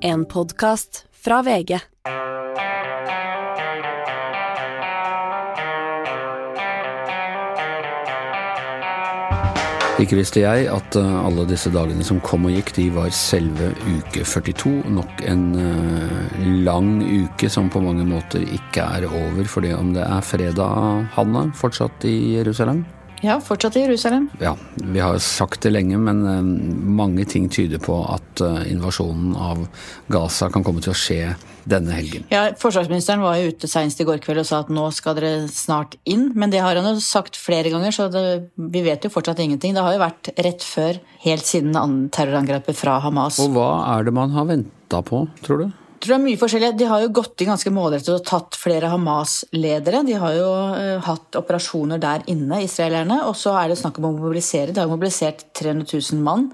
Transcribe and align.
En 0.00 0.24
podkast 0.24 1.06
fra 1.10 1.40
VG. 1.42 1.78
Ikke 9.98 10.14
visste 10.14 10.44
jeg 10.44 10.68
at 10.70 10.94
eh, 10.94 11.16
alle 11.26 11.42
disse 11.50 11.72
dagene 11.74 12.06
som 12.06 12.20
kom 12.22 12.46
og 12.46 12.54
gikk, 12.54 12.70
de 12.76 12.84
var 12.94 13.10
selve 13.10 13.72
uke 13.88 14.22
42. 14.22 14.76
Nok 14.94 15.24
en 15.26 15.48
uh, 15.58 16.44
lang 16.62 17.00
uke 17.02 17.50
som 17.50 17.66
på 17.66 17.82
mange 17.82 18.06
måter 18.06 18.46
ikke 18.46 18.86
er 19.00 19.08
over, 19.10 19.42
fordi 19.50 19.74
om 19.74 19.90
det 19.96 20.06
er 20.06 20.22
fredag, 20.22 21.08
Hanne, 21.16 21.48
fortsatt 21.58 22.06
i 22.06 22.36
Jerusalem? 22.36 22.84
Ja, 23.24 23.40
fortsatt 23.42 23.76
i 23.76 23.84
Jerusalem. 23.84 24.28
Ja, 24.42 24.54
vi 24.74 25.00
har 25.02 25.18
sagt 25.22 25.64
det 25.66 25.72
lenge, 25.74 25.98
men 25.98 26.22
uh, 26.26 26.42
mange 26.98 27.24
ting 27.28 27.48
tyder 27.50 27.80
på 27.82 27.98
at 28.06 28.42
uh, 28.44 28.62
invasjonen 28.70 29.34
av 29.34 29.64
Gaza 30.12 30.50
kan 30.54 30.66
komme 30.66 30.82
til 30.84 30.94
å 30.94 30.98
skje 30.98 31.34
denne 31.68 31.92
helgen. 31.92 32.24
Ja, 32.32 32.46
Forsvarsministeren 32.58 33.22
var 33.24 33.36
jo 33.38 33.50
ute 33.52 33.68
senest 33.70 34.00
i 34.00 34.06
går 34.08 34.22
kveld 34.24 34.42
og 34.42 34.48
sa 34.48 34.62
at 34.62 34.70
nå 34.72 34.86
skal 34.94 35.18
dere 35.18 35.48
snart 35.52 35.98
inn. 36.08 36.30
Men 36.38 36.54
det 36.54 36.62
har 36.64 36.78
han 36.78 36.86
jo 36.94 37.02
sagt 37.04 37.36
flere 37.36 37.72
ganger, 37.74 37.94
så 37.94 38.08
det, 38.12 38.24
vi 38.56 38.84
vet 38.86 39.04
jo 39.04 39.12
fortsatt 39.12 39.42
ingenting. 39.44 39.74
Det 39.76 39.84
har 39.84 39.96
jo 39.96 40.04
vært 40.04 40.32
rett 40.38 40.64
før, 40.64 41.02
helt 41.26 41.48
siden 41.48 42.08
terrorangrepet 42.14 42.78
fra 42.78 43.00
Hamas. 43.04 43.42
Og 43.42 43.52
hva 43.56 43.70
er 43.96 44.08
det 44.08 44.16
man 44.16 44.32
har 44.36 44.48
venta 44.48 45.02
på, 45.04 45.26
tror 45.44 45.66
du? 45.66 45.68
Tror 45.98 46.14
det 46.14 46.16
er 46.18 46.22
mye 46.22 46.38
forskjellig. 46.38 46.72
De 46.78 46.86
har 46.86 47.02
jo 47.02 47.14
gått 47.18 47.42
inn 47.42 47.50
ganske 47.50 47.72
målrettet 47.74 48.12
og 48.14 48.26
tatt 48.26 48.56
flere 48.58 48.90
Hamas-ledere. 48.92 50.04
De 50.06 50.14
har 50.22 50.34
jo 50.36 50.48
uh, 50.48 50.98
hatt 51.02 51.38
operasjoner 51.40 51.98
der 52.02 52.22
inne, 52.30 52.60
israelerne. 52.62 53.24
Og 53.26 53.34
så 53.38 53.56
er 53.58 53.72
det 53.72 53.80
snakk 53.80 53.98
om 53.98 54.06
å 54.06 54.12
mobilisere. 54.20 54.74
De 54.74 54.84
har 54.84 54.90
mobilisert 54.90 55.48
300 55.58 55.88
000 55.90 56.22
mann, 56.22 56.52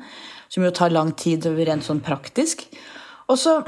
som 0.49 0.65
jo 0.65 0.73
tar 0.73 0.95
lang 0.95 1.13
tid 1.21 1.45
rent 1.61 1.85
sånn 1.85 2.01
praktisk. 2.05 2.65
Og 3.29 3.41
så 3.41 3.59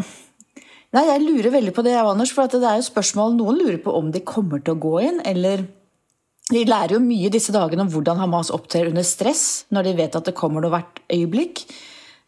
Nei, 0.95 1.03
Jeg 1.11 1.25
lurer 1.27 1.53
veldig 1.53 1.73
på 1.77 1.83
det, 1.85 1.97
Anders. 1.99 2.31
For 2.33 2.49
det 2.49 2.63
er 2.65 2.79
jo 2.79 2.87
spørsmål 2.87 3.35
Noen 3.37 3.59
lurer 3.59 3.81
på 3.83 3.93
om 3.99 4.07
de 4.15 4.23
kommer 4.25 4.63
til 4.65 4.77
å 4.77 4.81
gå 4.81 4.95
inn, 5.05 5.19
eller 5.29 5.67
De 6.47 6.63
lærer 6.63 6.95
jo 6.95 7.03
mye 7.03 7.29
disse 7.29 7.53
dagene 7.53 7.83
om 7.83 7.91
hvordan 7.91 8.21
Hamas 8.23 8.53
opptrer 8.55 8.89
under 8.89 9.05
stress, 9.05 9.67
når 9.75 9.89
de 9.89 9.95
vet 9.99 10.17
at 10.17 10.29
det 10.31 10.37
kommer 10.39 10.63
noe 10.63 10.71
hvert 10.73 11.03
øyeblikk. 11.11 11.65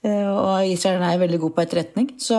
Eh, 0.02 0.26
og 0.26 0.66
israelerne 0.66 1.12
er 1.14 1.20
veldig 1.22 1.38
gode 1.44 1.54
på 1.54 1.62
etterretning. 1.62 2.08
Så 2.18 2.36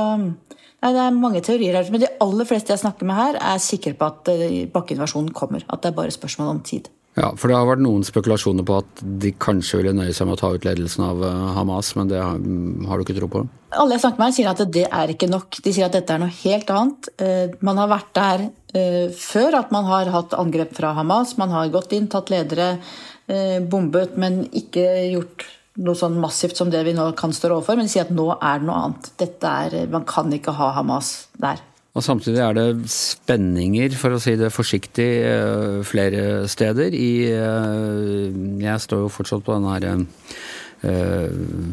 nei, 0.84 0.94
det 0.96 1.02
er 1.04 1.18
mange 1.18 1.42
teorier 1.46 1.78
her. 1.80 1.90
Men 1.94 2.04
de 2.04 2.14
aller 2.24 2.48
fleste 2.48 2.74
jeg 2.74 2.84
snakker 2.84 3.08
med 3.10 3.20
her, 3.20 3.42
er 3.52 3.62
sikre 3.64 3.96
på 3.98 4.08
at 4.08 4.32
eh, 4.34 4.64
bakkeinvasjonen 4.72 5.34
kommer. 5.36 5.66
At 5.68 5.84
det 5.84 5.92
er 5.92 6.00
bare 6.00 6.16
spørsmål 6.16 6.56
om 6.56 6.64
tid. 6.66 6.90
Ja, 7.18 7.34
for 7.36 7.52
det 7.52 7.58
har 7.58 7.68
vært 7.68 7.82
noen 7.84 8.06
spekulasjoner 8.06 8.64
på 8.64 8.78
at 8.80 9.02
de 9.24 9.34
kanskje 9.36 9.82
ville 9.82 9.96
nøye 9.98 10.14
seg 10.16 10.30
med 10.30 10.38
å 10.38 10.40
ta 10.40 10.54
ut 10.54 10.68
ledelsen 10.68 11.04
av 11.08 11.24
eh, 11.26 11.44
Hamas, 11.58 11.92
men 12.00 12.12
det 12.12 12.22
har, 12.22 12.40
har 12.88 13.00
du 13.00 13.06
ikke 13.06 13.18
tro 13.18 13.32
på? 13.34 13.44
Alle 13.76 13.98
jeg 13.98 14.06
snakker 14.06 14.24
med, 14.24 14.38
sier 14.38 14.52
at 14.54 14.64
det 14.80 14.86
er 14.88 15.14
ikke 15.14 15.30
nok. 15.32 15.60
De 15.66 15.76
sier 15.76 15.90
at 15.90 15.98
dette 15.98 16.16
er 16.16 16.24
noe 16.24 16.38
helt 16.42 16.74
annet. 16.76 17.12
Eh, 17.20 17.60
man 17.66 17.82
har 17.82 17.92
vært 17.92 18.16
der 18.20 18.50
før, 18.70 19.56
at 19.64 19.72
man 19.74 19.88
har 19.90 20.12
hatt 20.14 20.36
angrep 20.38 20.76
fra 20.78 20.92
Hamas. 20.94 21.32
Man 21.42 21.50
har 21.50 21.72
gått 21.74 21.96
inn, 21.98 22.06
tatt 22.06 22.30
ledere, 22.30 22.76
bombet, 23.66 24.14
men 24.22 24.44
ikke 24.54 24.84
gjort 25.10 25.48
noe 25.80 25.98
sånn 25.98 26.20
massivt 26.20 26.60
som 26.60 26.72
det 26.72 26.84
vi 26.88 26.94
nå 26.98 27.10
kan 27.20 27.34
stå 27.36 27.54
overfor. 27.54 27.80
Men 27.80 27.90
si 27.92 28.02
at 28.02 28.14
nå 28.14 28.28
er 28.36 28.62
det 28.62 28.68
noe 28.68 28.84
annet. 28.86 29.12
Dette 29.22 29.56
er, 29.66 29.82
man 29.92 30.08
kan 30.10 30.32
ikke 30.36 30.56
ha 30.58 30.74
Hamas 30.78 31.30
der. 31.40 31.64
Og 31.98 32.06
Samtidig 32.06 32.40
er 32.44 32.54
det 32.56 32.68
spenninger, 32.94 33.96
for 33.98 34.14
å 34.16 34.22
si 34.22 34.36
det 34.40 34.54
forsiktig, 34.54 35.10
eh, 35.26 35.80
flere 35.84 36.48
steder. 36.48 36.94
I, 36.94 37.12
eh, 37.34 38.30
jeg 38.62 38.86
står 38.86 39.04
jo 39.04 39.10
fortsatt 39.10 39.44
på 39.44 39.58
denne 39.58 39.74
her 39.74 40.06
Uh, 40.80 41.28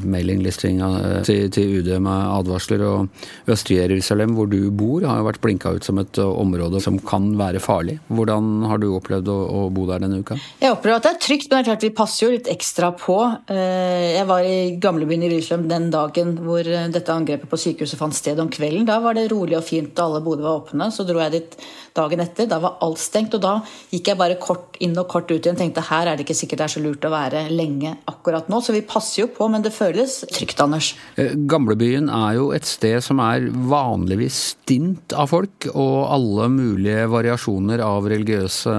mailinglistinga 0.07 1.23
til, 1.27 1.47
til, 1.55 1.77
UD 1.79 1.91
med 2.03 2.31
advarsler. 2.41 2.83
Og 2.87 3.53
Øst-Jerusalem, 3.53 4.35
hvor 4.35 4.51
du 4.51 4.59
bor, 4.75 5.05
har 5.07 5.21
jo 5.21 5.29
vært 5.29 5.43
blinka 5.45 5.73
ut 5.77 5.87
som 5.87 6.01
et 6.03 6.19
område 6.19 6.81
som 6.83 6.99
kan 6.99 7.29
være 7.39 7.62
farlig. 7.62 7.99
Hvordan 8.09 8.67
har 8.67 8.83
du 8.83 8.89
opplevd 8.97 9.31
å, 9.31 9.39
å 9.47 9.62
bo 9.75 9.87
der 9.91 10.03
denne 10.03 10.22
uka? 10.25 10.39
Jeg 10.62 10.75
opplever 10.75 10.99
at 10.99 11.06
det 11.06 11.15
er 11.15 11.22
trygt, 11.22 11.49
men 11.49 11.59
det 11.59 11.62
er 11.62 11.71
klart 11.71 11.87
vi 11.87 11.93
passer 12.03 12.27
jo 12.27 12.33
litt 12.34 12.50
ekstra 12.50 12.93
på. 12.99 13.19
Jeg 13.53 14.27
var 14.28 14.47
i 14.47 14.59
gamlebyen 14.83 15.25
i 15.27 15.31
Jerusalem 15.31 15.66
den 15.71 15.89
dagen 15.95 16.34
hvor 16.43 16.66
dette 16.66 17.15
angrepet 17.15 17.50
på 17.50 17.61
sykehuset 17.61 18.00
fant 18.00 18.16
sted 18.16 18.41
om 18.43 18.50
kvelden. 18.53 18.87
Da 18.89 18.99
var 19.05 19.16
det 19.16 19.28
rolig 19.33 19.59
og 19.59 19.66
fint, 19.66 19.95
og 19.97 20.05
alle 20.06 20.25
boder 20.25 20.47
var 20.47 20.62
åpne. 20.62 20.91
Så 20.95 21.06
dro 21.06 21.22
jeg 21.22 21.34
dit 21.37 21.59
dagen 21.97 22.22
etter. 22.22 22.49
Da 22.50 22.59
var 22.62 22.78
alt 22.84 23.00
stengt, 23.00 23.34
og 23.37 23.43
da 23.45 23.55
gikk 23.93 24.12
jeg 24.12 24.21
bare 24.21 24.39
kort 24.41 24.77
inn 24.84 24.97
og 25.00 25.09
kort 25.12 25.31
ut 25.31 25.39
igjen. 25.39 25.59
Tenkte 25.59 25.84
her 25.89 26.11
er 26.11 26.16
det 26.16 26.27
ikke 26.27 26.39
sikkert 26.39 26.62
det 26.62 26.69
er 26.69 26.75
så 26.77 26.84
lurt 26.84 27.06
å 27.06 27.12
være 27.12 27.47
lenge 27.53 27.97
akkurat 28.11 28.50
nå. 28.53 28.61
Så 28.65 28.75
vi 28.77 28.84
passer 28.87 28.96
jo 29.17 29.27
på, 29.33 29.47
men 29.53 29.65
det 29.65 29.73
føles 29.75 30.19
trygt, 30.33 30.61
Anders. 30.62 30.93
Eh, 31.21 31.34
Gamlebyen 31.49 32.09
er 32.12 32.37
jo 32.39 32.51
et 32.57 32.67
sted 32.69 32.99
som 33.05 33.21
er 33.25 33.49
vanligvis 33.71 34.39
stint 34.53 35.15
av 35.17 35.31
folk, 35.33 35.69
og 35.73 35.97
alle 36.15 36.49
mulige 36.53 37.07
variasjoner 37.12 37.83
av 37.84 38.09
religiøse 38.11 38.75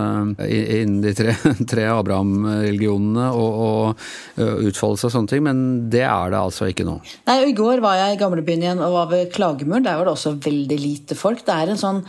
innen 0.48 1.02
de 1.06 1.16
tre, 1.18 1.36
tre 1.72 1.88
Abraham-religionene 1.94 3.32
og, 3.32 3.60
og 3.68 4.42
eh, 4.42 4.70
utfoldelse 4.70 5.10
og 5.10 5.16
sånne 5.18 5.34
ting, 5.34 5.44
men 5.48 5.66
det 5.94 6.06
er 6.08 6.34
det 6.34 6.42
altså 6.42 6.70
ikke 6.72 6.88
nå. 6.88 7.00
Nei, 7.30 7.42
og 7.42 7.52
I 7.52 7.58
går 7.58 7.84
var 7.84 8.00
jeg 8.02 8.16
i 8.16 8.22
gamlebyen 8.22 8.66
igjen 8.66 8.86
og 8.86 8.98
var 9.00 9.12
ved 9.14 9.34
Klagemuren. 9.36 9.86
Der 9.88 10.00
var 10.00 10.10
det 10.10 10.16
også 10.18 10.38
veldig 10.44 10.80
lite 10.82 11.18
folk. 11.18 11.46
Det 11.46 11.56
er 11.56 11.74
en 11.74 11.82
sånn 11.82 12.02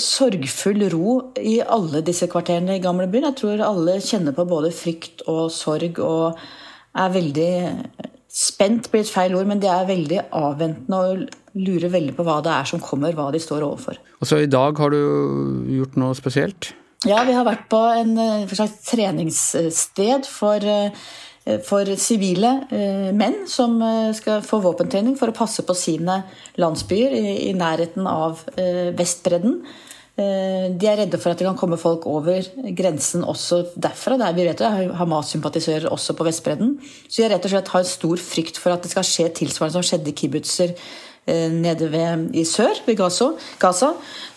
sorgfull 0.00 0.84
ro 0.92 1.32
i 1.40 1.60
alle 1.62 2.02
disse 2.04 2.28
kvarterene 2.28 2.76
i 2.76 2.82
gamlebyen. 2.82 3.30
Jeg 3.30 3.38
tror 3.40 3.64
alle 3.64 3.98
kjenner 4.04 4.36
på 4.36 4.44
både 4.48 4.72
frykt 4.74 5.24
og 5.26 5.50
sorg 5.54 6.00
og 6.02 6.38
er 6.96 7.12
veldig 7.14 7.50
spent, 8.36 8.90
blir 8.92 9.04
et 9.04 9.12
feil 9.12 9.36
ord, 9.36 9.46
men 9.48 9.60
de 9.62 9.68
er 9.72 9.88
veldig 9.88 10.24
avventende 10.36 11.02
og 11.02 11.26
lurer 11.56 11.92
veldig 11.92 12.16
på 12.16 12.24
hva 12.26 12.40
det 12.44 12.52
er 12.52 12.68
som 12.68 12.82
kommer, 12.84 13.14
hva 13.16 13.30
de 13.32 13.40
står 13.40 13.64
overfor. 13.64 14.00
Og 14.20 14.28
så 14.28 14.42
I 14.44 14.50
dag 14.50 14.76
har 14.82 14.92
du 14.92 15.00
gjort 15.78 15.96
noe 16.00 16.16
spesielt? 16.18 16.72
Ja, 17.06 17.22
vi 17.28 17.36
har 17.36 17.46
vært 17.46 17.68
på 17.70 17.78
en, 17.96 18.16
en 18.18 18.50
slags 18.50 18.80
treningssted 18.88 20.28
for 20.28 20.64
Eh, 21.46 21.60
for 21.62 21.86
sivile 22.00 22.52
eh, 22.74 23.10
menn 23.14 23.44
som 23.50 23.78
eh, 23.82 24.12
skal 24.16 24.44
få 24.46 24.60
våpentrening 24.64 25.16
for 25.18 25.30
å 25.30 25.36
passe 25.36 25.62
på 25.66 25.76
sine 25.78 26.20
landsbyer 26.60 27.14
i, 27.16 27.52
nærheten 27.56 28.06
av 28.10 28.42
Vestbredden. 28.98 29.60
De 30.16 30.86
er 30.88 30.96
redde 30.96 31.18
for 31.20 31.34
at 31.34 31.40
det 31.40 31.44
kan 31.44 31.58
komme 31.60 31.76
folk 31.76 32.06
over 32.08 32.46
grensen 32.78 33.20
også 33.20 33.58
derfra. 33.76 34.16
Der 34.16 34.32
vi 34.32 34.46
vet 34.46 34.62
det 34.62 34.68
er 34.68 34.94
Hamas-sympatisører 34.96 35.90
også 35.92 36.16
på 36.16 36.24
Vestbredden. 36.24 36.78
Så 37.04 37.20
de 37.20 37.28
rett 37.34 37.44
og 37.44 37.52
slett 37.52 37.72
har 37.74 37.84
stor 37.84 38.22
frykt 38.24 38.56
for 38.56 38.72
at 38.72 38.86
det 38.86 38.94
skal 38.94 39.04
skje 39.04 39.28
tilsvarende 39.42 39.76
som 39.76 39.84
skjedde 39.84 40.14
i 40.14 40.16
kibbutzer 40.16 40.72
Eh, 41.26 41.50
nede 41.50 41.88
ved, 41.90 42.28
i 42.38 42.44
sør, 42.46 42.78
ved 42.86 42.96
Gaza, 42.96 43.32
Gaza. 43.58 43.88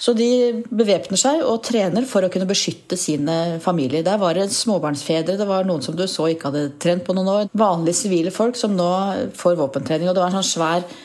Så 0.01 0.15
de 0.17 0.63
bevæpner 0.73 1.19
seg 1.21 1.43
og 1.45 1.61
trener 1.67 2.07
for 2.09 2.25
å 2.25 2.31
kunne 2.33 2.47
beskytte 2.49 2.97
sine 2.97 3.59
familier. 3.61 4.01
Der 4.01 4.17
var 4.17 4.33
det 4.33 4.47
småbarnsfedre, 4.55 5.35
det 5.37 5.45
var 5.45 5.67
noen 5.69 5.85
som 5.85 5.93
du 5.93 6.07
så 6.09 6.25
ikke 6.31 6.49
hadde 6.49 6.79
trent 6.81 7.05
på 7.05 7.13
noen 7.13 7.29
år. 7.29 7.51
Vanlige 7.53 7.99
sivile 7.99 8.33
folk 8.33 8.57
som 8.57 8.73
nå 8.73 8.89
får 9.37 9.59
våpentrening. 9.61 10.09
Og 10.09 10.17
det 10.17 10.23
var 10.23 10.33
en 10.33 10.39
sånn 10.39 10.49
svær 10.49 10.81
eh, 10.81 10.97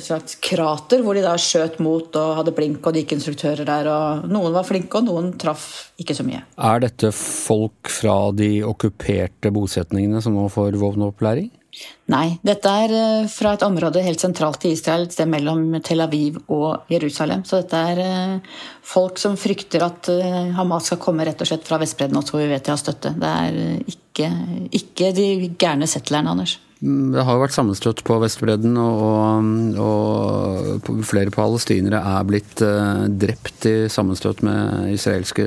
slags 0.00 0.36
krater 0.44 1.02
hvor 1.02 1.16
de 1.18 1.24
da 1.24 1.32
skjøt 1.40 1.80
mot 1.82 2.14
og 2.20 2.36
hadde 2.38 2.54
blink, 2.54 2.78
og 2.84 2.94
det 2.94 3.02
gikk 3.02 3.16
instruktører 3.16 3.66
der. 3.66 3.88
og 3.90 4.28
Noen 4.30 4.54
var 4.54 4.66
flinke, 4.68 5.00
og 5.00 5.08
noen 5.08 5.32
traff 5.40 5.66
ikke 6.00 6.14
så 6.14 6.26
mye. 6.26 6.44
Er 6.54 6.84
dette 6.84 7.10
folk 7.16 7.90
fra 7.90 8.30
de 8.36 8.56
okkuperte 8.66 9.50
bosetningene 9.54 10.22
som 10.22 10.38
nå 10.38 10.46
får 10.52 10.78
våpenopplæring? 10.78 11.50
Nei, 12.12 12.36
dette 12.44 12.70
er 12.84 12.92
eh, 12.94 13.26
fra 13.32 13.54
et 13.56 13.64
område 13.66 14.02
helt 14.04 14.22
sentralt 14.22 14.66
i 14.68 14.74
Israel, 14.76 15.06
et 15.06 15.14
sted 15.16 15.28
mellom 15.30 15.78
Tel 15.84 16.04
Aviv 16.04 16.36
og 16.52 16.90
Jerusalem. 16.92 17.42
Så 17.48 17.62
dette 17.62 17.80
er 17.94 18.02
eh, 18.04 18.58
folk 18.84 19.18
som 19.20 19.38
frykter 19.40 19.86
at 19.86 20.10
eh, 20.12 20.52
Hamas 20.58 20.90
skal 20.90 21.00
komme 21.02 21.26
rett 21.26 21.40
og 21.40 21.48
slett 21.48 21.66
fra 21.66 21.80
Vestbredden 21.82 22.20
også, 22.20 22.36
hvor 22.36 22.44
vi 22.44 22.52
vet 22.52 22.66
de 22.68 22.74
har 22.74 22.82
støtte. 22.82 23.14
Det 23.18 23.32
er 23.48 23.58
ikke, 23.94 24.30
ikke 24.80 25.10
de 25.16 25.28
gærne 25.58 25.88
settlerne, 25.90 26.36
Anders. 26.36 26.58
Det 26.84 27.22
har 27.24 27.36
jo 27.36 27.40
vært 27.40 27.54
sammenstøtt 27.56 28.02
på 28.04 28.18
Vestbredden, 28.20 28.74
og, 28.76 29.76
og, 29.80 30.88
flere 31.08 31.32
palestinere 31.32 32.02
er 32.12 32.26
blitt 32.28 32.60
drept 33.24 33.68
i 33.70 33.76
sammenstøt 33.88 34.42
med 34.44 34.90
israelske 34.92 35.46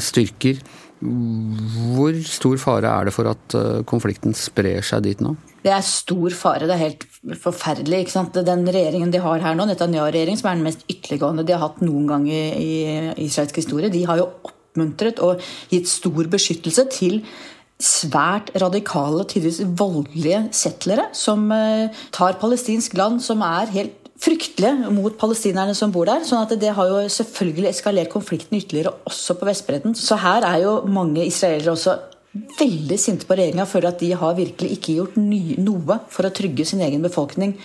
styrker. 0.00 0.62
Hvor 1.00 2.16
stor 2.28 2.58
fare 2.60 2.90
er 2.92 3.08
det 3.08 3.14
for 3.16 3.28
at 3.30 3.54
eh, 3.56 3.80
konflikten 3.88 4.34
sprer 4.36 4.84
seg 4.84 5.06
dit 5.06 5.22
nå? 5.24 5.32
Det 5.64 5.72
er 5.72 5.84
stor 5.84 6.34
fare. 6.36 6.68
Det 6.68 6.74
er 6.74 6.82
helt 6.82 7.06
forferdelig. 7.40 8.02
ikke 8.04 8.12
sant? 8.12 8.36
Den 8.44 8.66
regjeringen 8.68 9.12
de 9.12 9.22
har 9.24 9.40
her 9.40 9.56
nå, 9.56 9.64
Netanyahu-regjeringen, 9.70 10.40
som 10.40 10.50
er 10.50 10.58
den 10.58 10.66
mest 10.68 10.84
ytterliggående 10.92 11.46
de 11.48 11.56
har 11.56 11.64
hatt 11.64 11.80
noen 11.84 12.04
gang 12.08 12.26
i, 12.28 12.42
i 12.52 12.74
israelsk 13.24 13.62
historie, 13.62 13.92
de 13.92 14.04
har 14.08 14.20
jo 14.20 14.28
oppmuntret 14.44 15.22
og 15.24 15.40
gitt 15.72 15.88
stor 15.88 16.28
beskyttelse 16.32 16.86
til 16.92 17.22
svært 17.80 18.52
radikale, 18.60 19.24
tidvis 19.28 19.62
voldelige 19.78 20.44
settlere 20.56 21.08
som 21.16 21.48
eh, 21.54 21.88
tar 22.14 22.38
palestinsk 22.40 22.94
land, 22.98 23.22
som 23.24 23.42
er 23.46 23.72
helt 23.74 23.96
fryktelige 24.20 24.92
mot 24.92 25.16
palestinerne 25.16 25.74
som 25.76 25.92
bor 25.92 26.08
der. 26.08 26.24
sånn 26.28 26.44
at 26.44 26.52
det 26.60 26.74
har 26.76 26.88
jo 26.90 27.00
selvfølgelig 27.08 27.70
eskalert 27.70 28.12
konflikten 28.12 28.58
ytterligere 28.58 28.92
også 29.08 29.38
på 29.40 29.48
Vestbredden. 29.48 29.96
Så 29.96 30.18
her 30.20 30.44
er 30.44 30.60
jo 30.64 30.74
mange 30.84 31.24
israelere 31.24 31.72
også 31.72 31.96
veldig 32.60 32.98
sinte 33.00 33.26
på 33.26 33.34
regjeringa, 33.34 33.66
føler 33.66 33.90
at 33.90 34.02
de 34.02 34.12
har 34.14 34.36
virkelig 34.38 34.76
ikke 34.76 34.96
gjort 35.00 35.16
noe 35.18 35.98
for 36.12 36.28
å 36.28 36.34
trygge 36.34 36.68
sin 36.68 36.82
egen 36.86 37.02
befolkning 37.02 37.56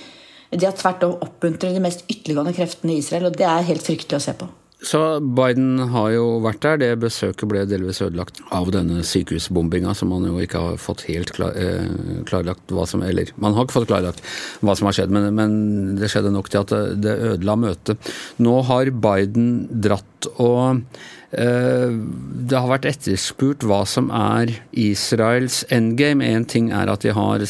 De 0.56 0.66
har 0.66 0.74
tvert 0.78 1.04
om 1.04 1.18
oppmuntret 1.26 1.76
de 1.76 1.82
mest 1.84 2.06
ytterliggående 2.08 2.54
kreftene 2.56 2.94
i 2.94 3.02
Israel, 3.02 3.28
og 3.28 3.36
det 3.36 3.48
er 3.50 3.66
helt 3.68 3.84
fryktelig 3.84 4.22
å 4.22 4.24
se 4.24 4.34
på. 4.40 4.48
Så 4.86 5.00
Biden 5.20 5.80
har 5.90 6.12
jo 6.14 6.26
vært 6.44 6.62
der. 6.66 6.78
Det 6.82 6.90
besøket 7.02 7.50
ble 7.50 7.64
delvis 7.70 8.04
ødelagt 8.06 8.42
av 8.54 8.70
denne 8.76 9.02
sykehusbombinga, 9.08 9.96
som 9.98 10.12
man 10.14 10.28
jo 10.30 10.38
ikke 10.44 10.62
har 10.62 10.78
fått 10.82 11.08
helt 11.10 11.34
klar, 11.34 11.56
eh, 11.58 12.22
klarlagt 12.30 12.70
hva 12.70 12.86
som 12.90 13.02
Eller 13.06 13.32
man 13.42 13.54
har 13.56 13.66
ikke 13.66 13.80
fått 13.80 13.90
klarlagt 13.90 14.22
hva 14.62 14.76
som 14.78 14.90
har 14.90 14.98
skjedd, 14.98 15.14
men, 15.16 15.34
men 15.34 15.58
det 15.98 16.12
skjedde 16.14 16.34
nok 16.36 16.52
til 16.52 16.62
at 16.62 16.74
det, 16.74 17.02
det 17.02 17.18
ødela 17.32 17.58
møtet. 17.58 18.14
Nå 18.38 18.62
har 18.70 18.94
Biden 18.94 19.50
dratt 19.70 20.30
og 20.38 20.86
det 21.32 22.56
har 22.56 22.70
vært 22.70 22.86
etterspurt 22.88 23.64
hva 23.68 23.82
som 23.90 24.12
er 24.14 24.54
Israels 24.78 25.64
endgame. 25.74 26.24
Én 26.24 26.46
ting 26.48 26.70
er 26.72 26.92
at 26.92 27.04
de 27.04 27.12
har 27.16 27.44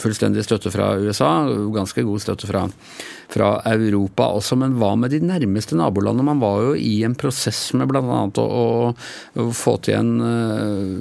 fullstendig 0.00 0.44
støtte 0.46 0.70
fra 0.70 0.92
USA, 1.00 1.30
ganske 1.74 2.04
god 2.06 2.22
støtte 2.22 2.50
fra, 2.50 2.66
fra, 3.32 3.50
Europa 3.72 4.28
også, 4.36 4.58
men 4.60 4.76
hva 4.78 4.92
med 5.00 5.14
de 5.14 5.22
nærmeste 5.24 5.78
nabolandene? 5.80 6.28
Man 6.30 6.44
var 6.44 6.62
jo 6.68 6.76
i 6.76 7.00
en 7.06 7.16
prosess 7.18 7.72
med 7.74 7.90
bl.a. 7.90 8.04
Å, 8.28 8.68
å, 8.92 9.50
få 9.56 9.76
til 9.82 9.98
en 9.98 10.14
uh, 10.20 10.94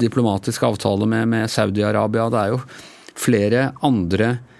diplomatisk 0.00 0.64
avtale 0.70 1.10
med, 1.10 1.28
med 1.34 1.52
Saudi-Arabia. 1.52 2.30
Det 2.32 2.42
er 2.44 2.54
jo 2.54 2.64
flere 3.14 3.70
andre 3.84 4.36
Eh, 4.36 4.53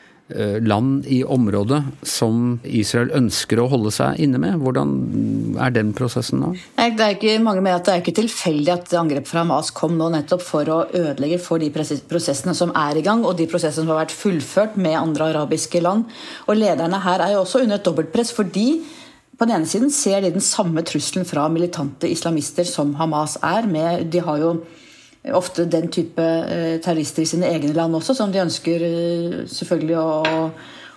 land 0.64 1.06
i 1.06 1.20
området 1.24 1.80
som 2.02 2.58
Israel 2.66 3.12
ønsker 3.14 3.60
å 3.62 3.68
holde 3.70 3.92
seg 3.94 4.18
inne 4.24 4.40
med. 4.42 4.58
Hvordan 4.62 4.94
er 5.62 5.74
den 5.74 5.92
prosessen 5.96 6.42
nå? 6.42 6.52
Det 6.74 7.06
er 7.06 7.14
ikke, 7.16 7.36
mange 7.44 7.62
mener 7.62 7.78
at 7.78 7.86
det 7.86 7.94
er 7.94 8.02
ikke 8.02 8.16
tilfeldig 8.18 8.72
at 8.74 8.96
angrepet 8.98 9.30
fra 9.30 9.44
Hamas 9.44 9.70
kom 9.74 9.94
nå 9.98 10.10
nettopp 10.14 10.42
for 10.44 10.72
å 10.72 10.80
ødelegge 10.90 11.38
for 11.42 11.62
de 11.62 11.70
prosessene 11.70 12.56
som 12.56 12.74
er 12.78 12.98
i 12.98 13.06
gang, 13.06 13.24
og 13.24 13.38
de 13.38 13.48
prosessene 13.50 13.84
som 13.84 13.94
har 13.94 14.04
vært 14.04 14.16
fullført 14.16 14.76
med 14.80 14.98
andre 14.98 15.30
arabiske 15.32 15.82
land. 15.84 16.08
Og 16.48 16.58
lederne 16.58 17.02
her 17.04 17.24
er 17.24 17.34
jo 17.36 17.44
også 17.44 17.64
under 17.64 17.78
et 17.78 17.86
dobbeltpress 17.86 18.34
fordi 18.34 18.68
på 19.34 19.46
den 19.48 19.56
ene 19.56 19.66
siden 19.66 19.90
ser 19.90 20.22
de 20.22 20.30
den 20.34 20.44
samme 20.44 20.84
trusselen 20.86 21.26
fra 21.26 21.48
militante 21.50 22.06
islamister 22.10 22.66
som 22.68 22.94
Hamas 23.00 23.34
er. 23.42 23.66
Med, 23.66 24.06
de 24.12 24.22
har 24.22 24.38
jo 24.38 24.52
ofte 25.32 25.64
den 25.70 25.88
type 25.92 26.22
eh, 26.22 26.76
terrorister 26.84 27.24
i 27.24 27.28
sine 27.28 27.48
egne 27.48 27.72
land 27.76 27.96
også, 27.96 28.16
som 28.16 28.32
de 28.32 28.42
ønsker 28.42 28.84
eh, 28.84 29.36
selvfølgelig 29.48 29.96
å, 30.00 30.50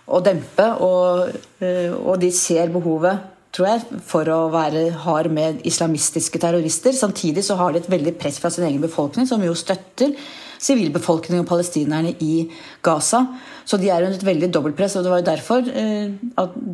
å 0.07 0.21
dempe. 0.25 0.68
Og, 0.83 1.38
eh, 1.63 1.94
og, 1.95 2.18
de 2.19 2.31
ser 2.35 2.74
behovet, 2.74 3.24
tror 3.56 3.69
jeg, 3.71 4.01
for 4.06 4.27
å 4.33 4.41
være 4.53 4.89
hard 5.06 5.31
med 5.33 5.63
islamistiske 5.68 6.41
terrorister. 6.44 6.95
Samtidig 6.95 7.45
så 7.47 7.56
har 7.59 7.74
de 7.74 7.83
et 7.83 7.91
veldig 7.91 8.18
press 8.19 8.41
fra 8.44 8.51
sin 8.53 8.68
egen 8.68 8.83
befolkning, 8.83 9.29
som 9.29 9.44
jo 9.44 9.56
støtter 9.57 10.12
sivilbefolkningen 10.57 11.45
og 11.45 11.50
palestinerne 11.50 12.15
i 12.25 12.47
Gaza. 12.83 13.21
Så 13.68 13.77
de 13.79 13.91
er 13.94 14.03
under 14.03 14.18
et 14.18 14.25
veldig 14.25 14.50
dobbeltpress. 14.51 14.97
og 14.97 15.06
Det 15.06 15.12
var 15.12 15.21
jo 15.21 15.27
derfor, 15.27 15.68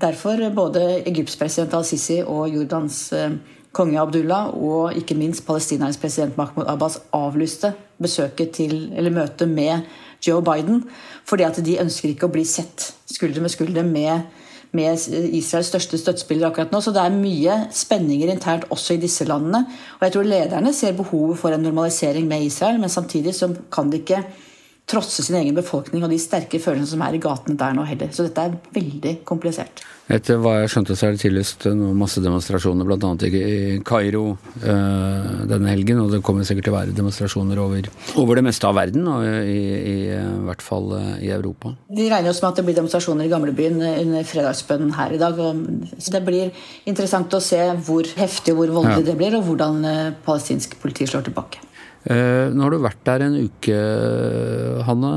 derfor 0.06 0.44
både 0.56 0.86
Egypts 1.04 1.36
president 1.36 1.74
al-Sisi 1.76 2.22
og 2.24 2.48
Jordans 2.54 3.10
konge 3.74 4.00
Abdullah 4.00 4.54
og 4.54 4.94
ikke 4.98 5.18
minst 5.18 5.46
palestinernes 5.48 5.98
president 5.98 6.38
Mahmoud 6.38 6.70
Abbas 6.70 7.00
avlyste 7.14 7.74
besøket 8.02 8.54
til, 8.60 8.92
eller 8.96 9.14
møtet 9.14 9.50
med 9.50 9.88
Joe 10.28 10.44
Biden. 10.46 10.84
Fordi 11.26 11.44
at 11.44 11.60
de 11.66 11.80
ønsker 11.82 12.14
ikke 12.14 12.30
å 12.30 12.34
bli 12.34 12.46
sett 12.48 12.92
skulder 13.10 13.44
med 13.44 13.54
skulder 13.54 13.88
med, 13.88 14.30
med 14.74 15.08
Israels 15.34 15.72
største 15.74 15.98
støttespiller 16.02 16.50
akkurat 16.50 16.74
nå. 16.74 16.82
Så 16.82 16.94
det 16.94 17.02
er 17.04 17.18
mye 17.18 17.58
spenninger 17.74 18.32
internt 18.34 18.70
også 18.74 18.98
i 18.98 19.02
disse 19.04 19.28
landene. 19.30 19.66
Og 20.00 20.08
jeg 20.08 20.16
tror 20.16 20.30
lederne 20.30 20.74
ser 20.74 20.98
behovet 20.98 21.42
for 21.42 21.56
en 21.56 21.66
normalisering 21.66 22.30
med 22.30 22.50
Israel, 22.50 22.80
men 22.82 22.94
samtidig 22.94 23.36
så 23.38 23.52
kan 23.74 23.92
de 23.92 24.02
ikke 24.04 24.24
trosse 24.90 25.24
sin 25.24 25.38
egen 25.40 25.56
befolkning 25.56 26.04
og 26.04 26.12
de 26.12 26.20
sterke 26.22 26.60
følelsene 26.62 26.92
som 26.92 27.04
er 27.06 27.16
i 27.16 27.24
gatene 27.24 27.58
der 27.60 27.76
nå 27.76 27.86
heller. 27.88 28.12
Så 28.14 28.28
dette 28.28 28.44
er 28.44 28.58
veldig 28.76 29.20
komplisert. 29.28 29.84
Etter 30.12 30.36
hva 30.44 30.58
jeg 30.60 30.72
skjønte, 30.74 30.98
så 31.00 31.08
er 31.08 31.16
det 31.16 31.22
tillyst 31.22 31.64
massedemonstrasjoner 31.96 32.84
bl.a. 32.84 33.12
i 33.24 33.78
Kairo 33.88 34.24
øh, 34.36 35.30
denne 35.48 35.72
helgen. 35.72 36.02
Og 36.04 36.12
det 36.12 36.20
kommer 36.28 36.44
sikkert 36.44 36.68
til 36.68 36.74
å 36.74 36.76
være 36.76 36.96
demonstrasjoner 36.98 37.62
over, 37.64 37.88
over 38.20 38.40
det 38.40 38.46
meste 38.50 38.68
av 38.68 38.76
verden, 38.76 39.08
og 39.08 39.24
i, 39.24 39.56
i, 39.56 39.96
i, 40.12 40.20
hvert 40.50 40.66
fall 40.66 40.92
eh, 41.00 41.10
i 41.30 41.32
Europa. 41.32 41.72
De 41.88 42.10
regner 42.12 42.34
også 42.34 42.44
med 42.44 42.52
at 42.52 42.60
det 42.60 42.68
blir 42.68 42.80
demonstrasjoner 42.82 43.30
i 43.30 43.32
gamlebyen 43.32 43.80
under 43.80 44.28
fredagsbønnen 44.28 44.92
her 45.00 45.16
i 45.16 45.22
dag. 45.24 45.40
så 45.98 46.18
det 46.18 46.26
blir 46.28 46.52
interessant 46.90 47.34
å 47.34 47.44
se 47.44 47.64
hvor 47.88 48.10
heftig 48.20 48.54
og 48.54 48.60
hvor 48.60 48.80
voldelig 48.82 49.06
ja. 49.06 49.12
det 49.14 49.20
blir, 49.24 49.40
og 49.40 49.48
hvordan 49.48 49.86
eh, 49.88 50.16
palestinsk 50.28 50.76
politi 50.84 51.08
slår 51.08 51.32
tilbake. 51.32 51.64
Uh, 52.04 52.52
nå 52.52 52.66
har 52.66 52.74
du 52.74 52.84
vært 52.84 53.02
der 53.08 53.26
en 53.28 53.40
uke, 53.46 53.80
Hanne. 54.88 55.14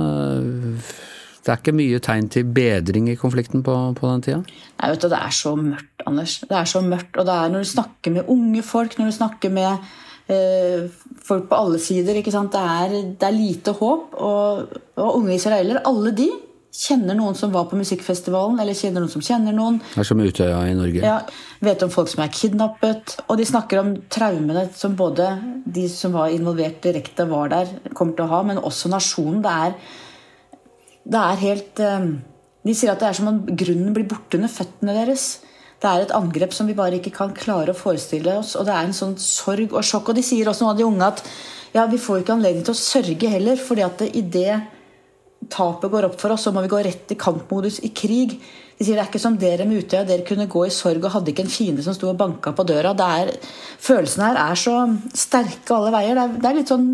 Det 1.47 1.53
er 1.53 1.61
ikke 1.61 1.77
mye 1.79 1.99
tegn 2.03 2.27
til 2.31 2.49
bedring 2.50 3.06
i 3.12 3.19
konflikten 3.19 3.62
på, 3.67 3.75
på 3.94 4.09
den 4.11 4.25
tida? 4.25 4.41
Nei, 4.81 4.88
vet 4.91 5.05
du, 5.05 5.06
Det 5.12 5.19
er 5.21 5.35
så 5.35 5.53
mørkt, 5.55 6.03
Anders. 6.11 6.41
Det 6.43 6.56
er 6.59 6.67
så 6.67 6.83
mørkt. 6.83 7.15
Og 7.15 7.29
det 7.29 7.37
er 7.37 7.53
når 7.53 7.62
du 7.62 7.71
snakker 7.71 8.15
med 8.17 8.33
unge 8.35 8.65
folk, 8.67 8.97
når 8.99 9.12
du 9.12 9.15
snakker 9.15 9.53
med 9.55 9.87
eh, 10.27 10.88
folk 11.23 11.47
på 11.47 11.61
alle 11.61 11.79
sider? 11.79 12.19
Det, 12.19 12.62
er, 12.62 12.97
det 13.15 13.29
er 13.29 13.37
lite 13.37 13.77
håp. 13.79 14.19
Og, 14.19 14.75
og 14.99 15.21
unge 15.21 15.37
israelere, 15.38 15.85
alle 15.87 16.11
de, 16.19 16.27
kjenner 16.76 17.17
noen 17.17 17.37
som 17.38 17.52
var 17.55 17.69
på 17.70 17.78
musikkfestivalen, 17.78 18.58
eller 18.61 18.76
kjenner 18.76 19.02
noen 19.02 19.12
som 19.12 19.25
kjenner 19.25 19.55
noen. 19.56 19.78
Det 19.94 20.02
er 20.02 20.08
som 20.08 20.20
Utøya 20.20 20.62
i 20.69 20.75
Norge. 20.76 21.02
Ja, 21.05 21.20
Vet 21.64 21.84
om 21.87 21.93
folk 21.93 22.11
som 22.12 22.20
er 22.25 22.32
kidnappet. 22.34 23.17
Og 23.26 23.40
de 23.40 23.46
snakker 23.49 23.81
om 23.81 23.94
traumene 24.12 24.67
som 24.76 24.96
både 24.99 25.31
de 25.64 25.87
som 25.88 26.12
var 26.17 26.34
involvert 26.34 26.82
direkte, 26.84 27.25
var 27.31 27.52
der, 27.55 27.70
kommer 27.96 28.19
til 28.19 28.26
å 28.26 28.32
ha, 28.34 28.43
men 28.50 28.61
også 28.61 28.93
nasjonen. 28.93 29.40
Det 29.44 29.55
er 29.67 29.78
det 31.06 31.23
er 31.23 31.43
helt 31.43 31.82
eh, 31.82 32.06
De 32.67 32.75
sier 32.75 32.93
at 32.93 33.02
det 33.02 33.11
er 33.11 33.19
som 33.19 33.31
om 33.31 33.43
grunnen 33.46 33.93
blir 33.94 34.08
borte 34.11 34.40
under 34.40 34.50
føttene 34.50 34.94
deres. 34.96 35.26
Det 35.78 35.90
er 35.90 36.02
et 36.02 36.14
angrep 36.17 36.55
som 36.56 36.67
vi 36.67 36.75
bare 36.76 36.99
ikke 36.99 37.14
kan 37.14 37.34
klare 37.37 37.73
å 37.73 37.78
forestille 37.78 38.38
oss. 38.40 38.56
Og 38.58 38.67
det 38.67 38.75
er 38.75 38.88
en 38.88 38.96
sånn 38.96 39.14
sorg 39.23 39.70
og 39.76 39.84
sjokk. 39.87 40.11
Og 40.11 40.19
de 40.19 40.25
sier 40.26 40.49
også 40.50 40.64
noen 40.64 40.75
av 40.75 40.81
de 40.81 40.87
unge 40.88 41.11
at 41.12 41.23
ja, 41.76 41.84
vi 41.90 42.00
får 42.00 42.23
ikke 42.23 42.34
anledning 42.38 42.64
til 42.67 42.75
å 42.75 42.81
sørge 42.81 43.31
heller. 43.31 43.61
fordi 43.61 43.84
at 43.87 44.02
i 44.08 44.23
det 44.23 44.56
tapet 45.53 45.93
går 45.93 46.09
opp 46.09 46.21
for 46.21 46.35
oss, 46.35 46.47
så 46.47 46.53
må 46.55 46.63
vi 46.65 46.73
gå 46.73 46.81
rett 46.87 47.13
i 47.13 47.19
kampmodus 47.21 47.81
i 47.87 47.93
krig. 47.97 48.37
De 48.77 48.85
sier 48.85 48.99
det 48.99 49.07
er 49.07 49.11
ikke 49.11 49.23
som 49.23 49.39
dere 49.41 49.67
med 49.69 49.85
Utøya. 49.85 50.05
Dere 50.09 50.27
kunne 50.27 50.49
gå 50.53 50.67
i 50.67 50.75
sorg 50.75 51.05
og 51.05 51.15
hadde 51.15 51.33
ikke 51.33 51.47
en 51.47 51.53
fiende 51.53 51.85
som 51.85 51.97
sto 51.97 52.11
og 52.11 52.19
banka 52.21 52.53
på 52.57 52.67
døra. 52.69 52.93
Det 52.97 53.13
er, 53.21 53.33
følelsene 53.83 54.31
her 54.31 54.41
er 54.51 54.61
så 54.61 54.77
sterke 55.17 55.79
alle 55.79 55.95
veier. 55.95 56.19
Det 56.19 56.25
er, 56.27 56.41
det 56.43 56.51
er 56.51 56.59
litt 56.61 56.75
sånn 56.75 56.91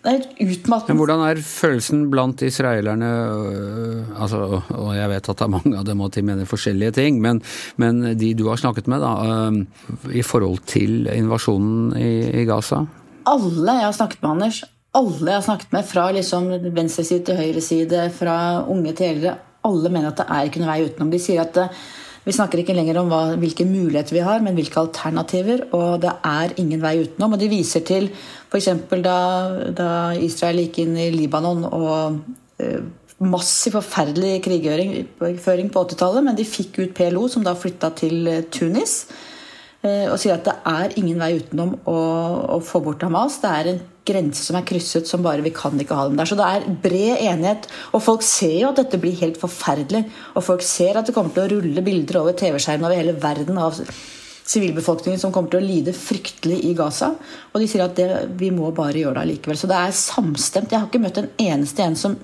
det 0.00 0.12
er 0.14 0.22
utmattende. 0.46 0.94
Men 0.94 1.00
hvordan 1.02 1.22
er 1.26 1.40
følelsen 1.44 2.06
blant 2.12 2.40
israelerne 2.46 3.08
øh, 3.10 4.22
altså, 4.22 4.62
Og 4.78 4.94
jeg 4.96 5.10
vet 5.12 5.28
at 5.28 5.42
det 5.42 5.44
er 5.44 5.52
mange 5.52 5.74
av 5.76 5.84
dem 5.84 6.00
og 6.00 6.12
de 6.14 6.22
mener 6.24 6.48
forskjellige 6.48 6.94
ting, 6.96 7.20
men, 7.20 7.42
men, 7.76 8.14
de 8.16 8.32
du 8.38 8.46
har 8.48 8.60
snakket 8.60 8.88
med, 8.88 9.04
da, 9.04 9.12
øh, 9.28 10.16
i 10.16 10.22
forhold 10.24 10.64
til 10.70 11.04
invasjonen 11.12 11.92
i, 12.00 12.12
i, 12.40 12.46
Gaza? 12.48 12.86
Alle 13.28 13.76
jeg 13.76 13.88
har 13.90 13.96
snakket 13.98 14.22
med, 14.22 14.30
Anders, 14.30 14.62
alle 14.98 15.30
jeg 15.30 15.36
har 15.36 15.46
snakket 15.46 15.72
med, 15.74 15.86
fra 15.86 16.10
liksom 16.14 16.50
venstreside 16.74 17.24
til 17.28 17.38
høyreside, 17.38 18.04
fra 18.14 18.36
unge 18.66 18.94
til 18.98 19.14
eldre, 19.14 19.36
alle 19.66 19.90
mener 19.92 20.10
at 20.10 20.20
det 20.22 20.28
er 20.28 20.48
ikke 20.48 20.62
noen 20.62 20.72
vei 20.72 20.84
utenom. 20.88 21.10
De 21.12 21.20
sier 21.22 21.42
at 21.42 21.58
øh, 21.60 21.80
vi 22.24 22.34
snakker 22.36 22.60
ikke 22.60 22.76
lenger 22.76 22.98
om 23.00 23.08
hva, 23.08 23.20
hvilke 23.40 23.64
muligheter 23.64 24.16
vi 24.16 24.24
har, 24.24 24.42
men 24.44 24.56
hvilke 24.56 24.80
alternativer. 24.80 25.64
Og 25.76 26.02
det 26.02 26.12
er 26.26 26.54
ingen 26.60 26.82
vei 26.82 26.98
utenom. 27.04 27.36
Og 27.36 27.40
de 27.40 27.48
viser 27.52 27.84
til 27.86 28.10
f.eks. 28.12 28.68
Da, 29.04 29.18
da 29.76 29.90
Israel 30.20 30.60
gikk 30.64 30.82
inn 30.84 30.98
i 31.00 31.08
Libanon 31.14 31.64
og 31.70 32.20
eh, 32.60 32.82
massiv, 33.20 33.78
forferdelig 33.78 34.38
krigføring 34.44 35.72
på 35.72 35.84
80-tallet, 35.86 36.26
men 36.28 36.36
de 36.36 36.48
fikk 36.48 36.82
ut 36.82 36.94
PLO, 36.96 37.26
som 37.32 37.44
da 37.46 37.56
flytta 37.56 37.92
til 38.02 38.28
eh, 38.28 38.44
Tunis. 38.52 39.02
Eh, 39.80 40.10
og 40.12 40.18
sier 40.20 40.36
at 40.36 40.44
det 40.44 40.56
er 40.68 40.92
ingen 41.00 41.20
vei 41.22 41.38
utenom 41.38 41.72
å, 41.88 41.96
å, 42.56 42.58
få 42.64 42.82
bort 42.84 43.00
Hamas. 43.06 43.38
Det 43.40 43.52
er 43.56 43.70
en 43.70 43.80
grense 44.10 44.44
som 44.44 44.58
er 44.58 44.66
krysset 44.68 45.08
som 45.08 45.24
bare 45.24 45.44
vi 45.44 45.52
kan 45.56 45.78
ikke 45.80 45.96
ha 45.96 46.04
dem 46.08 46.20
der. 46.20 46.28
Så 46.28 46.36
det 46.36 46.48
er 46.48 46.68
bred 46.84 47.22
enighet. 47.30 47.68
Og 47.96 48.04
folk 48.04 48.24
ser 48.26 48.58
jo 48.58 48.72
at 48.74 48.82
dette 48.82 49.00
blir 49.00 49.16
helt 49.22 49.40
forferdelig. 49.40 50.04
Og 50.34 50.44
folk 50.44 50.64
ser 50.66 51.00
at 51.00 51.08
det 51.08 51.16
kommer 51.16 51.32
til 51.36 51.46
å 51.46 51.52
rulle 51.54 51.84
bilder 51.86 52.20
over 52.20 52.36
TV-skjermen 52.36 52.90
over 52.90 53.00
hele 53.00 53.16
verden 53.22 53.60
av 53.60 53.80
sivilbefolkningen 54.50 55.20
som 55.22 55.32
kommer 55.32 55.52
til 55.52 55.62
å 55.62 55.66
lide 55.66 55.94
fryktelig 55.96 56.58
i 56.66 56.74
Gaza. 56.76 57.14
Og 57.54 57.62
de 57.62 57.68
sier 57.70 57.84
at 57.86 57.96
det, 57.96 58.08
vi 58.36 58.50
må 58.52 58.72
bare 58.76 58.98
gjøre 59.00 59.16
det 59.16 59.24
allikevel. 59.24 59.60
Så 59.60 59.70
det 59.70 59.78
er 59.78 59.96
samstemt. 59.96 60.74
Jeg 60.74 60.82
har 60.82 60.90
ikke 60.90 61.02
møtt 61.06 61.22
en 61.22 61.32
eneste 61.40 61.86
en 61.86 61.96
som 61.96 62.18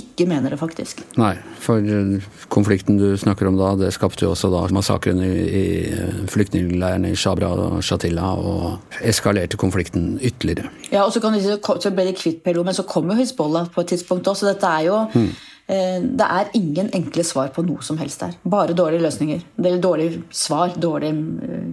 ikke 0.00 0.26
mener 0.30 0.52
det, 0.52 0.58
faktisk. 0.60 1.02
Nei, 1.20 1.34
for 1.62 1.84
eh, 1.84 2.24
konflikten 2.52 2.98
du 3.00 3.12
snakker 3.20 3.48
om 3.50 3.58
da, 3.58 3.72
det 3.78 3.92
skapte 3.94 4.26
jo 4.26 4.32
også 4.34 4.50
da 4.52 4.62
massakren 4.74 5.20
i, 5.24 5.30
i 5.30 5.64
eh, 5.92 6.22
flyktningleirene 6.30 7.12
i 7.12 7.18
Shabra 7.18 7.52
og 7.54 7.78
Shatila, 7.84 8.32
og 8.40 8.96
eskalerte 9.06 9.60
konflikten 9.60 10.16
ytterligere. 10.18 10.72
Ja, 10.90 11.04
og 11.04 11.14
så, 11.14 11.22
kan 11.22 11.36
de, 11.36 11.56
så 11.60 11.94
ble 11.94 12.08
de 12.10 12.16
kvitt 12.18 12.42
PLO, 12.46 12.64
men 12.66 12.76
så 12.76 12.86
kom 12.88 13.12
jo 13.12 13.18
Hizbollah 13.20 13.70
på 13.74 13.84
et 13.84 13.94
tidspunkt 13.94 14.28
også. 14.28 14.48
så 14.48 14.54
dette 14.54 14.74
er 14.80 14.90
jo 14.90 15.04
hmm. 15.14 15.30
Det 15.70 16.26
er 16.26 16.48
ingen 16.58 16.88
enkle 16.98 17.22
svar 17.22 17.52
på 17.54 17.62
noe 17.62 17.84
som 17.86 18.00
helst 18.00 18.24
der. 18.24 18.32
Bare 18.42 18.74
dårlige 18.74 19.04
løsninger. 19.04 19.44
Eller 19.60 19.78
dårlige 19.78 20.24
svar, 20.34 20.72
dårlige 20.74 21.14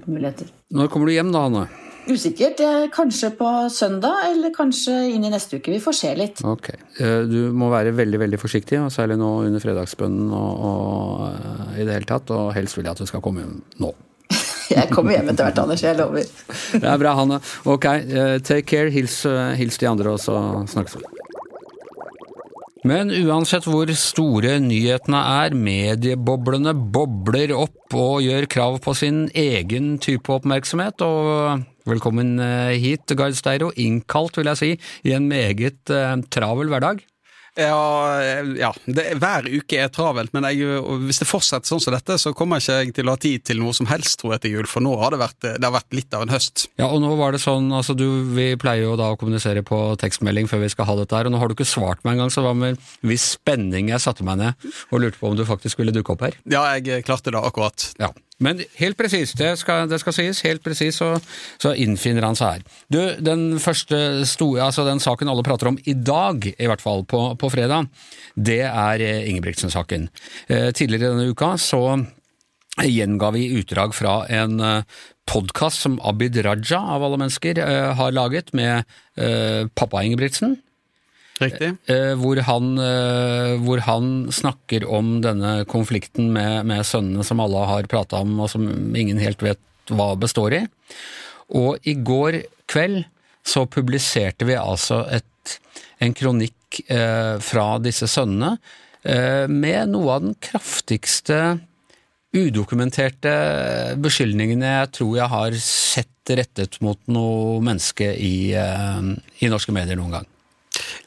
muligheter. 0.06 0.52
Når 0.70 0.92
kommer 0.94 1.10
du 1.10 1.16
hjem 1.16 1.32
da, 1.34 1.48
Anne? 1.50 1.87
Usikkert. 2.08 2.62
Kanskje 2.96 3.32
på 3.38 3.50
søndag, 3.74 4.30
eller 4.32 4.54
kanskje 4.56 4.96
inn 5.12 5.26
i 5.28 5.32
neste 5.34 5.60
uke. 5.60 5.74
Vi 5.76 5.82
får 5.84 5.98
se 5.98 6.14
litt. 6.18 6.44
Ok. 6.48 6.70
Eh, 7.02 7.22
du 7.28 7.40
må 7.56 7.72
være 7.74 7.96
veldig 7.98 8.22
veldig 8.24 8.40
forsiktig, 8.42 8.80
og 8.82 8.92
særlig 8.94 9.20
nå 9.20 9.32
under 9.48 9.64
fredagsbønnen 9.64 10.32
og, 10.36 10.66
og 10.72 11.26
eh, 11.32 11.82
i 11.82 11.88
det 11.88 11.98
hele 11.98 12.10
tatt. 12.10 12.32
Og 12.36 12.54
helst 12.58 12.80
vil 12.80 12.88
jeg 12.88 12.96
at 12.96 13.04
du 13.04 13.10
skal 13.10 13.24
komme 13.26 13.44
hjem 13.44 13.60
nå. 13.84 13.94
Jeg 14.78 14.92
kommer 14.92 15.16
hjem 15.16 15.32
etter 15.32 15.48
hvert, 15.48 15.62
Anders. 15.64 15.84
Jeg 15.84 15.96
lover. 16.00 16.28
Det 16.82 16.84
er 16.84 17.00
bra, 17.00 17.16
Hanne. 17.18 17.40
Ok, 17.64 17.88
take 18.44 18.68
care. 18.68 18.92
Hils, 18.92 19.22
hils 19.60 19.80
de 19.80 19.88
andre, 19.90 20.18
og 20.18 20.20
så 20.24 20.36
snakkes 20.68 21.00
vi. 21.00 21.17
Men 22.88 23.10
uansett 23.12 23.66
hvor 23.68 23.90
store 24.00 24.54
nyhetene 24.64 25.20
er, 25.42 25.56
medieboblene 25.58 26.72
bobler 26.94 27.52
opp 27.58 27.96
og 27.98 28.22
gjør 28.24 28.48
krav 28.54 28.78
på 28.86 28.94
sin 28.96 29.26
egen 29.36 29.98
type 30.04 30.32
oppmerksomhet, 30.32 31.04
og 31.04 31.66
velkommen 31.90 32.38
eh, 32.44 32.78
hit, 32.80 33.12
Gard 33.20 33.36
Steiro, 33.36 33.74
innkalt 33.76 34.40
vil 34.40 34.52
jeg 34.54 34.62
si, 34.62 34.72
i 35.10 35.16
en 35.18 35.28
meget 35.28 35.92
eh, 35.92 36.16
travel 36.32 36.72
hverdag. 36.72 37.04
Ja, 37.58 38.22
ja 38.58 38.72
det, 38.86 39.08
hver 39.22 39.48
uke 39.50 39.80
er 39.82 39.92
travelt, 39.94 40.34
men 40.36 40.46
jeg, 40.50 40.68
hvis 41.08 41.22
det 41.24 41.30
fortsetter 41.30 41.70
sånn 41.70 41.82
som 41.84 41.96
dette, 41.96 42.20
så 42.22 42.34
kommer 42.38 42.62
ikke 42.62 42.78
jeg 42.84 42.94
til 43.00 43.10
å 43.10 43.16
ha 43.16 43.22
tid 43.22 43.46
til 43.50 43.62
noe 43.64 43.74
som 43.76 43.90
helst, 43.90 44.20
tror 44.22 44.36
jeg, 44.36 44.46
til 44.46 44.58
jul, 44.58 44.70
for 44.70 44.86
nå 44.86 44.94
har 45.02 45.16
det 45.16 45.22
vært, 45.24 45.40
det 45.48 45.66
har 45.66 45.74
vært 45.74 45.98
litt 45.98 46.14
av 46.14 46.28
en 46.28 46.34
høst. 46.34 46.68
Ja, 46.80 46.90
og 46.92 47.02
nå 47.04 47.14
var 47.20 47.34
det 47.34 47.42
sånn, 47.44 47.72
altså 47.74 47.98
du, 47.98 48.06
vi 48.38 48.52
pleier 48.62 48.86
jo 48.86 48.98
da 49.00 49.10
å 49.14 49.20
kommunisere 49.20 49.66
på 49.66 49.82
tekstmelding 50.02 50.50
før 50.52 50.64
vi 50.66 50.72
skal 50.74 50.90
ha 50.92 51.00
dette 51.02 51.18
her, 51.18 51.30
og 51.30 51.34
nå 51.34 51.42
har 51.42 51.50
du 51.50 51.58
ikke 51.58 51.70
svart 51.70 52.06
meg 52.06 52.18
engang, 52.18 52.34
så 52.34 52.46
var 52.46 52.58
med 52.58 52.78
viss 53.08 53.34
spenning 53.38 53.92
jeg 53.92 54.04
satte 54.04 54.26
meg 54.28 54.40
ned 54.42 54.70
og 54.92 55.02
lurte 55.02 55.20
på 55.20 55.32
om 55.32 55.38
du 55.38 55.46
faktisk 55.48 55.82
ville 55.82 55.96
dukke 55.96 56.14
opp 56.14 56.28
her. 56.28 56.38
Ja, 56.50 56.64
jeg 56.78 57.06
klarte 57.08 57.34
det 57.34 57.42
akkurat. 57.42 57.92
Ja. 58.02 58.14
Men 58.44 58.62
helt 58.78 58.98
presis, 59.00 59.32
det, 59.38 59.50
det, 59.90 60.00
skal 60.02 60.14
sies, 60.14 60.44
helt 60.46 60.62
presis 60.66 61.00
så, 61.02 61.10
så, 61.58 61.74
innfinner 61.74 62.26
han 62.26 62.38
seg 62.38 62.58
her. 62.58 62.66
Du, 62.94 63.00
den 63.26 63.58
første 63.62 64.00
store, 64.30 64.68
altså 64.68 64.86
den 64.86 65.02
saken 65.02 65.32
alle 65.32 65.46
prater 65.46 65.72
om 65.72 65.80
i 65.90 65.96
dag, 65.98 66.46
i 66.54 66.70
hvert 66.70 66.84
fall 66.84 67.02
på, 67.10 67.24
på 67.42 67.50
fredag, 67.54 67.90
det 68.38 68.62
er 68.68 69.02
eh, 69.02 69.26
Ingebrigtsen-saken. 69.32 70.10
Eh, 70.54 70.70
tidligere 70.78 71.16
denne 71.16 71.34
uka 71.34 71.56
så 71.62 71.82
gjenga 72.86 73.32
vi 73.34 73.48
utdrag 73.58 73.98
fra 73.98 74.20
en 74.30 74.62
eh, 74.62 75.02
podkast 75.28 75.88
som 75.88 75.98
Abid 76.06 76.38
Raja, 76.46 76.84
av 76.94 77.04
alle 77.04 77.18
mennesker, 77.20 77.60
har 78.00 78.14
laget 78.16 78.54
med 78.56 78.88
pappa 79.76 80.00
Ingebrigtsen. 80.06 80.54
Riktig. 81.38 81.76
Eh, 81.86 82.14
hvor 82.18 82.40
han, 82.48 82.72
eh, 82.82 83.54
hvor 83.62 83.82
han, 83.86 84.32
snakker 84.34 84.88
om 84.90 85.20
denne 85.22 85.60
konflikten 85.70 86.32
med, 86.34 86.66
med 86.70 86.86
sønnene 86.88 87.26
som 87.26 87.42
alle 87.44 87.66
har 87.70 87.90
prata 87.92 88.24
om, 88.26 88.40
og 88.42 88.50
som 88.50 88.66
ingen 88.98 89.22
helt 89.22 89.44
vet 89.46 89.62
hva 89.94 90.14
består 90.20 90.58
i. 90.58 90.64
Og 91.58 91.78
i 91.88 91.94
går 91.94 92.42
kveld 92.70 93.06
så 93.48 93.68
publiserte 93.72 94.48
vi 94.48 94.58
altså 94.60 95.04
et, 95.14 95.58
en 96.04 96.16
kronikk 96.18 96.82
eh, 96.92 97.38
fra 97.44 97.68
disse 97.84 98.10
sønnene 98.12 98.58
eh, 99.08 99.46
med 99.48 99.94
noe 99.94 100.18
av 100.18 100.26
den 100.26 100.38
kraftigste 100.44 101.60
udokumenterte 102.36 103.34
beskyldningene 104.04 104.74
jeg 104.82 104.94
tror 105.00 105.14
jeg 105.16 105.32
har 105.32 105.60
sett 105.64 106.34
rettet 106.38 106.82
mot 106.84 107.00
noe 107.08 107.62
menneske 107.64 108.10
i, 108.20 108.52
eh, 108.52 109.14
i 109.40 109.54
norske 109.54 109.76
medier 109.76 110.00
noen 110.00 110.20
gang. 110.20 110.34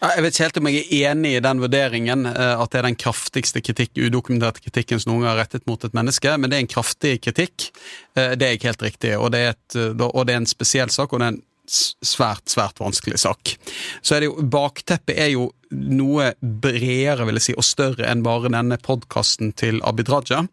Jeg 0.01 0.25
vet 0.25 0.35
ikke 0.35 0.47
helt 0.47 0.61
om 0.61 0.69
jeg 0.71 0.81
er 0.81 1.11
enig 1.11 1.35
i 1.37 1.43
den 1.45 1.63
vurderingen, 1.63 2.27
eh, 2.31 2.55
at 2.63 2.73
det 2.73 2.81
er 2.81 2.89
den 2.89 2.99
kraftigste 3.01 3.63
kritikk, 3.65 3.93
udokumenterte 3.99 4.65
kritikken 4.65 5.03
som 5.03 5.15
noen 5.15 5.29
har 5.29 5.39
rettet 5.41 5.67
mot 5.71 5.85
et 5.85 5.97
menneske, 5.97 6.35
men 6.39 6.51
det 6.51 6.59
er 6.59 6.65
en 6.67 6.75
kraftig 6.75 7.15
kritikk. 7.25 7.71
Eh, 8.17 8.35
det 8.39 8.47
er 8.47 8.59
ikke 8.59 8.73
helt 8.73 8.87
riktig, 8.89 9.15
og 9.19 9.33
det 9.35 9.45
er, 9.45 9.57
et, 9.57 9.79
eh, 9.79 10.05
og 10.07 10.27
det 10.27 10.37
er 10.37 10.43
en 10.43 10.51
spesiell 10.51 10.93
sak, 10.93 11.13
og 11.13 11.23
det 11.23 11.31
er 11.31 11.37
en 11.37 11.43
svært, 11.71 12.47
svært 12.51 12.81
vanskelig 12.83 13.21
sak. 13.23 13.55
Så 14.03 14.17
er 14.17 14.25
det 14.25 14.31
jo, 14.31 14.39
Bakteppet 14.43 15.19
er 15.19 15.35
jo 15.35 15.51
noe 15.71 16.33
bredere 16.41 17.29
vil 17.29 17.39
jeg 17.39 17.51
si, 17.51 17.59
og 17.59 17.67
større 17.67 18.09
enn 18.11 18.25
bare 18.27 18.51
denne 18.51 18.79
podkasten 18.83 19.55
til 19.59 19.79
Abid 19.87 20.11
Raja. 20.11 20.45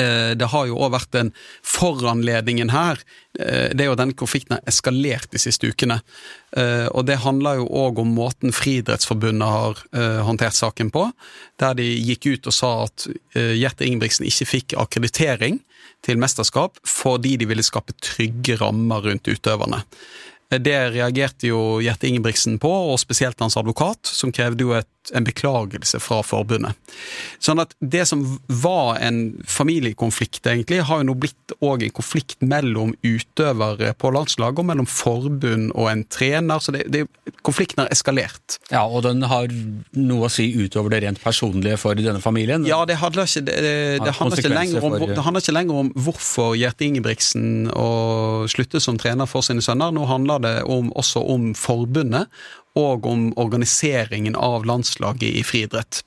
Eh, 0.00 0.30
det 0.36 0.50
har 0.52 0.66
jo 0.68 0.76
òg 0.76 0.92
vært 0.92 1.16
en 1.16 1.30
foranledningen 1.64 2.68
her. 2.74 3.00
Eh, 3.38 3.72
det 3.72 3.84
er 3.84 3.88
jo 3.88 3.96
denne 3.96 4.16
konflikten 4.18 4.58
har 4.58 4.68
eskalert 4.68 5.30
de 5.32 5.40
siste 5.40 5.70
ukene. 5.72 6.02
Eh, 6.56 6.84
og 6.92 7.06
det 7.08 7.22
handler 7.24 7.62
jo 7.62 7.70
òg 7.84 8.02
om 8.02 8.12
måten 8.18 8.52
Friidrettsforbundet 8.52 9.48
har 9.48 9.80
håndtert 10.26 10.56
saken 10.56 10.92
på. 10.92 11.08
Der 11.60 11.76
de 11.78 11.86
gikk 11.86 12.28
ut 12.28 12.50
og 12.50 12.54
sa 12.54 12.72
at 12.84 13.08
Gjerte 13.32 13.86
Ingebrigtsen 13.86 14.28
ikke 14.28 14.50
fikk 14.50 14.76
akkreditering 14.80 15.60
til 16.04 16.20
mesterskap 16.20 16.76
fordi 16.86 17.36
de 17.40 17.48
ville 17.48 17.64
skape 17.64 17.96
trygge 18.04 18.58
rammer 18.60 19.04
rundt 19.08 19.28
utøverne. 19.28 19.82
Det 20.48 20.76
reagerte 20.94 21.48
jo 21.50 21.80
Gjerte 21.82 22.06
Ingebrigtsen 22.06 22.60
på, 22.62 22.70
og 22.92 23.00
spesielt 23.02 23.40
hans 23.42 23.56
advokat, 23.58 24.06
som 24.06 24.30
krevde 24.34 24.62
jo 24.62 24.76
et, 24.78 24.88
en 25.14 25.26
beklagelse 25.26 25.98
fra 26.02 26.20
forbundet. 26.26 26.78
Sånn 27.42 27.58
at 27.62 27.74
det 27.82 28.04
som 28.06 28.22
var 28.46 29.00
en 29.02 29.36
familiekonflikt, 29.50 30.46
egentlig, 30.46 30.84
har 30.86 31.02
jo 31.02 31.08
nå 31.08 31.16
blitt 31.18 31.54
òg 31.58 31.82
en 31.86 31.94
konflikt 31.94 32.46
mellom 32.46 32.94
utøvere 33.02 33.92
på 33.98 34.12
landslaget, 34.14 34.62
og 34.62 34.68
mellom 34.70 34.88
forbund 34.90 35.72
og 35.74 35.90
en 35.90 36.04
trener. 36.14 36.62
Så 36.62 36.74
det, 36.74 36.84
det, 36.94 37.04
konflikten 37.46 37.82
har 37.82 37.90
eskalert. 37.94 38.60
Ja, 38.70 38.84
og 38.86 39.02
den 39.06 39.26
har 39.26 39.50
noe 39.98 40.28
å 40.28 40.32
si 40.32 40.48
utover 40.54 40.94
det 40.94 41.02
rent 41.06 41.22
personlige 41.22 41.80
for 41.82 41.98
denne 41.98 42.22
familien? 42.22 42.66
Ja, 42.70 42.84
det 42.86 43.00
handler 43.02 43.26
ikke, 43.26 43.44
det, 43.50 43.58
det 44.02 44.14
handler 44.20 44.42
ikke, 44.44 44.54
lenger, 44.54 44.86
om, 44.86 44.98
det 45.10 45.26
handler 45.26 45.42
ikke 45.42 45.58
lenger 45.58 45.82
om 45.82 45.92
hvorfor 46.06 46.54
Gjerte 46.58 46.86
Ingebrigtsen 46.86 47.72
å 47.74 47.90
slutte 48.50 48.78
som 48.82 48.98
trener 49.00 49.26
for 49.30 49.42
sine 49.46 49.64
sønner. 49.64 49.90
Nå 49.94 50.06
handler 50.06 50.35
handler 50.36 50.60
det 50.60 50.70
om, 50.72 50.92
også 50.96 51.24
om 51.34 51.50
forbundet 51.58 52.30
og 52.76 53.06
om 53.08 53.30
organiseringen 53.40 54.36
av 54.36 54.66
landslaget 54.68 55.38
i 55.40 55.42
friidrett. 55.46 56.02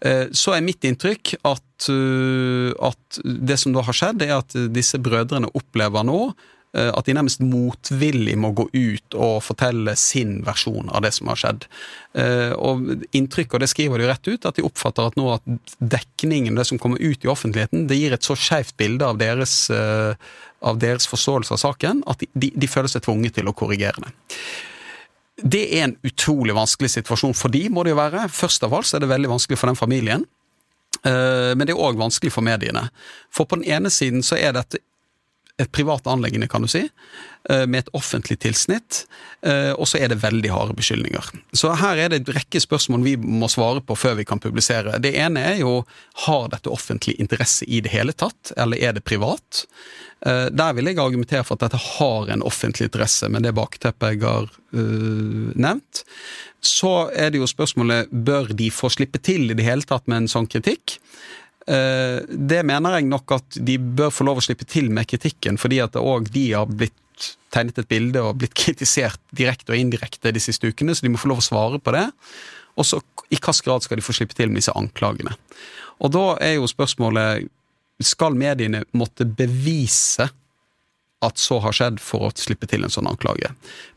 Eh, 0.00 0.30
så 0.30 0.54
er 0.54 0.62
mitt 0.62 0.84
inntrykk 0.86 1.34
at, 1.42 1.88
eh, 1.90 2.70
at 2.78 3.20
det 3.24 3.58
som 3.58 3.74
da 3.74 3.82
har 3.82 3.98
skjedd, 3.98 4.22
er 4.22 4.38
at 4.38 4.54
disse 4.74 5.00
brødrene 5.02 5.50
opplever 5.58 6.06
nå 6.06 6.20
at 6.74 7.06
de 7.06 7.14
nærmest 7.14 7.42
motvillig 7.44 8.34
må 8.40 8.50
gå 8.58 8.64
ut 8.72 9.14
og 9.14 9.36
fortelle 9.46 9.94
sin 10.00 10.40
versjon 10.46 10.90
av 10.90 11.04
det 11.04 11.12
som 11.14 11.30
har 11.30 11.38
skjedd. 11.38 11.66
Og 12.58 13.04
Inntrykket, 13.14 13.54
og 13.54 13.62
det 13.62 13.68
skriver 13.70 14.02
de 14.02 14.08
rett 14.10 14.26
ut, 14.26 14.48
at 14.48 14.58
de 14.58 14.64
oppfatter 14.66 15.06
at 15.06 15.18
nå 15.18 15.28
at 15.36 15.46
dekningen, 15.78 16.58
det 16.58 16.66
som 16.66 16.80
kommer 16.82 16.98
ut 16.98 17.22
i 17.22 17.30
offentligheten, 17.30 17.86
det 17.90 18.00
gir 18.00 18.16
et 18.16 18.26
så 18.26 18.34
skeivt 18.34 18.74
bilde 18.80 19.06
av 19.06 19.20
deres, 19.22 19.54
av 19.70 20.82
deres 20.82 21.06
forståelse 21.10 21.54
av 21.54 21.62
saken 21.62 22.02
at 22.10 22.22
de, 22.32 22.50
de, 22.50 22.70
føler 22.70 22.90
seg 22.90 23.06
tvunget 23.06 23.38
til 23.38 23.50
å 23.50 23.56
korrigere 23.56 24.06
det. 24.06 24.14
Det 25.42 25.64
er 25.78 25.88
en 25.88 25.98
utrolig 26.06 26.54
vanskelig 26.56 26.92
situasjon 26.94 27.34
for 27.36 27.54
de, 27.54 27.66
må 27.70 27.82
det 27.84 27.94
jo 27.94 28.00
være. 28.00 28.28
Først 28.32 28.66
av 28.66 28.74
alt 28.76 28.88
så 28.88 28.98
er 28.98 29.04
det 29.04 29.10
veldig 29.10 29.32
vanskelig 29.34 29.58
for 29.60 29.70
den 29.70 29.78
familien. 29.78 30.26
Eh, 31.02 31.52
men 31.58 31.66
det 31.66 31.74
er 31.74 31.82
òg 31.82 31.98
vanskelig 32.00 32.32
for 32.34 32.46
mediene. 32.46 32.86
For 33.34 33.48
på 33.48 33.58
den 33.58 33.66
ene 33.66 33.90
siden 33.92 34.22
så 34.26 34.38
er 34.38 34.54
dette 34.56 34.80
et 35.62 35.70
privat 35.72 36.06
anleggende, 36.10 36.48
kan 36.50 36.62
du 36.62 36.68
si, 36.68 36.88
eh, 37.48 37.66
med 37.66 37.84
et 37.84 37.92
offentlig 37.94 38.40
tilsnitt, 38.42 39.04
eh, 39.46 39.70
og 39.70 39.86
så 39.86 40.00
er 40.00 40.10
det 40.10 40.22
veldig 40.22 40.50
harde 40.50 40.74
beskyldninger. 40.74 41.30
Så 41.54 41.70
her 41.78 41.96
er 41.96 42.08
det 42.10 42.22
et 42.22 42.34
rekke 42.34 42.62
spørsmål 42.62 43.04
vi 43.06 43.14
må 43.16 43.46
svare 43.52 43.80
på 43.80 43.94
før 43.94 44.16
vi 44.18 44.26
kan 44.26 44.42
publisere. 44.42 44.98
Det 44.98 45.14
ene 45.14 45.44
er 45.52 45.60
jo 45.62 45.84
har 46.26 46.48
dette 46.50 46.72
offentlig 46.72 47.14
interesse 47.22 47.68
i 47.68 47.80
det 47.80 47.94
hele 47.94 48.12
tatt, 48.12 48.52
eller 48.56 48.82
er 48.82 48.96
det 48.98 49.04
privat? 49.04 49.66
Eh, 50.26 50.48
der 50.50 50.74
vil 50.74 50.90
jeg 50.90 50.98
argumentere 50.98 51.44
for 51.44 51.54
at 51.54 51.68
dette 51.68 51.80
har 51.98 52.32
en 52.32 52.42
offentlig 52.42 52.88
interesse, 52.88 53.28
med 53.28 53.44
det 53.44 53.54
bakteppet 53.54 54.16
jeg 54.16 54.24
har 54.24 54.48
uh, 54.74 55.52
nevnt. 55.54 56.02
Så 56.64 57.10
er 57.14 57.30
det 57.30 57.38
jo 57.38 57.46
spørsmålet 57.46 58.10
bør 58.10 58.50
de 58.56 58.70
få 58.72 58.88
slippe 58.90 59.20
til 59.22 59.50
i 59.50 59.54
det 59.54 59.66
hele 59.66 59.84
tatt 59.86 60.08
med 60.08 60.24
en 60.24 60.30
sånn 60.32 60.48
kritikk. 60.48 60.96
Eh, 61.66 62.20
det 62.28 62.60
mener 62.66 62.98
jeg 62.98 63.08
nok 63.08 63.36
at 63.38 63.56
de 63.56 63.78
bør 63.78 64.12
få 64.12 64.26
lov 64.28 64.40
å 64.40 64.44
slippe 64.44 64.66
til 64.68 64.90
med 64.92 65.08
kritikken, 65.08 65.58
fordi 65.60 65.80
at 65.84 65.96
òg 66.00 66.28
de 66.34 66.50
har 66.52 66.68
blitt 66.68 66.92
tegnet 67.54 67.78
et 67.78 67.88
bilde 67.88 68.20
og 68.20 68.40
blitt 68.40 68.56
kritisert 68.58 69.20
direkte 69.36 69.72
og 69.72 69.80
indirekte 69.80 70.32
de 70.34 70.42
siste 70.42 70.68
ukene, 70.68 70.94
så 70.94 71.06
de 71.06 71.14
må 71.14 71.20
få 71.20 71.30
lov 71.30 71.40
å 71.40 71.46
svare 71.46 71.80
på 71.80 71.94
det. 71.94 72.08
Og 72.74 72.88
så 72.88 73.00
i 73.30 73.38
hvilken 73.38 73.64
grad 73.64 73.84
skal 73.84 74.00
de 74.00 74.04
få 74.04 74.14
slippe 74.16 74.36
til 74.36 74.50
med 74.50 74.60
disse 74.60 74.74
anklagene. 74.76 75.36
Og 76.02 76.10
da 76.12 76.24
er 76.42 76.56
jo 76.58 76.70
spørsmålet 76.70 77.46
skal 78.02 78.34
mediene 78.36 78.82
måtte 78.98 79.24
bevise 79.24 80.26
at 81.24 81.40
så 81.40 81.60
har 81.64 81.72
skjedd 81.72 82.00
for 82.02 82.26
å 82.26 82.32
slippe 82.36 82.68
til 82.68 82.84
en 82.84 82.92
sånn 82.92 83.08
anklage. 83.08 83.48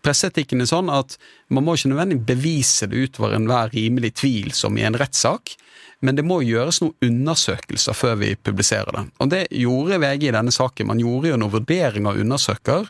Presseetikken 0.05 0.63
er 0.63 0.69
sånn 0.69 0.91
at 0.93 1.17
man 1.51 1.65
må 1.65 1.75
ikke 1.75 1.91
nødvendigvis 1.91 2.29
bevise 2.29 2.88
det 2.88 3.07
utover 3.07 3.36
enhver 3.36 3.74
rimelig 3.74 4.13
tvil 4.21 4.53
som 4.55 4.77
i 4.77 4.86
en 4.88 4.95
rettssak, 4.95 5.57
men 6.06 6.18
det 6.18 6.25
må 6.27 6.39
gjøres 6.46 6.82
noen 6.84 6.94
undersøkelser 7.08 7.96
før 7.98 8.20
vi 8.22 8.36
publiserer 8.36 8.94
det. 8.94 9.04
Og 9.24 9.32
det 9.34 9.44
gjorde 9.58 9.98
VG 10.04 10.27
i 10.30 10.36
denne 10.36 10.54
saken. 10.54 10.92
Man 10.92 11.01
gjorde 11.01 11.32
jo 11.32 11.39
noen 11.42 11.54
vurderinger 11.56 12.12
og 12.12 12.22
undersøker, 12.22 12.89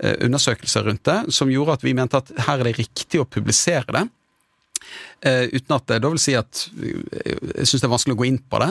eh, 0.00 0.16
undersøkelser 0.26 0.86
rundt 0.86 1.04
det, 1.04 1.18
som 1.34 1.50
gjorde 1.50 1.78
at 1.78 1.86
vi 1.86 1.94
mente 1.98 2.20
at 2.20 2.30
her 2.46 2.60
er 2.60 2.70
det 2.70 2.78
riktig 2.78 3.22
å 3.22 3.26
publisere 3.26 3.96
det. 3.96 4.04
Eh, 5.26 5.46
uten 5.52 5.76
at 5.76 5.96
da 6.00 6.08
vil 6.08 6.22
si 6.22 6.36
at 6.38 6.68
eh, 6.78 7.34
jeg 7.56 7.66
syns 7.66 7.82
det 7.82 7.88
er 7.88 7.96
vanskelig 7.96 8.16
å 8.16 8.22
gå 8.22 8.28
inn 8.30 8.38
på 8.38 8.62
det. 8.62 8.70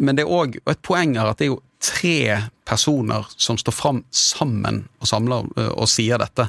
Men 0.00 0.16
det 0.16 0.24
er 0.24 0.36
òg 0.36 0.60
et 0.60 0.84
poeng 0.84 1.16
her 1.16 1.32
at 1.32 1.40
det 1.40 1.48
er 1.48 1.54
jo 1.54 1.62
tre 1.82 2.38
personer 2.68 3.26
som 3.36 3.58
står 3.58 3.74
fram 3.74 4.04
sammen 4.14 4.84
og 5.02 5.10
samler 5.10 5.48
og 5.72 5.88
sier 5.90 6.22
dette. 6.22 6.46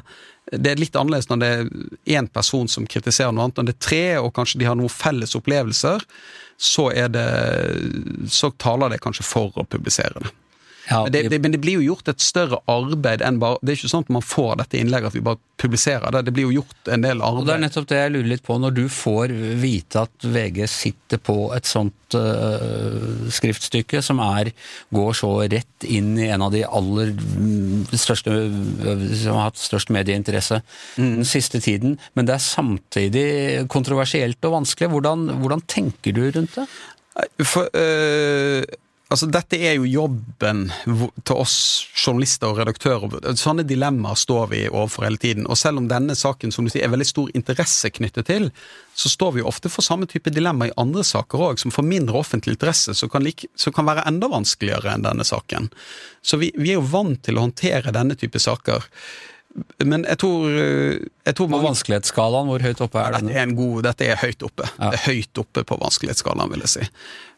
Det 0.52 0.74
er 0.74 0.80
litt 0.80 0.96
annerledes 0.98 1.30
når 1.30 1.40
det 1.42 1.50
er 1.50 2.18
én 2.20 2.28
person 2.30 2.68
som 2.70 2.86
kritiserer 2.86 3.32
noe 3.34 3.48
annet. 3.48 3.58
Når 3.58 3.68
det 3.68 3.74
er 3.74 3.86
tre, 3.88 4.04
og 4.20 4.34
kanskje 4.36 4.60
de 4.60 4.68
har 4.68 4.78
noen 4.78 4.92
felles 4.92 5.34
opplevelser, 5.38 6.04
så, 6.60 6.88
det, 7.10 7.26
så 8.30 8.52
taler 8.62 8.94
det 8.94 9.02
kanskje 9.02 9.26
for 9.26 9.56
å 9.58 9.66
publisere 9.66 10.22
det. 10.22 10.30
Ja, 10.88 11.02
men, 11.02 11.12
det, 11.12 11.22
det, 11.28 11.38
men, 11.40 11.52
det, 11.54 11.60
blir 11.64 11.78
jo 11.78 11.94
gjort 11.94 12.08
et 12.12 12.20
større 12.20 12.58
arbeid 12.68 13.22
enn 13.24 13.38
bare 13.40 13.56
Det 13.62 13.72
er 13.72 13.78
ikke 13.78 13.90
sånn 13.94 14.04
at 14.04 14.12
man 14.12 14.24
får 14.24 14.58
dette 14.60 14.76
innlegget 14.80 15.12
at 15.12 15.16
vi 15.16 15.22
bare 15.24 15.40
publiserer 15.60 16.12
det. 16.12 16.24
Det 16.26 16.34
blir 16.34 16.48
jo 16.48 16.58
gjort 16.58 16.90
en 16.92 17.04
del 17.04 17.22
arbeid. 17.22 17.40
Og 17.40 17.48
Det 17.48 17.54
er 17.54 17.62
nettopp 17.62 17.88
det 17.88 18.00
jeg 18.00 18.12
lurer 18.12 18.30
litt 18.34 18.44
på. 18.44 18.58
Når 18.60 18.74
du 18.76 18.82
får 18.92 19.34
vite 19.62 20.02
at 20.04 20.28
VG 20.34 20.60
sitter 20.68 21.22
på 21.24 21.36
et 21.56 21.68
sånt 21.68 22.16
uh, 22.18 23.30
skriftstykke 23.32 24.02
som 24.04 24.20
er, 24.24 24.50
går 24.94 25.16
så 25.16 25.32
rett 25.54 25.88
inn 25.88 26.12
i 26.20 26.28
en 26.34 26.44
av 26.44 26.52
de 26.54 26.64
aller 26.66 27.14
største 27.96 28.34
som 28.34 29.38
har 29.38 29.48
hatt 29.48 29.60
størst 29.60 29.92
medieinteresse 29.94 30.60
mm. 30.98 31.10
den 31.20 31.28
siste 31.28 31.62
tiden, 31.64 31.98
men 32.18 32.28
det 32.28 32.36
er 32.36 32.44
samtidig 32.44 33.26
kontroversielt 33.72 34.42
og 34.44 34.58
vanskelig. 34.58 34.90
Hvordan, 34.92 35.28
hvordan 35.40 35.64
tenker 35.70 36.16
du 36.16 36.26
rundt 36.28 36.58
det? 36.58 36.68
For, 37.46 37.70
øh, 37.78 38.64
Altså, 39.14 39.28
dette 39.30 39.60
er 39.62 39.76
jo 39.76 39.84
jobben 39.86 40.64
til 41.22 41.38
oss 41.38 41.56
journalister 41.94 42.50
og 42.50 42.56
redaktører. 42.58 43.12
Sånne 43.38 43.62
dilemmaer 43.62 44.18
står 44.18 44.48
vi 44.50 44.62
overfor 44.66 45.06
hele 45.06 45.20
tiden. 45.22 45.44
Og 45.46 45.58
selv 45.60 45.78
om 45.78 45.86
denne 45.86 46.16
saken 46.18 46.50
som 46.50 46.66
du 46.66 46.72
sier, 46.72 46.82
er 46.82 46.90
veldig 46.90 47.06
stor 47.06 47.28
interesse 47.38 47.92
knyttet 47.94 48.26
til, 48.26 48.48
så 48.98 49.12
står 49.12 49.36
vi 49.36 49.44
jo 49.44 49.46
ofte 49.52 49.70
for 49.70 49.86
samme 49.86 50.08
type 50.10 50.32
dilemma 50.34 50.66
i 50.66 50.74
andre 50.82 51.04
saker 51.06 51.44
òg, 51.46 51.62
som 51.62 51.70
får 51.74 51.86
mindre 51.86 52.18
offentlig 52.18 52.56
interesse, 52.56 52.96
som 52.98 53.12
kan, 53.12 53.22
like, 53.22 53.46
kan, 53.54 53.86
være 53.86 54.02
enda 54.10 54.32
vanskeligere 54.34 54.96
enn 54.96 55.06
denne 55.06 55.26
saken. 55.30 55.70
Så 56.18 56.40
vi, 56.42 56.50
vi 56.58 56.72
er 56.74 56.80
jo 56.80 56.88
vant 56.96 57.22
til 57.22 57.38
å 57.38 57.46
håndtere 57.46 57.94
denne 57.94 58.18
type 58.18 58.42
saker. 58.42 58.90
Men 59.84 60.02
jeg 60.08 60.18
tror, 60.18 60.48
jeg 60.50 61.36
tror 61.38 61.48
På 61.52 61.60
vanskelighetsskalaen, 61.62 62.48
hvor 62.50 62.62
høyt 62.64 62.80
oppe 62.82 62.98
er 62.98 63.14
den? 63.14 63.28
Dette 63.28 63.42
er, 63.44 63.52
god, 63.54 63.76
dette 63.86 64.08
er 64.10 64.18
høyt 64.18 64.42
oppe. 64.42 64.66
Ja. 64.80 64.90
Det 64.90 64.98
er 64.98 65.04
høyt 65.12 65.40
oppe 65.44 65.62
på 65.68 65.78
vanskelighetsskalaen, 65.78 66.50
vil 66.50 66.64
jeg 66.64 66.72
si. 66.72 66.88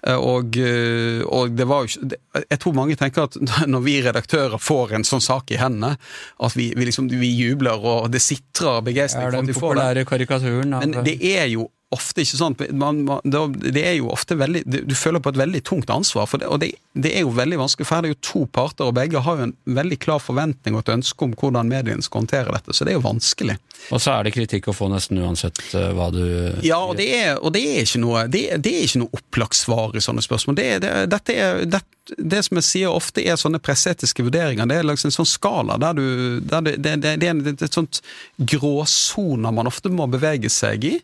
Eh, 0.07 0.17
og, 0.17 0.57
eh, 0.61 1.23
og, 1.25 1.55
det 1.57 1.67
var 1.69 1.85
jo 1.85 1.91
ikke 1.91 2.43
Jeg 2.51 2.61
tror 2.63 2.75
mange 2.77 2.97
tenker 2.99 3.27
at 3.27 3.39
når 3.73 3.85
vi 3.87 3.97
redaktører 4.05 4.63
får 4.63 4.97
en 4.99 5.07
sånn 5.09 5.25
sak 5.25 5.53
i 5.55 5.61
hendene, 5.61 5.97
at 6.41 6.57
vi, 6.59 6.71
vi, 6.77 6.89
liksom, 6.89 7.11
vi 7.11 7.33
jubler 7.35 7.83
og 7.83 8.11
det 8.15 8.23
sitrer 8.25 8.85
begeistring 8.87 9.29
for 9.29 9.41
at 9.41 9.51
vi 9.51 9.57
får 9.57 9.81
det. 9.81 10.07
karikaturen 10.09 10.77
Men 10.77 11.01
det 11.07 11.19
er 11.35 11.49
jo 11.53 11.69
ofte 11.97 12.23
ikke 12.23 12.39
sånn 12.39 12.57
man, 12.79 13.03
man, 13.09 13.55
Det 13.57 13.83
er 13.83 13.97
jo 13.99 14.11
ofte 14.13 14.37
veldig 14.39 14.63
Du 14.87 14.95
føler 14.99 15.23
på 15.23 15.33
et 15.33 15.41
veldig 15.41 15.63
tungt 15.67 15.91
ansvar, 15.93 16.29
det, 16.37 16.47
og 16.47 16.61
det, 16.63 16.73
det, 16.93 17.13
er 17.17 17.25
jo 17.25 17.33
veldig 17.37 17.61
vanskelig, 17.63 17.89
for 17.89 17.99
her 17.99 18.09
er 18.09 18.15
jo 18.15 18.21
to 18.25 18.45
parter, 18.53 18.89
og 18.89 18.97
begge 18.99 19.23
har 19.25 19.41
jo 19.41 19.49
en 19.49 19.55
veldig 19.79 19.99
klar 20.03 20.23
forventning 20.23 20.77
og 20.77 20.85
et 20.85 20.95
ønske 20.97 21.27
om 21.27 21.35
hvordan 21.37 21.71
mediene 21.71 22.05
skal 22.05 22.25
håndtere 22.25 22.55
dette, 22.55 22.77
så 22.77 22.87
det 22.87 22.95
er 22.95 22.99
jo 22.99 23.07
vanskelig. 23.07 23.57
Og 23.95 24.03
så 24.03 24.17
er 24.17 24.27
det 24.27 24.35
kritikk 24.37 24.71
å 24.71 24.77
få 24.77 24.89
nesten 24.93 25.21
uansett 25.23 25.61
uh, 25.75 25.91
hva 25.97 26.09
du 26.15 26.23
Ja, 26.67 26.81
og 26.83 26.97
det 27.01 27.09
er, 27.17 27.37
og 27.41 27.55
det 27.57 27.63
er 27.73 27.85
ikke 27.85 28.03
noe 28.03 28.27
det, 28.31 28.47
det 28.65 28.73
er 28.73 28.89
ikke 28.89 29.03
noe 29.05 29.21
opplagt 29.21 29.59
svar 29.59 29.97
i 29.97 30.03
sånne 30.05 30.25
spørsmål. 30.25 30.59
Det, 30.59 30.71
dette 31.13 31.37
er, 31.37 31.63
det, 31.71 31.83
det 32.17 32.43
som 32.47 32.61
jeg 32.61 32.69
sier 32.69 32.95
ofte 32.95 33.25
er 33.25 33.39
sånne 33.41 33.61
presseetiske 33.63 34.27
vurderinger, 34.27 34.69
det 34.71 34.81
er 34.81 34.89
liksom 34.89 35.11
en 35.11 35.19
sånn 35.21 35.31
skala 35.31 35.79
der 35.83 35.97
du 35.99 36.07
der 36.41 36.65
det, 36.67 36.77
det, 36.83 37.17
det, 37.23 37.31
er 37.31 37.67
et 37.67 37.75
sånt 37.75 38.03
gråsoner 38.39 39.55
man 39.55 39.71
ofte 39.71 39.93
må 39.93 40.09
bevege 40.11 40.51
seg 40.53 40.87
i. 40.87 40.95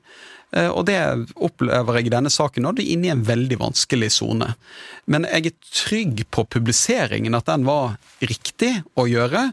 Eh, 0.52 0.68
og 0.68 0.87
det 0.88 0.99
opplever 1.40 1.99
jeg 1.99 2.11
i 2.11 2.14
denne 2.14 2.32
saken 2.32 2.66
nå. 2.66 2.75
Det 2.76 2.85
er 2.85 2.94
inne 2.97 3.09
i 3.09 3.14
en 3.14 3.25
veldig 3.26 3.59
vanskelig 3.62 4.12
sone. 4.18 4.52
Men 5.11 5.26
jeg 5.30 5.52
er 5.52 5.73
trygg 5.73 6.25
på 6.35 6.47
publiseringen, 6.52 7.37
at 7.38 7.49
den 7.49 7.66
var 7.68 7.97
riktig 8.21 8.75
å 8.99 9.09
gjøre. 9.11 9.50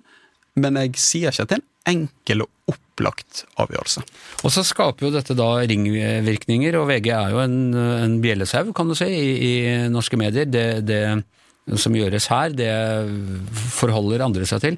Men 0.59 0.79
jeg 0.81 0.99
sier 0.99 1.33
ikke 1.33 1.47
at 1.47 1.53
det 1.53 1.59
er 1.59 1.63
en 1.63 1.67
enkel 1.89 2.43
og 2.45 2.73
opplagt 2.73 3.45
avgjørelse. 3.61 4.03
Og 4.43 4.53
så 4.53 4.65
skaper 4.67 5.07
jo 5.07 5.13
dette 5.15 5.35
da 5.37 5.47
ringvirkninger, 5.63 6.75
og 6.77 6.89
VG 6.91 7.09
er 7.15 7.33
jo 7.33 7.41
en, 7.41 7.59
en 7.73 8.19
bjellesau, 8.21 8.73
kan 8.75 8.91
du 8.91 8.97
si, 8.97 9.07
i, 9.07 9.29
i 9.49 9.53
norske 9.91 10.19
medier. 10.19 10.49
Det, 10.49 10.67
det 10.85 11.01
som 11.77 11.95
gjøres 11.95 12.29
her, 12.31 12.53
det 12.55 12.71
forholder 13.75 14.23
andre 14.25 14.47
seg 14.49 14.63
til. 14.63 14.77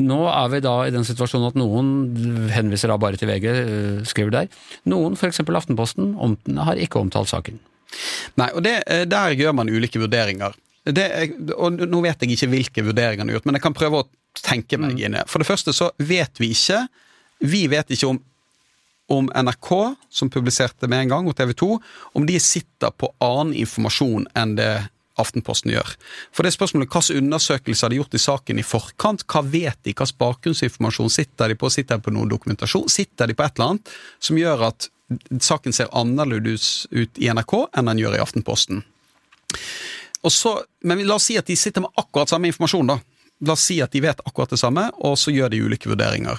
Nå 0.00 0.22
er 0.30 0.48
vi 0.54 0.62
da 0.64 0.74
i 0.86 0.94
den 0.94 1.06
situasjonen 1.06 1.50
at 1.50 1.58
noen 1.60 2.48
henviser 2.52 2.90
da 2.90 2.98
bare 3.00 3.20
til 3.20 3.30
VG, 3.30 3.46
eh, 3.52 4.00
skriver 4.08 4.34
der. 4.34 4.50
Noen, 4.90 5.14
f.eks. 5.18 5.42
Aftenposten, 5.44 6.16
har 6.58 6.80
ikke 6.80 7.02
omtalt 7.02 7.30
saken. 7.30 7.60
Nei, 8.40 8.48
og 8.56 8.64
det, 8.64 8.78
eh, 8.86 9.04
der 9.08 9.36
gjør 9.36 9.54
man 9.56 9.70
ulike 9.70 10.00
vurderinger. 10.02 10.56
Det, 10.82 11.06
og 11.54 11.78
nå 11.86 12.00
vet 12.02 12.24
jeg 12.24 12.34
ikke 12.34 12.50
hvilke 12.50 12.84
vurderinger 12.88 13.22
han 13.22 13.30
har 13.30 13.38
gjort, 13.38 13.46
men 13.46 13.58
jeg 13.58 13.66
kan 13.68 13.76
prøve 13.76 14.02
å 14.02 14.08
tenke 14.42 14.80
meg 14.80 14.96
mm. 14.96 15.02
inn 15.04 15.16
i 15.20 15.24
For 15.30 15.42
det 15.42 15.46
første 15.46 15.74
så 15.76 15.92
vet 16.00 16.40
vi 16.40 16.48
ikke 16.56 16.80
Vi 17.44 17.60
vet 17.70 17.92
ikke 17.92 18.08
om, 18.08 18.18
om 19.12 19.28
NRK, 19.30 19.70
som 20.10 20.30
publiserte 20.32 20.88
med 20.90 21.04
en 21.04 21.12
gang, 21.12 21.28
og 21.28 21.36
TV 21.38 21.52
2, 21.58 21.68
om 22.18 22.26
de 22.26 22.40
sitter 22.42 22.94
på 22.96 23.12
annen 23.22 23.54
informasjon 23.62 24.26
enn 24.38 24.56
det 24.58 24.72
Aftenposten 25.22 25.72
gjør. 25.72 25.94
For 26.34 26.44
det 26.44 26.52
er 26.52 26.56
spørsmålet 26.56 26.90
hvilke 26.92 27.18
undersøkelser 27.20 27.86
har 27.86 27.92
de 27.92 28.00
gjort 28.00 28.16
i 28.16 28.22
saken 28.22 28.60
i 28.60 28.66
forkant? 28.66 29.24
Hva 29.26 29.42
vet 29.46 29.78
de? 29.82 29.92
Hvilken 29.92 30.18
bakgrunnsinformasjon 30.22 31.12
sitter 31.12 31.52
de 31.52 31.58
på? 31.58 31.70
Sitter 31.72 32.00
de 32.00 32.06
på 32.06 32.14
noen 32.14 32.30
dokumentasjon? 32.32 32.88
Sitter 32.92 33.30
de 33.30 33.36
på 33.38 33.46
et 33.46 33.56
eller 33.56 33.74
annet 33.74 33.94
som 34.22 34.40
gjør 34.40 34.66
at 34.70 34.88
saken 35.44 35.76
ser 35.76 35.92
annerledes 35.96 36.86
ut 36.90 37.20
i 37.20 37.28
NRK 37.32 37.56
enn 37.76 37.90
den 37.90 38.02
gjør 38.02 38.16
i 38.16 38.22
Aftenposten? 38.24 38.82
Så, 40.22 40.54
men 40.86 41.02
la 41.06 41.18
oss 41.18 41.26
si 41.30 41.36
at 41.38 41.48
de 41.50 41.58
sitter 41.58 41.82
med 41.82 41.98
akkurat 41.98 42.30
samme 42.30 42.46
informasjon, 42.48 42.92
da. 42.92 43.00
La 43.42 43.56
oss 43.56 43.66
si 43.66 43.80
at 43.82 43.92
de 43.92 44.02
vet 44.04 44.20
akkurat 44.22 44.54
det 44.54 44.60
samme, 44.60 44.86
og 45.02 45.16
så 45.18 45.34
gjør 45.34 45.50
de 45.50 45.62
ulike 45.66 45.90
vurderinger. 45.90 46.38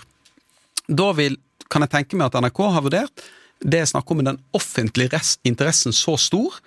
Da 0.87 1.09
vil, 1.17 1.35
kan 1.67 1.83
jeg 1.83 1.91
tenke 1.91 2.19
meg 2.19 2.31
at 2.31 2.39
NRK 2.39 2.61
har 2.77 2.85
vurdert 2.85 3.25
det 3.63 3.79
er 3.79 3.87
snakk 3.87 4.11
om 4.11 4.23
den 4.23 4.39
offentlige 4.55 5.19
interessen 5.47 5.95
så 5.95 6.17
stor 6.19 6.59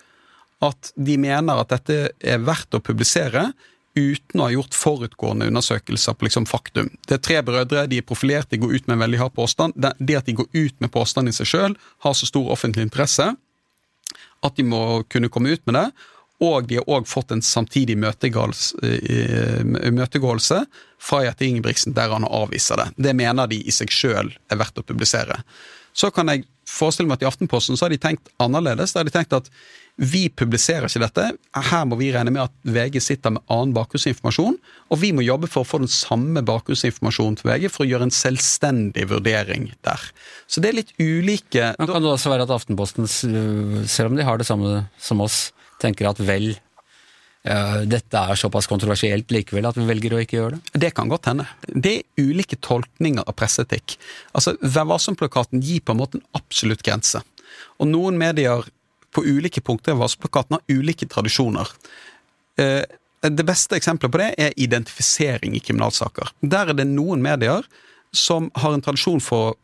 at 0.64 0.92
de 0.96 1.16
mener 1.20 1.60
at 1.60 1.72
dette 1.74 1.96
er 2.16 2.44
verdt 2.44 2.76
å 2.76 2.82
publisere 2.84 3.50
uten 3.96 4.40
å 4.40 4.46
ha 4.46 4.52
gjort 4.52 4.76
forutgående 4.76 5.48
undersøkelser 5.48 6.16
på 6.16 6.26
liksom 6.26 6.46
faktum. 6.48 6.90
Det 7.08 7.16
er 7.16 7.24
tre 7.24 7.38
brødre, 7.44 7.86
de 7.88 8.00
er 8.00 8.06
profilert, 8.06 8.50
de 8.52 8.60
går 8.60 8.74
ut 8.76 8.88
med 8.88 8.98
en 8.98 9.04
veldig 9.06 9.20
hard 9.22 9.34
påstand. 9.36 9.76
Det 9.76 10.18
at 10.18 10.28
de 10.28 10.36
går 10.36 10.50
ut 10.52 10.76
med 10.84 10.92
påstand 10.92 11.32
i 11.32 11.34
seg 11.36 11.48
sjøl, 11.48 11.78
har 12.04 12.16
så 12.16 12.28
stor 12.28 12.52
offentlig 12.52 12.84
interesse 12.88 13.30
at 14.44 14.58
de 14.58 14.66
må 14.68 15.02
kunne 15.12 15.32
komme 15.32 15.54
ut 15.56 15.64
med 15.68 15.78
det. 15.78 15.86
Og 16.44 16.66
de 16.68 16.76
har 16.76 16.90
òg 16.92 17.06
fått 17.08 17.32
en 17.32 17.40
samtidig 17.40 17.96
eh, 17.96 19.62
møtegåelse 19.64 20.58
fra 21.00 21.22
Jette 21.24 21.46
Ingebrigtsen 21.46 21.96
der 21.96 22.12
han 22.12 22.28
avviser 22.28 22.82
det. 22.82 22.90
Det 23.08 23.16
mener 23.16 23.48
de 23.48 23.62
i 23.64 23.72
seg 23.72 23.88
sjøl 23.92 24.28
er 24.52 24.60
verdt 24.60 24.76
å 24.76 24.84
publisere. 24.84 25.40
Så 25.96 26.12
kan 26.12 26.28
jeg 26.28 26.44
forestille 26.68 27.08
meg 27.08 27.16
at 27.16 27.24
i 27.24 27.30
Aftenposten 27.30 27.78
så 27.78 27.86
har 27.86 27.94
de 27.94 28.02
tenkt 28.02 28.28
annerledes. 28.42 28.92
Da 28.92 29.00
har 29.00 29.08
de 29.08 29.14
tenkt 29.14 29.32
at 29.32 29.48
vi 29.96 30.26
publiserer 30.28 30.90
ikke 30.90 31.00
dette. 31.06 31.24
Her 31.70 31.86
må 31.88 31.96
vi 31.96 32.10
regne 32.12 32.32
med 32.34 32.42
at 32.42 32.52
VG 32.68 32.98
sitter 33.00 33.32
med 33.32 33.44
annen 33.52 33.72
bakgrunnsinformasjon. 33.76 34.58
Og 34.92 35.00
vi 35.00 35.12
må 35.16 35.24
jobbe 35.24 35.48
for 35.48 35.64
å 35.64 35.68
få 35.68 35.80
den 35.80 35.92
samme 35.92 36.42
bakgrunnsinformasjonen 36.44 37.38
til 37.40 37.48
VG 37.48 37.70
for 37.72 37.86
å 37.86 37.88
gjøre 37.88 38.10
en 38.10 38.12
selvstendig 38.12 39.06
vurdering 39.08 39.70
der. 39.86 40.04
Så 40.52 40.60
det 40.60 40.70
er 40.70 40.78
litt 40.82 40.92
ulike 41.00 41.72
Men 41.78 41.88
Kan 41.88 42.04
det 42.04 42.12
også 42.12 42.34
være 42.34 42.44
at 42.44 42.52
Aftenposten, 42.52 43.08
selv 43.08 44.12
om 44.12 44.20
de 44.20 44.28
har 44.28 44.36
det 44.36 44.48
samme 44.48 44.84
som 45.00 45.24
oss, 45.24 45.50
tenker 45.80 46.10
at 46.12 46.20
vel 46.20 46.54
dette 47.46 48.18
er 48.18 48.34
såpass 48.34 48.66
kontroversielt 48.66 49.30
likevel 49.30 49.68
at 49.68 49.76
vi 49.78 49.84
velger 49.86 50.16
å 50.16 50.20
ikke 50.20 50.38
gjøre 50.40 50.56
det? 50.56 50.80
Det 50.82 50.92
kan 50.96 51.08
godt 51.08 51.28
hende. 51.30 51.46
Det 51.62 51.92
er 52.00 52.26
ulike 52.26 52.58
tolkninger 52.58 53.22
av 53.22 53.36
presseetikk. 53.38 53.94
Altså, 54.34 54.56
Vær 54.60 54.88
varsom-plakaten 54.90 55.62
gir 55.62 55.84
på 55.86 55.94
en 55.94 56.00
måte 56.02 56.18
en 56.18 56.26
absolutt 56.36 56.82
grense. 56.84 57.22
Og 57.78 57.88
noen 57.88 58.18
medier 58.18 58.66
på 59.16 59.24
ulike 59.24 59.62
punkter 59.64 59.96
i 59.96 59.98
varselplakaten 60.00 60.58
har 60.58 60.76
ulike 60.76 61.08
tradisjoner. 61.08 61.72
Eh, 62.60 62.84
det 63.26 63.44
beste 63.48 63.78
eksempelet 63.78 64.12
på 64.12 64.20
det 64.20 64.30
er 64.38 64.56
identifisering 64.60 65.56
i 65.56 65.62
kriminalsaker. 65.64 66.30
Der 66.44 66.70
er 66.70 66.76
det 66.76 66.88
noen 66.90 67.24
medier 67.24 67.64
som 68.14 68.50
har 68.54 68.76
en 68.76 68.84
tradisjon 68.84 69.22
for, 69.24 69.56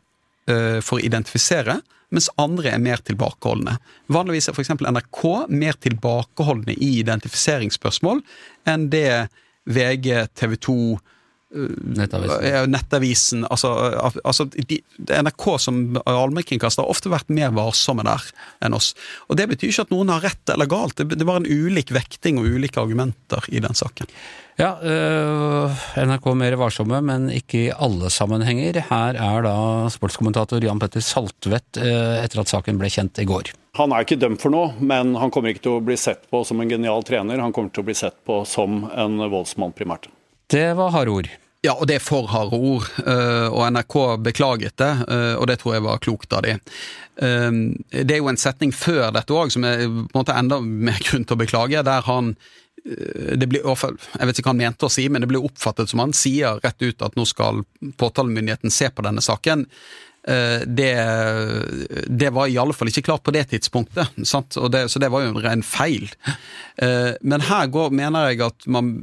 eh, 0.49 0.79
for 0.81 0.97
å 0.97 1.03
identifisere, 1.03 1.81
mens 2.13 2.29
andre 2.37 2.73
er 2.73 2.79
mer 2.79 2.97
tilbakeholdne. 2.97 3.77
Vanligvis 4.07 4.49
er 4.49 4.53
f.eks. 4.53 4.69
NRK 4.69 5.47
mer 5.49 5.73
tilbakeholdne 5.73 6.75
i 6.77 6.99
identifiseringsspørsmål 7.01 8.21
enn 8.69 8.89
det 8.89 9.29
VG, 9.65 10.27
TV 10.35 10.55
2, 10.57 10.99
Nettavisen. 11.53 12.71
Nettavisen 12.73 13.43
altså, 13.45 13.71
altså 14.23 14.47
de, 14.53 14.79
NRK 14.97 15.47
som 15.61 15.81
allmennkringkaster 16.01 16.81
har 16.81 16.93
ofte 16.93 17.11
vært 17.13 17.29
mer 17.33 17.53
varsomme 17.53 18.05
der 18.07 18.25
enn 18.65 18.77
oss. 18.77 18.93
Og 19.29 19.37
Det 19.37 19.47
betyr 19.51 19.69
ikke 19.69 19.87
at 19.87 19.93
noen 19.93 20.13
har 20.13 20.23
rett 20.25 20.53
eller 20.53 20.69
galt, 20.69 20.97
det, 20.97 21.19
det 21.19 21.27
var 21.29 21.41
en 21.41 21.49
ulik 21.49 21.93
vekting 21.93 22.41
og 22.41 22.49
ulike 22.57 22.81
argumenter 22.81 23.45
i 23.53 23.61
den 23.63 23.77
saken. 23.77 24.09
Ja, 24.59 24.75
øh, 24.85 25.83
NRK 25.97 26.27
mer 26.37 26.55
varsomme, 26.61 26.99
men 27.01 27.29
ikke 27.33 27.57
i 27.57 27.73
alle 27.73 28.11
sammenhenger. 28.13 28.83
Her 28.89 29.17
er 29.17 29.45
da 29.45 29.55
sportskommentator 29.93 30.61
Jan 30.61 30.81
Petter 30.81 31.01
Saltvedt 31.01 31.81
øh, 31.81 32.19
etter 32.21 32.43
at 32.43 32.53
saken 32.53 32.81
ble 32.81 32.91
kjent 32.93 33.21
i 33.23 33.27
går. 33.29 33.53
Han 33.79 33.93
er 33.93 34.05
ikke 34.05 34.19
dømt 34.21 34.43
for 34.43 34.53
noe, 34.53 34.75
men 34.77 35.15
han 35.17 35.33
kommer 35.33 35.49
ikke 35.49 35.65
til 35.65 35.79
å 35.79 35.85
bli 35.85 35.97
sett 35.97 36.27
på 36.29 36.43
som 36.45 36.61
en 36.61 36.69
genial 36.69 37.01
trener. 37.05 37.41
Han 37.41 37.55
kommer 37.55 37.73
til 37.73 37.81
å 37.81 37.89
bli 37.89 37.97
sett 37.97 38.19
på 38.27 38.43
som 38.45 38.83
en 38.93 39.17
voldsmann 39.33 39.73
primært. 39.73 40.11
Det 40.53 40.67
var 40.77 40.93
harde 40.93 41.13
ord. 41.13 41.29
Ja, 41.63 41.73
og 41.73 41.87
det 41.89 41.97
er 41.97 42.03
for 42.03 42.27
harde 42.29 42.57
ord. 42.57 42.89
Øh, 43.01 43.47
og 43.49 43.65
NRK 43.73 43.95
beklaget 44.21 44.77
det, 44.77 44.91
og 45.39 45.47
det 45.49 45.57
tror 45.61 45.77
jeg 45.77 45.85
var 45.85 46.01
klokt 46.03 46.35
av 46.35 46.43
de. 46.45 46.57
Det 47.13 48.11
er 48.11 48.19
jo 48.19 48.27
en 48.31 48.39
setning 48.41 48.73
før 48.75 49.13
dette 49.15 49.33
òg 49.33 49.53
som 49.53 49.65
er 49.69 49.85
på 49.85 49.87
en 49.87 50.17
måte 50.17 50.35
enda 50.35 50.59
mer 50.61 50.99
grunn 51.05 51.23
til 51.25 51.37
å 51.37 51.39
beklage, 51.39 51.83
der 51.85 52.05
han 52.09 52.33
Eh, 52.85 53.37
det 53.37 53.47
blir, 53.47 53.63
jeg 53.63 54.27
vet 54.27 54.39
ikke 54.39 54.49
hva 54.49 54.55
han 54.55 54.63
mente 54.63 54.87
å 54.87 54.91
si, 54.91 55.07
men 55.09 55.23
det 55.23 55.29
blir 55.31 55.45
oppfattet 55.45 55.91
som 55.91 56.03
han 56.03 56.15
sier 56.17 56.59
rett 56.63 56.83
ut 56.83 57.05
at 57.05 57.15
nå 57.19 57.25
skal 57.29 57.63
påtalemyndigheten 57.99 58.73
se 58.73 58.89
på 58.91 59.05
denne 59.05 59.23
saken. 59.23 59.67
Eh, 60.27 60.61
det, 60.65 60.93
det, 62.07 62.29
var 62.29 62.47
fall 62.73 62.87
ikke 62.87 63.03
klart 63.09 63.23
på 63.23 63.33
det 63.35 63.43
tidspunktet, 63.51 64.07
det, 64.71 64.85
så 64.89 64.99
det 64.99 65.09
var 65.11 65.25
jo 65.25 65.41
en 65.43 65.63
feil. 65.63 66.07
Eh, 66.77 67.11
men 67.21 67.43
her 67.43 67.67
går, 67.67 67.91
mener 67.91 68.31
jeg 68.31 68.41
at 68.45 68.67
man, 68.71 68.93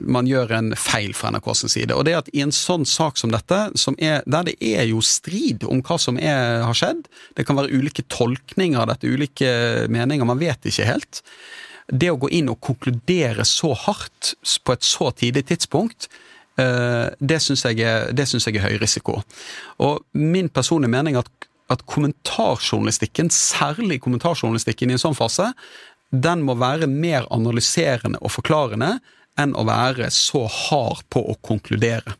man 0.00 0.26
gjør 0.26 0.54
en 0.56 0.72
feil 0.78 1.12
fra 1.14 1.34
NRKs 1.34 1.66
side. 1.68 1.92
Og 1.92 2.06
det 2.08 2.16
at 2.22 2.30
i 2.32 2.44
en 2.44 2.54
sånn 2.54 2.86
sak 2.88 3.20
som 3.20 3.34
dette, 3.34 3.60
som 3.76 3.98
er, 4.00 4.22
der 4.26 4.48
det 4.48 4.56
er 4.60 4.88
jo 4.88 5.02
strid 5.04 5.66
om 5.68 5.84
hva 5.84 6.00
som 6.00 6.16
er, 6.16 6.62
har 6.64 6.76
skjedd, 6.76 7.04
det 7.36 7.46
kan 7.48 7.58
være 7.60 7.72
ulike 7.74 8.06
tolkninger 8.08 8.80
av 8.80 8.88
dette, 8.94 9.12
ulike 9.12 9.52
meninger, 9.92 10.28
man 10.28 10.40
vet 10.40 10.64
ikke 10.72 10.88
helt 10.88 11.22
det 11.92 12.12
å 12.12 12.18
gå 12.20 12.28
inn 12.32 12.48
og 12.48 12.60
konkludere 12.62 13.44
så 13.44 13.72
hardt 13.76 14.34
på 14.64 14.74
et 14.74 14.86
så 14.86 15.10
tidlig 15.18 15.48
tidspunkt, 15.50 16.06
det 16.56 17.38
syns 17.40 17.64
jeg, 17.64 17.78
jeg, 17.80 18.56
er 18.58 18.66
høy 18.66 18.74
risiko. 18.82 19.22
Og 19.80 20.02
min 20.12 20.50
personlige 20.52 20.92
mening 20.92 21.16
er 21.16 21.24
at, 21.24 21.48
at 21.72 21.86
kommentarjournalistikken, 21.88 23.30
særlig 23.32 24.02
kommentarjournalistikken 24.04 24.92
i 24.92 24.98
en 24.98 25.00
sånn 25.00 25.16
fase, 25.16 25.48
den 26.12 26.44
må 26.44 26.58
være 26.60 26.90
mer 26.90 27.24
analyserende 27.32 28.20
og 28.20 28.34
forklarende 28.34 28.98
enn 29.40 29.54
å 29.56 29.64
være 29.64 30.10
så 30.12 30.44
hard 30.44 31.06
på 31.12 31.24
å 31.32 31.38
konkludere. 31.40 32.18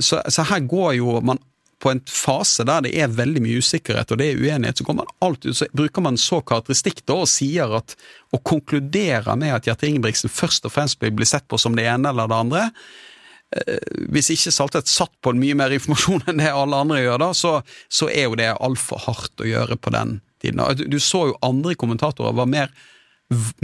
Så, 0.00 0.22
så 0.32 0.46
her 0.48 0.64
går 0.64 0.94
jo 0.96 1.18
man 1.20 1.42
på 1.80 1.90
en 1.90 2.00
fase 2.08 2.64
der 2.68 2.84
det 2.84 2.92
er 3.00 3.12
veldig 3.12 3.40
mye 3.44 3.60
usikkerhet 3.60 4.12
og 4.12 4.20
det 4.20 4.30
er 4.30 4.40
uenighet, 4.40 4.80
så, 4.80 4.84
man 4.92 5.12
alltid, 5.24 5.56
så 5.56 5.68
bruker 5.72 6.04
man 6.04 6.18
så 6.20 6.42
karakteristikk 6.44 7.00
da 7.08 7.22
og 7.22 7.30
sier 7.30 7.72
at 7.78 7.94
å 8.36 8.40
konkludere 8.44 9.36
med 9.40 9.54
at 9.56 9.68
Gjerte 9.68 9.88
Ingebrigtsen 9.88 10.32
først 10.32 10.68
og 10.68 10.74
fremst 10.74 11.00
blir 11.00 11.28
sett 11.28 11.48
på 11.48 11.60
som 11.60 11.76
det 11.76 11.88
ene 11.88 12.12
eller 12.12 12.28
det 12.28 12.40
andre 12.44 12.66
eh, 12.66 12.74
hvis 14.14 14.30
ikke 14.30 14.52
Saltvedt 14.54 14.90
satt 14.90 15.12
på 15.24 15.32
mye 15.34 15.56
mer 15.58 15.74
informasjon 15.74 16.22
enn 16.30 16.42
det 16.42 16.52
alle 16.54 16.82
andre 16.84 17.00
gjør, 17.02 17.18
da, 17.22 17.30
så, 17.34 17.56
så 17.90 18.10
er 18.12 18.28
jo 18.28 18.38
det 18.38 18.52
altfor 18.54 19.02
hardt 19.08 19.42
å 19.42 19.48
gjøre 19.48 19.78
på 19.80 19.92
den 19.94 20.18
tiden. 20.42 20.62
Du, 20.78 20.86
du 20.86 20.98
så 21.02 21.26
jo 21.32 21.38
andre 21.46 21.74
kommentatorer 21.78 22.36
var 22.36 22.48
mer, 22.50 22.70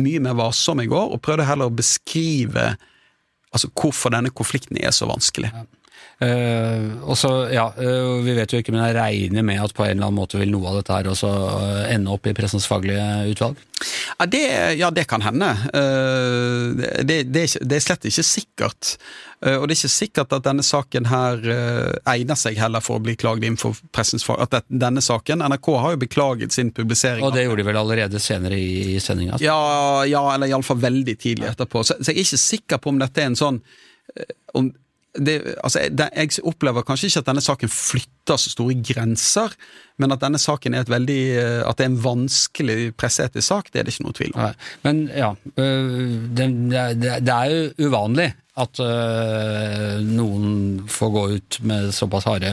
mye 0.01 0.23
mer 0.23 0.37
varsomme 0.39 0.87
i 0.87 0.91
går, 0.91 1.15
og 1.15 1.23
prøvde 1.23 1.47
heller 1.47 1.71
å 1.71 1.79
beskrive 1.79 2.73
altså, 3.55 3.71
hvorfor 3.79 4.15
denne 4.15 4.35
konflikten 4.35 4.81
er 4.83 4.95
så 4.95 5.09
vanskelig. 5.11 5.53
Ja. 5.55 5.67
Uh, 6.17 6.97
og 7.05 7.13
så, 7.21 7.29
ja, 7.53 7.67
uh, 7.77 8.23
Vi 8.25 8.33
vet 8.39 8.49
jo 8.49 8.63
ikke, 8.63 8.73
men 8.73 8.87
jeg 8.87 8.95
regner 8.97 9.45
med 9.45 9.61
at 9.61 9.75
på 9.77 9.85
en 9.85 9.99
eller 9.99 10.07
annen 10.07 10.17
måte 10.17 10.39
vil 10.41 10.49
noe 10.49 10.71
av 10.71 10.79
dette 10.79 10.95
her 10.95 11.11
også 11.13 11.29
uh, 11.29 11.83
ende 11.93 12.15
opp 12.15 12.25
i 12.25 12.33
pressens 12.37 12.65
faglige 12.71 13.05
utvalg? 13.35 13.59
Ja, 14.17 14.25
det, 14.33 14.47
ja, 14.81 14.89
det 14.97 15.05
kan 15.11 15.21
hende. 15.21 15.51
Det, 15.69 17.03
det, 17.05 17.19
det, 17.29 17.75
er, 17.77 17.83
slett 17.85 18.07
ikke 18.09 18.25
sikkert. 18.25 18.95
Og 19.45 19.67
det 19.69 19.75
er 19.75 19.77
ikke 19.77 19.91
sikkert 19.93 20.33
at 20.33 20.47
denne 20.47 20.65
saken 20.65 21.11
her 21.11 21.45
egner 22.09 22.39
seg 22.41 22.57
heller 22.57 22.81
for 22.81 22.97
å 22.97 23.05
bli 23.05 23.13
klaget 23.21 23.45
inn 23.45 23.59
for 23.61 23.77
pressens 23.93 24.25
fag. 24.25 24.41
At 24.47 24.65
denne 24.73 25.05
saken, 25.05 25.45
NRK 25.45 25.69
har 25.83 25.93
jo 25.93 26.01
beklaget 26.07 26.57
sin 26.57 26.73
publisering. 26.73 27.27
Og 27.29 27.37
det 27.37 27.45
gjorde 27.45 27.61
de 27.61 27.69
vel 27.69 27.81
allerede 27.83 28.23
senere 28.25 28.57
i, 28.57 28.95
i 28.95 29.03
sendinga? 29.05 29.37
Ja, 29.45 29.61
ja, 30.09 30.25
eller 30.33 30.49
iallfall 30.49 30.81
veldig 30.81 31.19
tidlig 31.21 31.53
etterpå. 31.53 31.85
Så, 31.85 32.01
så 32.01 32.17
jeg 32.17 32.23
er 32.23 32.31
ikke 32.31 32.45
sikker 32.47 32.81
på 32.81 32.97
om 32.97 33.05
dette 33.05 33.21
er 33.21 33.35
en 33.35 33.37
sånn 33.37 33.61
om, 34.57 34.73
det, 35.19 35.37
altså, 35.65 35.87
det, 35.91 36.09
jeg 36.17 36.45
opplever 36.47 36.85
kanskje 36.87 37.11
ikke 37.11 37.23
at 37.25 37.29
denne 37.31 37.45
saken 37.45 37.73
flytter 37.73 38.41
så 38.41 38.53
store 38.53 38.77
grenser, 38.85 39.55
men 40.03 40.13
at 40.13 40.23
denne 40.23 40.41
saken 40.41 40.77
er 40.77 40.85
et 40.85 40.93
veldig 40.93 41.21
eh, 41.41 41.61
At 41.65 41.79
det 41.79 41.87
er 41.87 41.93
en 41.93 42.03
vanskelig 42.05 42.79
presseetisk 43.01 43.47
sak, 43.47 43.71
det 43.73 43.81
er 43.81 43.87
det 43.87 43.95
ikke 43.95 44.07
noe 44.09 44.19
tvil 44.19 44.35
om. 44.35 44.43
Nei, 44.43 44.53
men 44.85 45.03
ja, 45.15 45.31
det, 45.57 46.49
det, 47.01 47.37
er 47.37 47.53
jo 47.53 47.89
uvanlig 47.89 48.31
at 48.57 48.81
noen 50.01 50.87
får 50.89 51.11
gå 51.13 51.25
ut 51.37 51.59
med 51.69 51.91
såpass 51.93 52.25
harde 52.25 52.53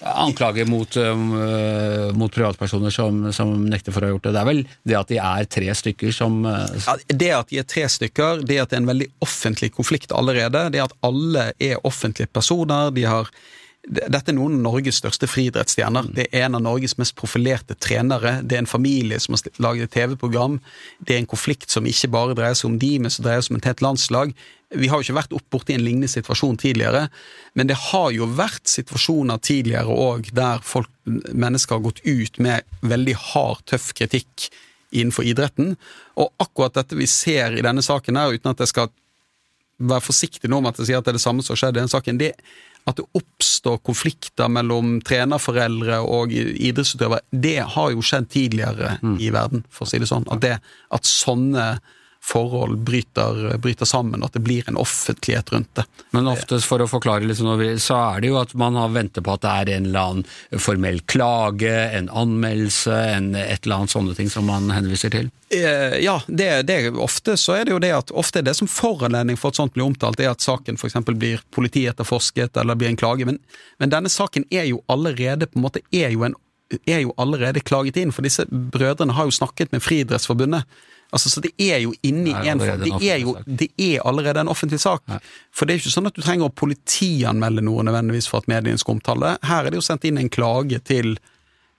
anklager 0.00 0.64
mot, 0.68 0.96
uh, 0.96 2.12
mot 2.16 2.32
privatpersoner 2.32 2.92
som, 2.94 3.32
som, 3.36 3.52
nekter 3.68 3.94
for 3.94 4.04
å 4.04 4.08
ha 4.08 4.14
gjort 4.14 4.28
det. 4.28 4.34
Det 4.34 4.40
er 4.40 4.48
vel 4.48 4.62
det 4.88 4.98
at 4.98 5.12
de 5.12 5.20
er 5.20 5.48
tre 5.56 5.76
stykker 5.82 6.14
som 6.16 6.40
uh, 6.46 6.64
ja, 6.86 6.96
Det 7.08 7.30
at 7.36 7.52
de 7.52 7.60
er 7.60 7.68
tre 7.68 7.86
stykker, 7.90 8.44
det 8.48 8.60
at 8.62 8.72
det 8.72 8.78
er 8.78 8.84
en 8.84 8.92
veldig 8.92 9.10
offentlig 9.24 9.72
konflikt 9.76 10.14
allerede, 10.16 10.68
det 10.74 10.84
at 10.84 10.96
alle 11.06 11.50
er 11.60 11.80
offentlige 11.86 12.30
personer, 12.32 12.94
de 12.96 13.06
har 13.08 13.28
dette 13.88 14.28
er 14.28 14.36
noen 14.36 14.58
av 14.58 14.74
Norges 14.74 14.98
største 15.00 15.24
friidrettsstjerner. 15.30 16.10
Det 16.12 16.26
er 16.28 16.44
en 16.44 16.58
av 16.58 16.64
Norges 16.66 16.98
mest 17.00 17.14
profilerte 17.16 17.74
trenere. 17.80 18.36
Det 18.44 18.58
er 18.58 18.64
en 18.64 18.68
familie 18.68 19.16
som 19.22 19.34
har 19.34 19.62
laget 19.62 19.88
et 19.88 19.94
TV-program. 19.96 20.58
Det 21.00 21.16
er 21.16 21.22
en 21.22 21.30
konflikt 21.30 21.72
som 21.72 21.88
ikke 21.88 22.10
bare 22.12 22.36
dreier 22.36 22.58
seg 22.58 22.68
om 22.68 22.76
de, 22.82 22.92
men 23.00 23.12
som 23.12 23.24
dreier 23.24 23.44
seg 23.46 23.54
om 23.54 23.60
et 23.60 23.70
helt 23.70 23.84
landslag. 23.86 24.34
Vi 24.76 24.90
har 24.90 25.00
jo 25.00 25.08
ikke 25.08 25.16
vært 25.16 25.34
opp 25.34 25.48
borti 25.50 25.74
en 25.74 25.82
lignende 25.82 26.12
situasjon 26.12 26.60
tidligere, 26.60 27.08
men 27.58 27.70
det 27.72 27.78
har 27.88 28.12
jo 28.14 28.28
vært 28.38 28.68
situasjoner 28.70 29.40
tidligere 29.42 29.96
òg 29.96 30.28
der 30.36 30.60
folk, 30.62 30.92
mennesker 31.08 31.78
har 31.78 31.86
gått 31.88 32.04
ut 32.04 32.38
med 32.38 32.68
veldig 32.86 33.16
hard, 33.32 33.64
tøff 33.66 33.90
kritikk 33.96 34.50
innenfor 34.92 35.26
idretten. 35.26 35.74
Og 36.20 36.30
akkurat 36.42 36.76
dette 36.76 36.98
vi 36.98 37.08
ser 37.10 37.56
i 37.56 37.64
denne 37.64 37.82
saken 37.82 38.20
her, 38.20 38.36
uten 38.36 38.52
at 38.52 38.62
jeg 38.62 38.74
skal 38.74 38.92
være 39.80 40.04
forsiktig 40.04 40.50
nå 40.52 40.60
med 40.60 40.74
at 40.74 40.82
jeg 40.82 40.90
sier 40.90 41.00
at 41.00 41.08
det 41.08 41.14
er 41.14 41.18
det 41.18 41.24
samme 41.24 41.42
som 41.42 41.56
har 41.56 41.64
skjedd 41.64 41.78
i 41.78 41.80
denne 41.80 41.96
saken, 41.96 42.20
det 42.20 42.34
at 42.88 42.98
det 42.98 43.06
oppstår 43.18 43.80
konflikter 43.84 44.50
mellom 44.52 44.98
trenerforeldre 45.06 46.00
og 46.00 46.32
idrettsutøvere, 46.32 47.22
det 47.30 47.58
har 47.74 47.94
jo 47.94 48.04
skjedd 48.04 48.30
tidligere 48.32 48.96
mm. 49.02 49.16
i 49.20 49.30
verden, 49.34 49.64
for 49.70 49.86
å 49.86 49.90
si 49.90 50.00
det 50.00 50.08
sånn. 50.10 50.26
At, 50.32 50.42
det, 50.44 50.56
at 50.96 51.08
sånne 51.08 51.66
forhold 52.22 52.78
bryter, 52.78 53.56
bryter, 53.58 53.84
sammen, 53.88 54.22
at 54.24 54.32
det 54.32 54.42
blir 54.44 54.68
en 54.68 54.76
offentlighet 54.76 55.52
rundt 55.52 55.74
det. 55.74 55.84
Men 56.10 56.28
oftest 56.28 56.68
for 56.68 56.82
å 56.82 56.88
forklare 56.90 57.24
litt 57.24 57.40
så 57.40 57.96
er 57.96 58.20
det 58.20 58.30
jo 58.30 58.38
at 58.40 58.52
man 58.54 58.76
har 58.76 58.92
ventet 58.92 59.24
på 59.24 59.34
at 59.34 59.42
det 59.42 59.50
er 59.50 59.70
en 59.76 59.88
eller 59.88 60.12
annen 60.12 60.60
formell 60.60 61.00
klage, 61.08 61.72
en 61.96 62.10
anmeldelse, 62.12 62.94
en, 63.16 63.32
et 63.34 63.64
eller 63.64 63.80
annet 63.82 63.94
sånne 63.94 64.16
ting 64.18 64.30
som 64.30 64.46
man 64.50 64.68
henviser 64.74 65.12
til? 65.14 65.30
Eh, 65.50 65.96
ja, 66.04 66.20
det, 66.26 66.62
det, 66.62 66.90
ofte 66.90 67.34
så 67.40 67.56
er 67.56 67.64
det 67.64 67.74
jo 67.74 67.80
det 67.82 67.90
at 67.96 68.12
ofte 68.14 68.38
er 68.38 68.46
det 68.46 68.54
som 68.54 68.70
foranledning 68.70 69.40
for 69.40 69.50
at 69.50 69.58
sånt 69.58 69.74
blir 69.74 69.88
omtalt, 69.88 70.20
er 70.20 70.30
at 70.30 70.44
saken 70.44 70.78
f.eks. 70.78 71.00
blir 71.10 71.42
politietterforsket 71.56 72.60
eller 72.60 72.78
blir 72.78 72.92
en 72.92 73.00
klage. 73.00 73.26
Men, 73.26 73.40
men, 73.82 73.90
denne 73.90 74.12
saken 74.12 74.46
er 74.54 74.68
jo 74.68 74.84
allerede 74.92 75.48
på 75.50 75.58
en 75.58 75.66
måte 75.66 75.82
er 75.90 76.12
jo, 76.14 76.22
en, 76.28 76.36
er 76.84 77.02
jo 77.02 77.16
allerede 77.18 77.64
klaget 77.64 77.98
inn, 77.98 78.14
for 78.14 78.28
disse 78.28 78.46
brødrene 78.46 79.16
har 79.18 79.26
jo 79.26 79.38
snakket 79.40 79.74
med 79.74 79.82
Friidrettsforbundet. 79.82 80.68
Altså, 81.10 81.30
så 81.32 81.42
det 81.42 81.50
er 81.58 81.80
jo 81.82 81.92
inni 82.06 82.32
en 82.32 82.60
det 82.60 82.92
er, 83.02 83.18
jo, 83.18 83.34
det 83.44 83.70
er 83.80 84.04
allerede 84.06 84.44
en 84.44 84.52
offentlig 84.52 84.80
sak. 84.82 85.02
Nei. 85.10 85.18
For 85.54 85.66
det 85.66 85.74
er 85.74 85.80
jo 85.80 85.84
ikke 85.84 85.96
sånn 85.96 86.10
at 86.10 86.16
du 86.16 86.22
trenger 86.22 86.46
å 86.46 86.54
politianmelde 86.54 87.64
noe 87.66 87.84
nødvendigvis 87.88 88.30
for 88.30 88.44
at 88.44 88.50
mediene 88.50 88.78
skal 88.80 88.98
omtale 88.98 89.26
det. 89.26 89.48
Her 89.50 89.66
er 89.66 89.74
det 89.74 89.80
jo 89.80 89.86
sendt 89.86 90.06
inn 90.08 90.20
en 90.20 90.32
klage 90.32 90.82
til 90.86 91.16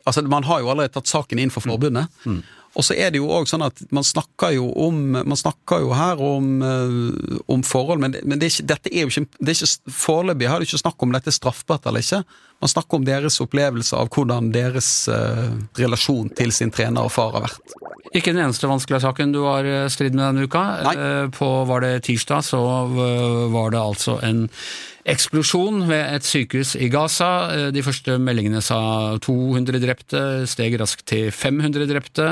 Altså, 0.01 0.23
man 0.25 0.41
har 0.47 0.63
jo 0.63 0.69
allerede 0.71 0.95
tatt 0.95 1.05
saken 1.05 1.37
inn 1.37 1.51
for 1.53 1.61
forbundet. 1.61 2.09
Mm. 2.25 2.39
Mm. 2.39 2.61
Og 2.79 2.85
så 2.87 2.95
er 2.95 3.11
det 3.11 3.19
jo 3.19 3.27
òg 3.29 3.49
sånn 3.51 3.65
at 3.65 3.81
man 3.93 4.05
snakker 4.07 4.53
jo 4.55 4.69
om 4.79 5.01
Man 5.11 5.37
snakker 5.39 5.83
jo 5.83 5.91
her 5.95 6.21
om, 6.23 6.47
uh, 6.63 7.41
om 7.51 7.65
forhold, 7.67 7.99
men, 8.03 8.15
det, 8.15 8.23
men 8.25 8.39
det 8.39 8.47
er 8.47 8.53
ikke, 8.55 8.67
dette 8.71 8.93
er 8.93 9.03
jo 9.03 9.11
ikke, 9.11 9.27
det 9.37 9.53
er 9.53 9.59
ikke 9.59 9.97
Foreløpig 10.01 10.49
har 10.49 10.61
det 10.61 10.69
ikke 10.69 10.83
snakk 10.85 11.03
om 11.03 11.13
dette 11.15 11.31
er 11.31 11.35
straffbart 11.35 11.89
eller 11.89 12.05
ikke. 12.05 12.23
Man 12.61 12.71
snakker 12.71 12.99
om 12.99 13.07
deres 13.07 13.39
opplevelse 13.43 13.97
av 13.97 14.11
hvordan 14.13 14.51
deres 14.53 14.91
eh, 15.11 15.49
relasjon 15.79 16.29
til 16.37 16.53
sin 16.55 16.73
trener 16.73 17.07
og 17.07 17.13
far 17.13 17.33
har 17.35 17.47
vært. 17.49 17.75
Ikke 18.11 18.33
den 18.33 18.43
eneste 18.43 18.67
vanskelige 18.67 19.05
saken 19.05 19.33
du 19.33 19.41
har 19.45 19.67
stridd 19.91 20.17
med 20.17 20.25
denne 20.25 20.47
uka. 20.47 20.63
Nei. 20.83 20.95
På 21.31 21.63
var 21.69 21.85
det 21.85 22.01
tirsdag, 22.09 22.43
så 22.43 22.59
var 23.53 23.71
det 23.71 23.79
altså 23.79 24.17
en 24.27 24.49
eksplosjon 25.09 25.85
ved 25.89 26.03
et 26.15 26.25
sykehus 26.25 26.75
i 26.77 26.89
Gaza. 26.91 27.29
Eh, 27.53 27.67
de 27.73 27.83
første 27.85 28.17
meldingene 28.21 28.61
sa 28.63 29.17
200 29.21 29.81
drepte, 29.81 30.21
steg 30.49 30.77
raskt 30.81 31.07
til 31.11 31.31
500 31.33 31.87
drepte. 31.89 32.27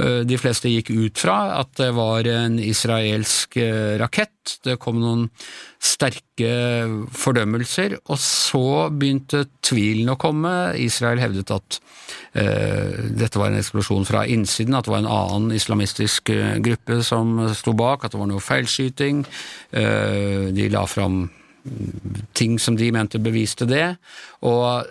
Eh, 0.00 0.20
de 0.28 0.40
fleste 0.40 0.72
gikk 0.72 0.92
ut 0.92 1.20
fra 1.20 1.38
at 1.60 1.72
det 1.80 1.90
var 1.96 2.28
en 2.28 2.58
israelsk 2.62 3.60
eh, 3.60 3.96
rakett. 4.00 4.58
Det 4.64 4.78
kom 4.82 5.00
noen 5.00 5.28
sterke 5.80 6.50
fordømmelser, 7.16 7.96
og 8.12 8.18
så 8.20 8.90
begynte 8.92 9.46
tvilen 9.64 10.12
å 10.12 10.18
komme. 10.20 10.52
Israel 10.76 11.22
hevdet 11.22 11.52
at 11.54 11.80
uh, 12.36 13.08
dette 13.16 13.40
var 13.40 13.48
en 13.48 13.60
eksplosjon 13.62 14.04
fra 14.08 14.26
innsiden, 14.28 14.76
at 14.76 14.84
det 14.84 14.92
var 14.92 15.04
en 15.04 15.12
annen 15.16 15.56
islamistisk 15.56 16.32
gruppe 16.60 17.00
som 17.06 17.38
sto 17.56 17.72
bak, 17.76 18.04
at 18.04 18.12
det 18.12 18.20
var 18.20 18.28
noe 18.28 18.44
feilskyting. 18.44 19.24
Uh, 19.72 20.50
de 20.52 20.68
la 20.72 20.84
fram 20.90 21.24
ting 22.36 22.58
som 22.60 22.76
de 22.76 22.88
mente 22.92 23.20
beviste 23.22 23.66
det. 23.68 23.94
Og 24.46 24.88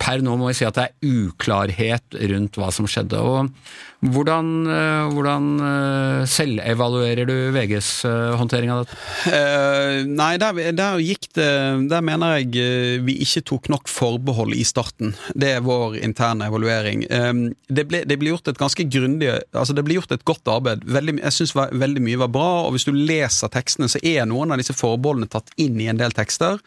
per 0.00 0.22
nå 0.24 0.36
må 0.40 0.48
vi 0.48 0.56
si 0.56 0.66
at 0.66 0.78
det 0.78 0.88
er 0.88 1.12
uklarhet 1.26 2.16
rundt 2.30 2.56
hva 2.58 2.70
som 2.74 2.88
skjedde. 2.88 3.20
og 3.20 3.50
Hvordan, 3.98 4.48
eh, 4.70 5.08
hvordan 5.10 5.46
eh, 5.58 6.26
selvevaluerer 6.30 7.26
du 7.26 7.34
VGs 7.50 7.88
eh, 8.06 8.36
håndtering 8.38 8.70
av 8.70 8.84
dette? 8.84 8.98
Uh, 9.26 10.06
nei, 10.06 10.36
der, 10.38 10.54
der, 10.76 11.00
gikk 11.02 11.26
det 11.34 11.48
Der 11.90 12.04
mener 12.06 12.38
jeg 12.38 13.02
vi 13.02 13.16
ikke 13.24 13.42
tok 13.50 13.68
nok 13.72 13.90
forbehold 13.90 14.54
i 14.54 14.62
starten. 14.66 15.16
Det 15.34 15.50
er 15.56 15.66
vår 15.66 15.98
interne 15.98 16.46
evaluering. 16.46 17.04
Um, 17.10 17.42
det, 17.66 17.88
ble, 17.90 18.04
det 18.06 18.20
ble 18.20 18.32
gjort 18.32 18.52
et 18.52 18.60
ganske 18.60 18.86
grundig 18.86 19.32
altså 19.50 19.74
Det 19.74 19.82
ble 19.86 19.98
gjort 19.98 20.14
et 20.14 20.26
godt 20.28 20.46
arbeid. 20.52 20.86
Veldig, 20.86 21.18
jeg 21.18 21.38
syns 21.40 21.56
veldig 21.56 22.04
mye 22.06 22.22
var 22.22 22.32
bra, 22.38 22.50
og 22.68 22.76
hvis 22.76 22.86
du 22.86 22.94
leser 22.94 23.50
tekstene, 23.50 23.90
så 23.90 24.00
er 24.06 24.30
noen 24.30 24.54
av 24.54 24.62
disse 24.62 24.76
forbeholdene 24.78 25.30
tatt 25.32 25.50
inn 25.58 25.80
i 25.82 25.90
en 25.90 25.98
del 25.98 26.14
tekster. 26.14 26.62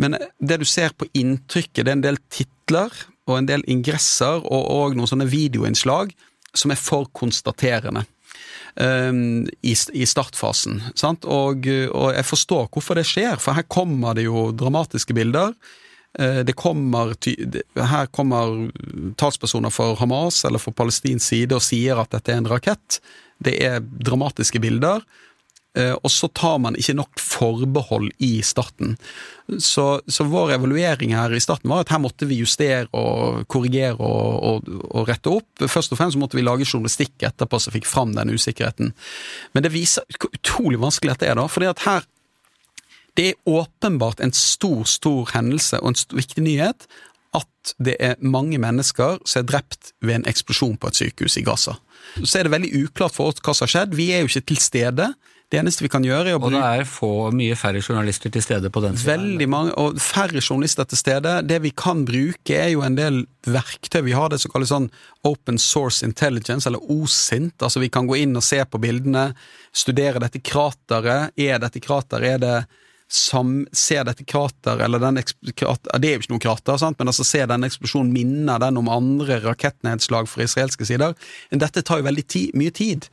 Men 0.00 0.16
det 0.38 0.58
du 0.62 0.66
ser 0.66 0.94
på 0.96 1.06
inntrykket, 1.14 1.84
det 1.84 1.90
er 1.92 1.98
en 1.98 2.06
del 2.08 2.18
titler 2.32 2.94
og 3.28 3.38
en 3.38 3.48
del 3.48 3.62
ingresser 3.70 4.42
og, 4.42 4.64
og 4.64 4.98
noen 4.98 5.10
sånne 5.10 5.28
videoinnslag 5.30 6.12
som 6.54 6.74
er 6.74 6.80
for 6.80 7.08
konstaterende. 7.16 8.04
Um, 8.74 9.44
i, 9.62 9.70
i, 9.94 10.02
startfasen. 10.02 10.80
Og, 11.30 11.66
og, 11.94 12.08
jeg 12.10 12.26
forstår 12.26 12.64
hvorfor 12.74 12.98
det 12.98 13.04
skjer, 13.06 13.38
for 13.38 13.54
her 13.54 13.66
kommer 13.70 14.16
det 14.18 14.24
jo 14.26 14.48
dramatiske 14.50 15.14
bilder. 15.14 15.54
Uh, 16.18 16.40
det 16.42 16.56
kommer, 16.58 17.14
her 17.78 18.10
kommer 18.10 18.72
talspersoner 19.20 19.70
for 19.70 19.94
Hamas 20.00 20.42
eller 20.48 20.62
for 20.62 20.74
palestinsk 20.74 21.22
side 21.22 21.54
og 21.54 21.62
sier 21.62 22.02
at 22.02 22.10
dette 22.16 22.34
er 22.34 22.42
en 22.42 22.50
rakett. 22.50 22.98
Det 23.38 23.54
er 23.62 23.78
dramatiske 23.78 24.58
bilder. 24.62 25.06
Eh, 25.74 25.92
og 25.92 26.10
så 26.12 26.28
tar 26.30 26.60
man 26.62 26.76
ikke 26.78 26.94
nok 26.94 27.20
forbehold 27.20 28.12
i 28.22 28.38
starten. 28.46 28.94
Så, 29.58 30.00
så, 30.06 30.24
vår 30.30 30.54
evaluering 30.56 31.14
her 31.16 31.34
i 31.34 31.42
starten 31.42 31.72
var 31.72 31.82
at 31.82 31.90
her 31.92 32.00
måtte 32.00 32.28
vi 32.30 32.38
justere 32.38 32.86
og 32.96 33.42
korrigere 33.50 33.98
og, 33.98 34.44
og, 34.48 34.68
og, 34.88 35.08
rette 35.10 35.32
opp. 35.32 35.66
Først 35.66 35.92
og 35.92 36.00
fremst 36.00 36.20
måtte 36.20 36.38
vi 36.38 36.46
lage 36.46 36.68
journalistikk 36.68 37.26
etterpå 37.26 37.60
som 37.60 37.74
fikk 37.74 37.88
fram 37.90 38.14
den 38.16 38.32
usikkerheten. 38.32 38.94
Men 39.52 39.66
det 39.66 39.74
viser 39.74 40.06
hvor 40.18 40.32
utrolig 40.32 40.80
vanskelig 40.80 41.16
dette 41.16 41.32
er, 41.32 41.40
da. 41.40 41.70
at 41.70 41.86
her 41.88 42.10
det 43.14 43.28
er 43.30 43.46
åpenbart 43.46 44.18
en 44.24 44.32
stor, 44.34 44.82
stor 44.90 45.28
hendelse 45.36 45.78
og 45.78 45.92
en 45.92 45.98
stor, 45.98 46.18
viktig 46.18 46.42
nyhet 46.42 46.88
at 47.34 47.74
det 47.82 47.94
er 48.02 48.20
mange 48.22 48.58
mennesker 48.62 49.20
som 49.26 49.42
er 49.42 49.48
drept 49.48 49.92
ved 50.04 50.20
en 50.20 50.26
eksplosjon 50.30 50.76
på 50.78 50.90
et 50.90 51.00
sykehus 51.00 51.38
i 51.40 51.44
Gaza. 51.46 51.76
Så 52.22 52.38
er 52.38 52.46
det 52.46 52.54
veldig 52.54 52.72
uklart 52.84 53.14
for 53.16 53.30
oss 53.30 53.42
hva 53.42 53.54
som 53.54 53.66
har 53.66 53.72
skjedd. 53.72 53.96
Vi 53.98 54.10
er 54.14 54.22
jo 54.22 54.30
ikke 54.30 54.48
til 54.52 54.60
stede. 54.62 55.08
Det 55.52 55.60
eneste 55.60 55.84
vi 55.84 55.90
kan 55.92 56.04
gjøre 56.04 56.32
er 56.32 56.36
å 56.36 56.40
bruke 56.42 56.56
Og 56.56 56.56
det 56.56 56.80
er 56.80 56.88
få, 56.88 57.10
mye 57.36 57.56
færre 57.58 57.82
journalister 57.84 58.32
til 58.32 58.42
stede 58.42 58.70
på 58.72 58.82
den 58.82 58.96
siden? 58.98 59.10
Veldig 59.12 59.48
mange, 59.52 59.74
og 59.80 59.98
færre 60.02 60.40
journalister 60.40 60.88
til 60.88 60.98
stede. 60.98 61.34
Det 61.46 61.60
vi 61.62 61.74
kan 61.76 62.04
bruke 62.08 62.56
er 62.58 62.72
jo 62.72 62.84
en 62.86 62.96
del 62.98 63.20
verktøy. 63.46 64.00
Vi 64.08 64.16
har 64.16 64.32
det 64.32 64.40
som 64.42 64.54
kalles 64.54 64.72
sånn 64.72 64.88
Open 65.28 65.60
Source 65.60 66.06
Intelligence, 66.06 66.66
eller 66.68 66.82
OSINT. 66.90 67.58
Altså 67.60 67.82
vi 67.84 67.92
kan 67.92 68.08
gå 68.08 68.18
inn 68.24 68.34
og 68.40 68.46
se 68.46 68.62
på 68.64 68.80
bildene, 68.82 69.28
studere 69.74 70.22
dette 70.24 70.42
krateret. 70.42 71.36
Er 71.36 71.60
dette 71.62 71.84
krateret, 71.84 72.34
er 72.34 72.42
det 72.42 72.56
som 73.14 73.66
ser 73.72 74.04
dette 74.08 74.24
krater, 74.24 74.80
eller 74.80 74.98
den 74.98 75.20
krater, 75.54 75.98
Det 76.00 76.08
er 76.08 76.16
jo 76.16 76.24
ikke 76.24 76.32
noe 76.32 76.42
krater, 76.42 76.78
sant? 76.80 76.98
men 76.98 77.10
altså 77.12 77.24
ser 77.26 77.46
denne 77.46 77.68
eksplosjonen 77.68 78.12
minner 78.12 78.58
den 78.58 78.80
om 78.80 78.88
andre 78.90 79.38
rakettnedslag 79.44 80.28
fra 80.28 80.46
israelske 80.48 80.88
sider. 80.88 81.14
Men 81.52 81.62
dette 81.62 81.84
tar 81.84 82.00
jo 82.00 82.08
veldig 82.08 82.26
ti, 82.26 82.48
mye 82.56 82.72
tid. 82.74 83.06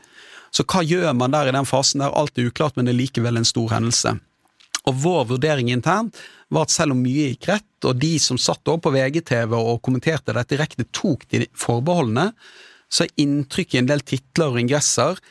Så 0.52 0.66
hva 0.68 0.84
gjør 0.84 1.14
man 1.16 1.34
der 1.34 1.50
i 1.50 1.56
den 1.56 1.68
fasen 1.68 2.04
der 2.04 2.16
alt 2.18 2.38
er 2.38 2.50
uklart, 2.52 2.76
men 2.76 2.88
det 2.88 2.96
er 2.96 3.02
likevel 3.02 3.40
en 3.40 3.48
stor 3.48 3.72
hendelse? 3.72 4.18
Og 4.90 4.98
vår 5.04 5.28
vurdering 5.36 5.70
internt 5.72 6.18
var 6.52 6.66
at 6.66 6.74
selv 6.74 6.96
om 6.96 7.04
mye 7.04 7.30
gikk 7.32 7.48
rett, 7.52 7.70
og 7.88 8.00
de 8.02 8.16
som 8.20 8.40
satt 8.42 8.66
på 8.66 8.94
VGTV 8.94 9.54
og 9.56 9.82
kommenterte 9.86 10.36
dette 10.36 10.56
direkte, 10.56 10.88
tok 10.92 11.28
de 11.32 11.46
forbeholdene, 11.58 12.32
så 12.92 13.06
er 13.06 13.24
inntrykket 13.24 13.78
i 13.78 13.82
en 13.84 13.92
del 13.92 14.04
titler 14.04 14.52
og 14.52 14.60
ingresser 14.60 15.22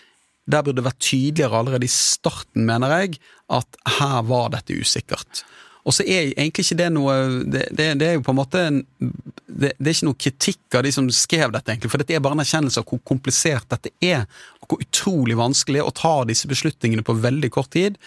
der 0.51 0.65
burde 0.65 0.81
det 0.81 0.89
vært 0.89 1.05
tydeligere 1.05 1.61
allerede 1.61 1.87
i 1.87 1.93
starten, 1.93 2.65
mener 2.67 2.95
jeg, 2.97 3.21
at 3.53 3.81
her 3.99 4.23
var 4.27 4.51
dette 4.55 4.75
usikkert. 4.75 5.45
Og 5.89 5.95
så 5.97 6.05
er 6.05 6.35
egentlig 6.35 6.67
ikke 6.67 6.77
det 6.77 6.89
noe 6.93 7.15
Det, 7.41 7.63
det, 7.73 7.87
det 8.01 8.09
er 8.09 8.19
jo 8.19 8.25
på 8.27 8.35
en 8.35 8.37
måte 8.37 8.61
en, 8.69 8.81
det, 9.01 9.73
det, 9.79 9.87
er 9.87 9.95
ikke 9.95 10.09
noe 10.11 10.19
kritikk 10.27 10.77
av 10.77 10.85
de 10.85 10.93
som 10.93 11.09
skrev 11.15 11.55
dette, 11.55 11.73
egentlig, 11.73 11.93
for 11.93 12.03
dette 12.03 12.17
er 12.17 12.25
bare 12.25 12.37
en 12.37 12.45
erkjennelse 12.45 12.83
av 12.83 12.89
hvor 12.89 13.01
komplisert 13.07 13.69
dette 13.73 13.93
er, 14.05 14.27
hvor 14.71 14.83
utrolig 14.85 15.37
vanskelig 15.39 15.83
å 15.85 15.95
ta 15.95 16.15
disse 16.29 16.49
beslutningene 16.51 17.05
på 17.07 17.17
veldig 17.21 17.51
kort 17.55 17.73
tid 17.75 17.99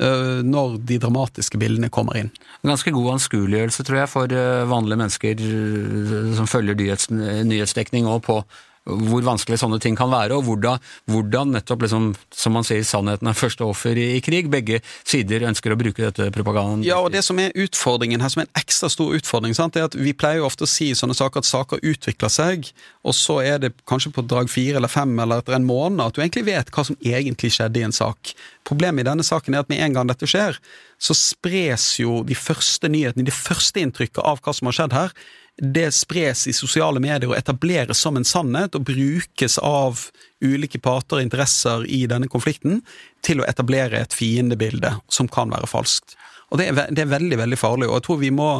uh, 0.00 0.42
når 0.44 0.78
de 0.88 1.00
dramatiske 1.02 1.60
bildene 1.60 1.92
kommer 1.92 2.20
inn. 2.20 2.30
Ganske 2.66 2.92
god 2.94 3.16
anskueliggjørelse, 3.16 3.86
tror 3.86 4.02
jeg, 4.02 4.12
for 4.12 4.36
uh, 4.36 4.64
vanlige 4.70 5.02
mennesker 5.02 5.44
uh, 5.44 6.32
som 6.38 6.48
følger 6.50 6.78
nyhets, 6.78 7.10
nyhetsdekning 7.12 8.08
og 8.10 8.24
på 8.26 8.40
hvor 8.86 9.24
vanskelig 9.26 9.58
sånne 9.60 9.80
ting 9.82 9.96
kan 9.98 10.10
være, 10.12 10.36
og 10.36 10.46
hvordan, 10.46 10.82
hvordan 11.10 11.54
nettopp, 11.56 11.82
liksom, 11.86 12.08
som 12.30 12.54
man 12.54 12.66
sier, 12.66 12.84
sannheten 12.86 13.26
er 13.26 13.38
første 13.38 13.66
offer 13.66 13.98
i, 13.98 14.06
i, 14.16 14.22
krig. 14.24 14.50
Begge 14.52 14.80
sider 15.02 15.46
ønsker 15.48 15.74
å 15.74 15.78
bruke 15.80 16.04
dette 16.04 16.28
propagandaen. 16.34 16.84
Ja, 16.86 17.00
og 17.02 17.10
det 17.14 17.24
som 17.26 17.40
er 17.42 17.54
utfordringen 17.58 18.22
her, 18.22 18.30
som 18.32 18.44
er 18.44 18.48
en 18.48 18.60
ekstra 18.62 18.90
stor 18.92 19.16
utfordring, 19.18 19.56
sant, 19.58 19.78
er 19.78 19.88
at 19.88 19.98
vi 19.98 20.14
pleier 20.16 20.40
jo 20.40 20.48
ofte 20.48 20.66
å 20.66 20.70
si 20.70 20.92
i 20.92 20.98
sånne 20.98 21.16
saker 21.18 21.42
at 21.42 21.50
saker 21.50 21.82
utvikler 21.82 22.32
seg, 22.32 22.70
og 23.06 23.16
så 23.16 23.40
er 23.42 23.62
det 23.64 23.74
kanskje 23.90 24.14
på 24.14 24.24
drag 24.26 24.50
fire 24.52 24.78
eller 24.80 24.92
fem 24.92 25.14
eller 25.18 25.42
etter 25.42 25.58
en 25.58 25.66
måned 25.66 26.04
at 26.04 26.14
du 26.14 26.22
egentlig 26.22 26.46
vet 26.46 26.70
hva 26.74 26.86
som 26.86 26.98
egentlig 27.02 27.52
skjedde 27.56 27.82
i 27.82 27.86
en 27.88 27.94
sak. 27.94 28.36
Problemet 28.66 29.02
i 29.02 29.08
denne 29.10 29.26
saken 29.26 29.54
er 29.54 29.64
at 29.64 29.72
med 29.72 29.82
en 29.82 29.98
gang 29.98 30.10
dette 30.10 30.28
skjer, 30.30 30.58
så 30.98 31.16
spres 31.16 31.96
jo 32.00 32.22
de 32.26 32.36
første 32.38 32.88
nyhetene, 32.90 33.26
de 33.26 33.34
første 33.34 33.82
inntrykket 33.82 34.22
av 34.24 34.40
hva 34.42 34.54
som 34.56 34.70
har 34.70 34.78
skjedd 34.78 34.96
her, 34.96 35.12
det 35.56 35.88
spres 35.94 36.44
i 36.50 36.52
sosiale 36.52 37.00
medier 37.00 37.30
og 37.30 37.38
etableres 37.38 38.00
som 38.02 38.18
en 38.18 38.26
sannhet 38.28 38.76
og 38.76 38.84
brukes 38.88 39.56
av 39.64 40.02
ulike 40.44 40.80
parter 40.84 41.20
og 41.20 41.24
interesser 41.24 41.86
i 41.88 42.02
denne 42.10 42.28
konflikten 42.28 42.82
til 43.24 43.40
å 43.40 43.48
etablere 43.48 44.02
et 44.02 44.16
fiendebilde 44.16 44.92
som 45.08 45.30
kan 45.32 45.52
være 45.52 45.70
falskt. 45.70 46.18
Og 46.52 46.60
det 46.60 46.68
er, 46.68 46.92
det 46.92 47.06
er 47.06 47.10
veldig, 47.10 47.40
veldig 47.40 47.58
farlig, 47.58 47.88
og 47.88 47.96
jeg 47.98 48.06
tror 48.06 48.20
vi 48.20 48.32
må 48.36 48.50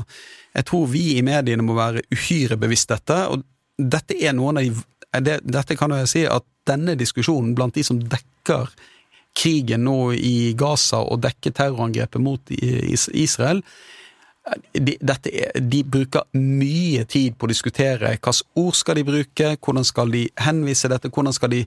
jeg 0.57 0.65
tror 0.71 0.87
vi 0.89 1.05
i 1.19 1.25
mediene 1.25 1.65
må 1.67 1.77
være 1.77 2.07
uhyre 2.15 2.57
bevisst 2.57 2.89
dette. 2.89 3.17
og 3.29 3.45
dette 3.77 4.17
er 4.17 4.33
noen 4.33 4.57
av 4.57 4.65
de 4.65 4.73
det, 5.21 5.41
Dette 5.45 5.77
kan 5.77 5.93
jeg 5.97 6.09
si 6.11 6.23
at 6.29 6.45
denne 6.69 6.97
diskusjonen 6.99 7.55
blant 7.57 7.77
de 7.77 7.85
som 7.87 8.01
dekker 8.01 8.73
krigen 9.37 9.85
nå 9.85 10.13
i 10.17 10.53
Gaza 10.59 11.03
og 11.05 11.23
dekker 11.25 11.55
terrorangrepet 11.57 12.21
mot 12.21 12.53
Israel, 12.57 13.63
de, 14.73 14.95
er, 15.01 15.61
de, 15.61 15.83
bruker 15.83 16.27
mye 16.39 17.03
tid 17.11 17.35
på 17.35 17.49
å 17.49 17.51
diskutere 17.51 18.13
hvilke 18.13 18.33
ord 18.61 18.77
skal 18.79 18.99
de 18.99 19.05
bruke, 19.07 19.49
hvordan 19.59 19.87
skal 19.87 20.13
de 20.15 20.23
henvise 20.39 20.91
dette, 20.91 21.11
hvordan 21.11 21.35
skal 21.35 21.51
de 21.51 21.63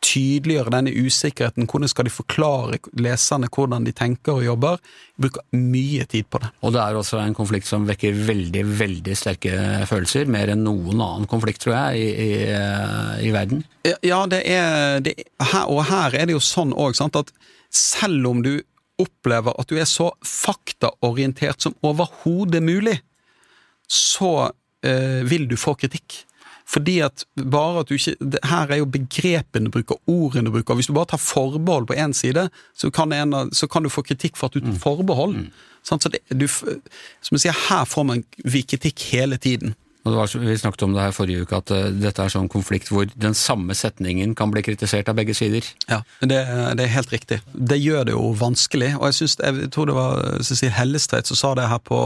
tydeliggjøre 0.00 0.72
denne 0.72 0.94
usikkerheten, 0.96 1.66
hvordan 1.68 1.90
skal 1.92 2.08
de 2.08 2.14
forklare 2.14 2.78
leserne 3.04 3.50
hvordan 3.52 3.84
de 3.84 3.92
tenker 3.96 4.38
og 4.38 4.46
jobber. 4.46 4.80
De 4.80 5.26
bruker 5.26 5.44
mye 5.60 6.06
tid 6.08 6.28
på 6.32 6.40
det. 6.40 6.48
Og 6.64 6.72
det 6.72 6.80
er 6.80 6.96
også 6.96 7.20
en 7.20 7.36
konflikt 7.36 7.68
som 7.68 7.84
vekker 7.88 8.16
veldig, 8.28 8.64
veldig 8.80 9.16
sterke 9.18 9.58
følelser, 9.90 10.30
mer 10.32 10.54
enn 10.54 10.64
noen 10.64 10.96
annen 10.96 11.28
konflikt, 11.28 11.66
tror 11.66 11.76
jeg, 11.76 12.00
i, 12.00 12.30
i, 12.30 13.28
i 13.28 13.34
verden. 13.34 13.60
Ja, 14.00 14.22
det 14.30 14.40
er, 14.48 15.04
det, 15.04 15.18
her, 15.52 15.68
og 15.68 15.84
her 15.90 16.16
er 16.16 16.30
det 16.30 16.38
jo 16.38 16.42
sånn 16.42 16.72
òg, 16.72 16.96
at 16.96 17.34
selv 17.76 18.30
om 18.30 18.40
du 18.44 18.54
opplever 19.02 19.56
at 19.60 19.68
du 19.68 19.76
er 19.78 19.88
så 19.88 20.10
faktaorientert 20.24 21.62
som 21.62 21.76
overhodet 21.84 22.62
mulig, 22.64 23.00
så 23.88 24.50
eh, 24.86 25.22
vil 25.28 25.46
du 25.48 25.56
få 25.60 25.76
kritikk. 25.78 26.22
Fordi 26.66 26.96
at 27.06 27.22
bare 27.38 27.84
at 27.84 27.88
du 27.88 27.94
ikke 27.94 28.40
Her 28.42 28.72
er 28.74 28.80
jo 28.80 28.88
begrepene 28.90 29.68
du 29.68 29.76
bruker, 29.76 30.00
ordene 30.10 30.48
du 30.48 30.56
bruker. 30.56 30.74
Hvis 30.74 30.88
du 30.90 30.96
bare 30.96 31.12
tar 31.12 31.22
forbehold 31.22 31.86
på 31.86 31.94
én 31.94 32.12
side, 32.12 32.48
så 32.74 32.90
kan, 32.90 33.12
en, 33.12 33.54
så 33.54 33.68
kan, 33.70 33.82
du 33.82 33.88
få 33.88 34.02
kritikk 34.02 34.36
for 34.36 34.50
at 34.50 34.54
du 34.54 34.60
tar 34.60 34.74
mm. 34.74 34.80
forbehold. 34.82 35.36
Mm. 35.36 35.50
Så 35.86 36.10
det, 36.10 36.24
du, 36.34 36.48
som 36.48 37.36
jeg 37.36 37.44
sier, 37.44 37.60
her 37.68 37.84
får 37.86 38.06
man 38.08 38.24
vi 38.44 38.64
kritikk 38.66 39.04
hele 39.12 39.38
tiden. 39.38 39.76
Var, 40.06 40.30
vi 40.38 40.54
snakket 40.58 40.84
om 40.86 40.94
det 40.94 41.02
her 41.02 41.14
forrige 41.16 41.42
uke, 41.42 41.58
at 41.58 41.72
uh, 41.74 41.88
dette 41.90 42.22
er 42.22 42.30
sånn 42.30 42.50
konflikt 42.52 42.92
hvor 42.92 43.08
den 43.18 43.34
samme 43.34 43.74
setningen 43.74 44.36
kan 44.38 44.52
bli 44.54 44.62
kritisert 44.62 45.10
av 45.10 45.18
begge 45.18 45.34
sider. 45.34 45.66
Ja, 45.90 46.00
det, 46.22 46.38
det 46.78 46.86
er 46.86 46.94
helt 46.94 47.12
riktig. 47.14 47.40
Det 47.52 47.78
gjør 47.80 48.06
det 48.06 48.14
jo 48.14 48.30
vanskelig. 48.38 48.92
Og 49.00 49.08
jeg, 49.10 49.18
synes, 49.20 49.38
jeg 49.42 49.70
tror 49.74 49.90
det 49.90 49.98
var 49.98 50.42
Cecil 50.46 50.74
Hellestreit 50.76 51.26
som 51.26 51.40
sa 51.40 51.54
det 51.58 51.66
her 51.70 51.82
på 51.82 51.98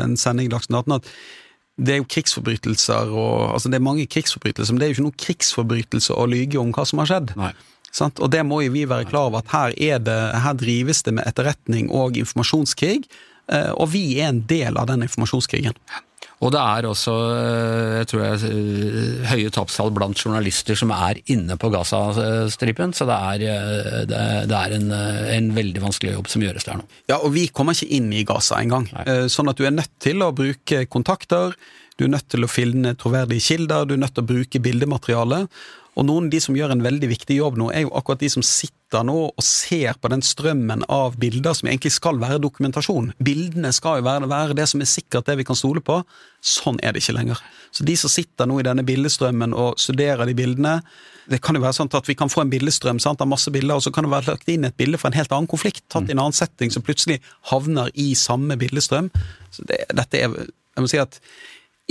en 0.00 0.16
sending 0.20 0.48
i 0.48 0.54
Dagsnytt 0.54 0.80
18, 0.86 0.96
at 0.96 1.12
det 1.74 1.94
er 1.94 2.00
jo 2.00 2.06
krigsforbrytelser 2.06 3.10
og 3.10 3.54
altså 3.56 3.70
Det 3.70 3.80
er 3.80 3.82
mange 3.82 4.06
krigsforbrytelser, 4.06 4.72
men 4.72 4.80
det 4.80 4.86
er 4.86 4.92
jo 4.92 4.96
ikke 4.98 5.06
noen 5.08 5.22
krigsforbrytelse 5.24 6.14
å 6.14 6.26
lyge 6.30 6.60
om 6.60 6.70
hva 6.74 6.84
som 6.86 7.02
har 7.02 7.10
skjedd. 7.10 7.34
Nei. 7.38 7.50
Sant? 7.94 8.18
Og 8.22 8.30
det 8.30 8.42
må 8.46 8.60
jo 8.64 8.72
vi 8.74 8.86
være 8.90 9.06
klar 9.10 9.28
over, 9.28 9.42
at 9.42 9.52
her, 9.54 10.00
det, 10.02 10.16
her 10.42 10.58
drives 10.58 11.04
det 11.06 11.14
med 11.18 11.26
etterretning 11.30 11.90
og 11.94 12.18
informasjonskrig, 12.18 13.04
eh, 13.54 13.70
og 13.74 13.92
vi 13.92 14.04
er 14.18 14.32
en 14.32 14.42
del 14.50 14.78
av 14.80 14.88
den 14.90 15.06
informasjonskrigen. 15.06 15.78
Og 16.44 16.52
det 16.52 16.60
er 16.60 16.88
også 16.88 17.14
eh, 17.32 17.92
jeg 18.00 18.08
tror 18.10 18.24
jeg, 18.24 18.50
eh, 18.50 19.28
høye 19.30 19.52
tapstall 19.54 19.92
blant 19.96 20.20
journalister 20.20 20.76
som 20.78 20.92
er 20.94 21.20
inne 21.32 21.56
på 21.60 21.70
Gazastripen, 21.72 22.92
så 22.96 23.06
det 23.08 23.20
er, 23.30 23.44
det 24.10 24.58
er 24.58 24.74
en, 24.76 24.90
en, 24.92 25.48
veldig 25.56 25.84
vanskelig 25.86 26.16
jobb 26.18 26.28
som 26.32 26.44
gjøres 26.44 26.68
der 26.68 26.80
nå. 26.80 26.88
Ja, 27.10 27.20
og 27.20 27.32
vi 27.36 27.46
kommer 27.48 27.76
ikke 27.76 27.96
inn 27.96 28.12
i 28.12 28.24
Gaza 28.28 28.60
engang. 28.60 28.90
Sånn 29.32 29.48
at 29.50 29.60
du 29.60 29.64
er 29.64 29.74
nødt 29.74 29.92
til 30.02 30.20
å 30.24 30.32
bruke 30.36 30.84
kontakter, 30.90 31.56
du 31.96 32.06
er 32.06 32.12
nødt 32.16 32.28
til 32.32 32.44
å 32.44 32.50
finne 32.50 32.96
troverdige 32.98 33.44
kilder, 33.44 33.86
du 33.86 33.94
er 33.96 34.02
nødt 34.02 34.16
til 34.16 34.24
å 34.24 34.30
bruke 34.32 34.60
bildemateriale. 34.62 35.44
Og 35.94 36.06
noen 36.06 36.26
av 36.26 36.34
de 36.34 36.40
som 36.42 36.56
gjør 36.56 36.74
en 36.74 36.82
veldig 36.82 37.08
viktig 37.10 37.36
jobb 37.38 37.58
nå, 37.60 37.68
er 37.70 37.84
jo 37.84 37.92
akkurat 37.94 38.22
de 38.22 38.30
som 38.32 38.42
sitter 38.44 39.04
nå 39.06 39.14
og 39.30 39.44
ser 39.46 39.96
på 39.98 40.10
den 40.10 40.22
strømmen 40.26 40.84
av 40.92 41.16
bilder 41.18 41.54
som 41.56 41.70
egentlig 41.70 41.94
skal 41.94 42.18
være 42.22 42.40
dokumentasjon. 42.42 43.12
Bildene 43.22 43.70
skal 43.74 44.00
jo 44.00 44.06
være, 44.06 44.28
være 44.30 44.56
det 44.58 44.66
som 44.70 44.82
er 44.82 44.90
sikkert 44.90 45.30
det 45.30 45.38
vi 45.40 45.46
kan 45.46 45.58
stole 45.58 45.82
på. 45.84 46.00
Sånn 46.44 46.80
er 46.82 46.94
det 46.94 47.02
ikke 47.02 47.16
lenger. 47.16 47.42
Så 47.74 47.86
de 47.86 47.96
som 47.98 48.12
sitter 48.12 48.50
nå 48.50 48.58
i 48.60 48.66
denne 48.66 48.86
bildestrømmen 48.86 49.54
og 49.58 49.80
studerer 49.82 50.26
de 50.28 50.36
bildene 50.38 50.78
Det 51.24 51.38
kan 51.40 51.56
jo 51.56 51.62
være 51.62 51.72
sånn 51.78 51.88
at 51.96 52.08
vi 52.10 52.14
kan 52.20 52.28
få 52.28 52.42
en 52.42 52.50
bildestrøm 52.52 52.98
sant, 53.00 53.22
av 53.24 53.30
masse 53.30 53.48
bilder, 53.48 53.78
og 53.78 53.86
så 53.86 53.88
kan 53.94 54.04
det 54.04 54.10
være 54.12 54.34
lagt 54.34 54.50
inn 54.52 54.66
et 54.68 54.76
bilde 54.76 54.98
fra 55.00 55.08
en 55.08 55.16
helt 55.16 55.32
annen 55.32 55.48
konflikt, 55.48 55.80
tatt 55.88 56.10
i 56.10 56.12
en 56.12 56.20
annen 56.20 56.36
setting, 56.36 56.68
som 56.68 56.84
plutselig 56.84 57.16
havner 57.48 57.88
i 57.96 58.10
samme 58.18 58.58
bildestrøm. 58.60 59.08
Så 59.54 59.64
det, 59.70 59.86
dette 59.96 60.20
er 60.20 60.36
Jeg 60.74 60.82
må 60.82 60.90
si 60.90 60.98
at 60.98 61.16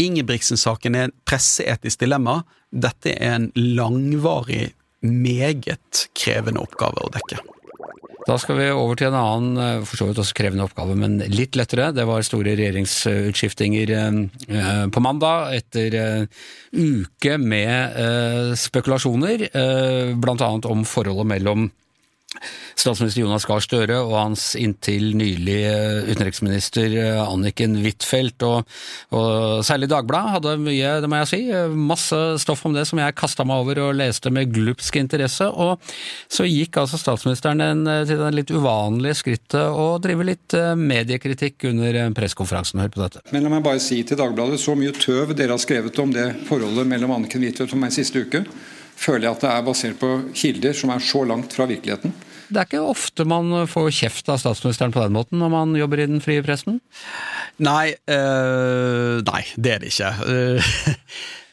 Ingebrigtsen-saken 0.01 0.95
er 0.97 1.09
en 1.09 1.17
presseetisk 1.29 2.01
dilemma. 2.01 2.41
Dette 2.73 3.13
er 3.13 3.37
en 3.37 3.51
langvarig, 3.55 4.71
meget 5.03 6.07
krevende 6.17 6.63
oppgave 6.63 7.03
å 7.03 7.11
dekke. 7.13 7.41
Da 8.23 8.37
skal 8.39 8.55
vi 8.55 8.69
over 8.71 8.95
til 8.95 9.09
en 9.09 9.17
annen, 9.19 9.57
eh, 9.59 9.83
for 9.83 9.99
så 9.99 10.07
vidt 10.07 10.21
også 10.21 10.35
krevende 10.37 10.63
oppgave, 10.63 10.95
men 10.95 11.17
litt 11.27 11.57
lettere. 11.59 11.91
Det 11.91 12.05
var 12.07 12.23
store 12.23 12.55
regjeringsutskiftinger 12.55 13.91
eh, 13.97 14.85
på 14.87 15.03
mandag 15.03 15.57
etter 15.57 15.97
eh, 15.99 16.43
uke 16.71 17.37
med 17.37 18.55
spekulasjoner, 18.57 19.45
blant 20.19 20.41
annet 20.41 20.65
om 20.69 20.85
forholdet 20.87 21.27
mellom 21.35 21.67
statsminister 22.79 23.21
Jonas 23.21 23.45
Gahr 23.47 23.63
Støre 23.63 23.99
og 24.03 24.13
hans 24.17 24.53
inntil 24.59 25.13
nylig 25.17 25.59
eh, 25.69 26.09
utenriksminister 26.11 26.95
eh, 26.99 27.21
Anniken 27.23 27.77
Huitfeldt. 27.81 28.43
Og, 28.47 28.67
og, 29.15 29.61
særlig 29.65 29.89
Dagbladet 29.91 30.35
hadde 30.37 30.55
mye, 30.63 30.95
det 31.03 31.09
må 31.11 31.21
jeg 31.21 31.31
si, 31.31 31.41
eh, 31.53 31.77
masse 31.93 32.19
stoff 32.43 32.65
om 32.67 32.75
det 32.75 32.85
som 32.89 33.01
jeg 33.01 33.17
kasta 33.19 33.45
meg 33.47 33.63
over 33.63 33.81
og 33.87 33.97
leste 33.99 34.33
med 34.33 34.51
glupsk 34.53 34.99
interesse. 35.01 35.47
Og 35.47 35.81
så 36.31 36.47
gikk 36.49 36.81
altså 36.81 36.99
statsministeren 37.01 37.63
en, 37.63 37.85
til 38.07 38.19
det 38.21 38.33
litt 38.35 38.53
uvanlige 38.53 39.19
skrittet 39.21 39.61
å 39.63 39.97
drive 40.03 40.27
litt 40.27 40.55
mediekritikk 40.77 41.69
under 41.71 41.99
pressekonferansen. 42.17 42.81
Hør 42.83 42.93
på 42.93 43.03
dette. 43.03 43.23
Men 43.33 43.45
la 43.45 43.53
meg 43.53 43.65
bare 43.65 43.81
si 43.83 44.01
til 44.07 44.19
Dagbladet, 44.19 44.59
så 44.61 44.75
mye 44.77 44.93
tøv 44.95 45.35
dere 45.37 45.55
har 45.55 45.61
skrevet 45.61 45.99
om 46.01 46.13
det 46.13 46.29
forholdet 46.49 46.89
mellom 46.89 47.13
Anniken 47.15 47.43
Huitfeldt 47.45 47.75
og 47.75 47.83
meg 47.83 47.93
siste 47.95 48.25
uke 48.25 48.43
føler 48.99 49.27
jeg 49.27 49.35
at 49.35 49.43
det 49.43 49.51
er 49.51 49.65
basert 49.65 49.99
på 50.01 50.11
kilder 50.37 50.77
som 50.77 50.93
er 50.93 51.03
så 51.03 51.23
langt 51.27 51.55
fra 51.55 51.67
virkeligheten. 51.69 52.13
Det 52.53 52.61
er 52.61 52.67
ikke 52.69 52.81
ofte 52.93 53.25
man 53.25 53.65
får 53.69 53.89
kjeft 53.97 54.29
av 54.29 54.41
statsministeren 54.41 54.93
på 54.93 55.01
den 55.01 55.15
måten 55.15 55.41
når 55.41 55.53
man 55.53 55.77
jobber 55.77 56.03
i 56.03 56.09
den 56.09 56.21
frie 56.21 56.43
pressen? 56.45 56.79
Nei, 57.63 57.95
øh, 58.09 59.23
nei 59.25 59.41
det 59.55 59.73
er 59.73 59.81
det 59.81 59.93
ikke. 59.93 60.11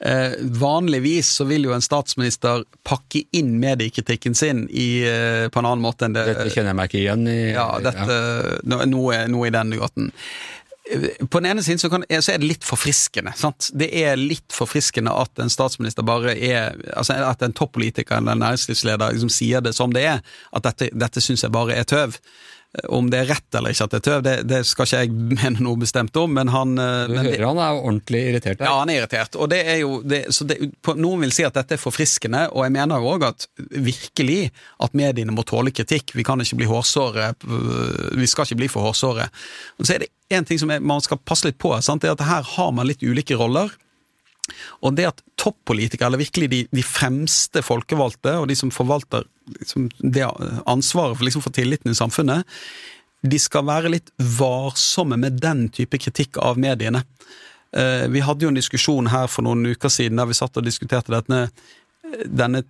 Uh, 0.01 0.37
vanligvis 0.61 1.29
så 1.41 1.45
vil 1.49 1.67
jo 1.69 1.75
en 1.77 1.85
statsminister 1.85 2.63
pakke 2.89 3.25
inn 3.37 3.59
mediekritikken 3.61 4.37
sin 4.37 4.63
i, 4.69 5.05
på 5.53 5.61
en 5.61 5.69
annen 5.69 5.85
måte 5.85 6.07
enn 6.09 6.17
det 6.17 6.25
Dette 6.31 6.49
kjenner 6.55 6.73
jeg 6.73 6.79
meg 6.79 6.89
ikke 6.89 7.03
igjen 7.03 7.27
i. 7.29 7.41
Ja, 7.53 7.67
dette, 7.85 8.17
ja. 8.17 8.79
Noe, 8.89 9.21
noe 9.29 9.51
i 9.51 9.53
den 9.53 9.77
gaten 9.77 10.09
på 11.31 11.41
den 11.41 11.51
ene 11.51 11.63
siden 11.63 11.79
så, 11.79 11.91
kan, 11.93 12.05
så, 12.09 12.33
er 12.33 12.41
det 12.43 12.49
litt 12.49 12.67
forfriskende. 12.67 13.33
Sant? 13.39 13.71
Det 13.79 13.89
er 14.03 14.19
litt 14.19 14.55
forfriskende 14.55 15.13
at 15.15 15.43
en 15.43 15.53
statsminister 15.53 16.07
bare 16.07 16.35
er 16.35 16.79
altså 16.97 17.19
At 17.27 17.43
en 17.47 17.55
toppolitiker 17.57 18.19
eller 18.19 18.35
en 18.35 18.43
næringslivsleder 18.45 19.15
liksom 19.15 19.33
sier 19.33 19.63
det 19.65 19.75
som 19.77 19.95
det 19.95 20.07
er. 20.09 20.25
At 20.57 20.67
dette, 20.67 20.91
dette 20.95 21.23
syns 21.23 21.45
jeg 21.47 21.55
bare 21.55 21.79
er 21.79 21.87
tøv. 21.89 22.19
Om 22.87 23.09
det 23.11 23.19
er 23.19 23.27
rett 23.33 23.57
eller 23.59 23.75
ikke 23.75 23.87
at 23.89 23.95
det 23.95 23.99
er 23.99 24.05
tøv, 24.07 24.21
det, 24.23 24.35
det 24.47 24.59
skal 24.69 24.87
ikke 24.87 25.01
jeg 25.03 25.11
mene 25.41 25.65
noe 25.67 25.81
bestemt 25.81 26.15
om, 26.21 26.31
men 26.39 26.53
han 26.55 26.77
Du 26.79 27.11
Du 27.11 27.17
hører 27.19 27.33
det, 27.33 27.49
han 27.49 27.63
er 27.65 27.81
ordentlig 27.81 28.21
irritert? 28.29 28.61
Der. 28.61 28.69
Ja, 28.69 28.77
han 28.79 28.93
er 28.93 29.01
irritert. 29.01 29.35
Og 29.35 29.51
det 29.51 29.61
er 29.73 29.81
jo, 29.83 29.99
det, 30.07 30.23
så 30.37 30.47
det, 30.47 30.61
Noen 30.95 31.25
vil 31.27 31.35
si 31.35 31.47
at 31.47 31.59
dette 31.59 31.75
er 31.75 31.83
forfriskende, 31.83 32.47
og 32.55 32.63
jeg 32.67 32.77
mener 32.79 33.11
òg 33.11 33.27
at 33.27 33.49
virkelig 33.75 34.53
at 34.87 34.95
mediene 34.95 35.35
må 35.35 35.43
tåle 35.49 35.75
kritikk. 35.75 36.15
Vi 36.15 36.27
kan 36.27 36.41
ikke 36.43 36.61
bli 36.63 36.71
hårsåre, 36.71 37.33
vi 38.15 38.31
skal 38.31 38.47
ikke 38.47 38.63
bli 38.63 38.71
for 38.71 38.87
hårsåre. 38.87 39.27
Så 39.83 39.97
er 39.97 40.05
det 40.05 40.13
en 40.31 40.47
ting 40.47 40.61
som 40.63 40.71
man 40.71 41.03
skal 41.03 41.19
passe 41.27 41.49
litt 41.49 41.59
på, 41.59 41.75
sant? 41.83 42.03
det 42.05 42.13
er 42.13 42.19
at 42.19 42.29
her 42.29 42.47
har 42.55 42.75
man 42.77 42.87
litt 42.87 43.03
ulike 43.03 43.39
roller. 43.39 43.75
Og 44.85 44.97
det 44.97 45.09
at 45.11 45.23
toppolitikere, 45.41 46.09
eller 46.09 46.23
virkelig 46.23 46.49
de, 46.51 46.61
de, 46.71 46.85
fremste 46.87 47.63
folkevalgte, 47.65 48.37
og 48.41 48.49
de 48.51 48.57
som 48.59 48.73
forvalter 48.75 49.27
liksom, 49.59 49.89
det 49.99 50.27
ansvaret 50.71 51.19
for, 51.19 51.27
liksom, 51.27 51.45
for 51.45 51.55
tilliten 51.57 51.93
i 51.93 51.99
samfunnet, 51.99 52.47
de 53.21 53.39
skal 53.41 53.67
være 53.69 53.93
litt 53.93 54.13
varsomme 54.39 55.19
med 55.21 55.41
den 55.43 55.67
type 55.75 55.99
kritikk 56.01 56.39
av 56.41 56.61
mediene. 56.61 57.03
Eh, 57.77 58.07
vi 58.09 58.23
hadde 58.25 58.47
jo 58.47 58.53
en 58.53 58.59
diskusjon 58.59 59.11
her 59.13 59.29
for 59.29 59.45
noen 59.47 59.75
uker 59.75 59.93
siden 59.93 60.21
der 60.21 60.31
vi 60.31 60.39
satt 60.39 60.57
og 60.57 60.67
diskuterte 60.67 61.13
dette 61.13 61.45
denne, 62.27 62.63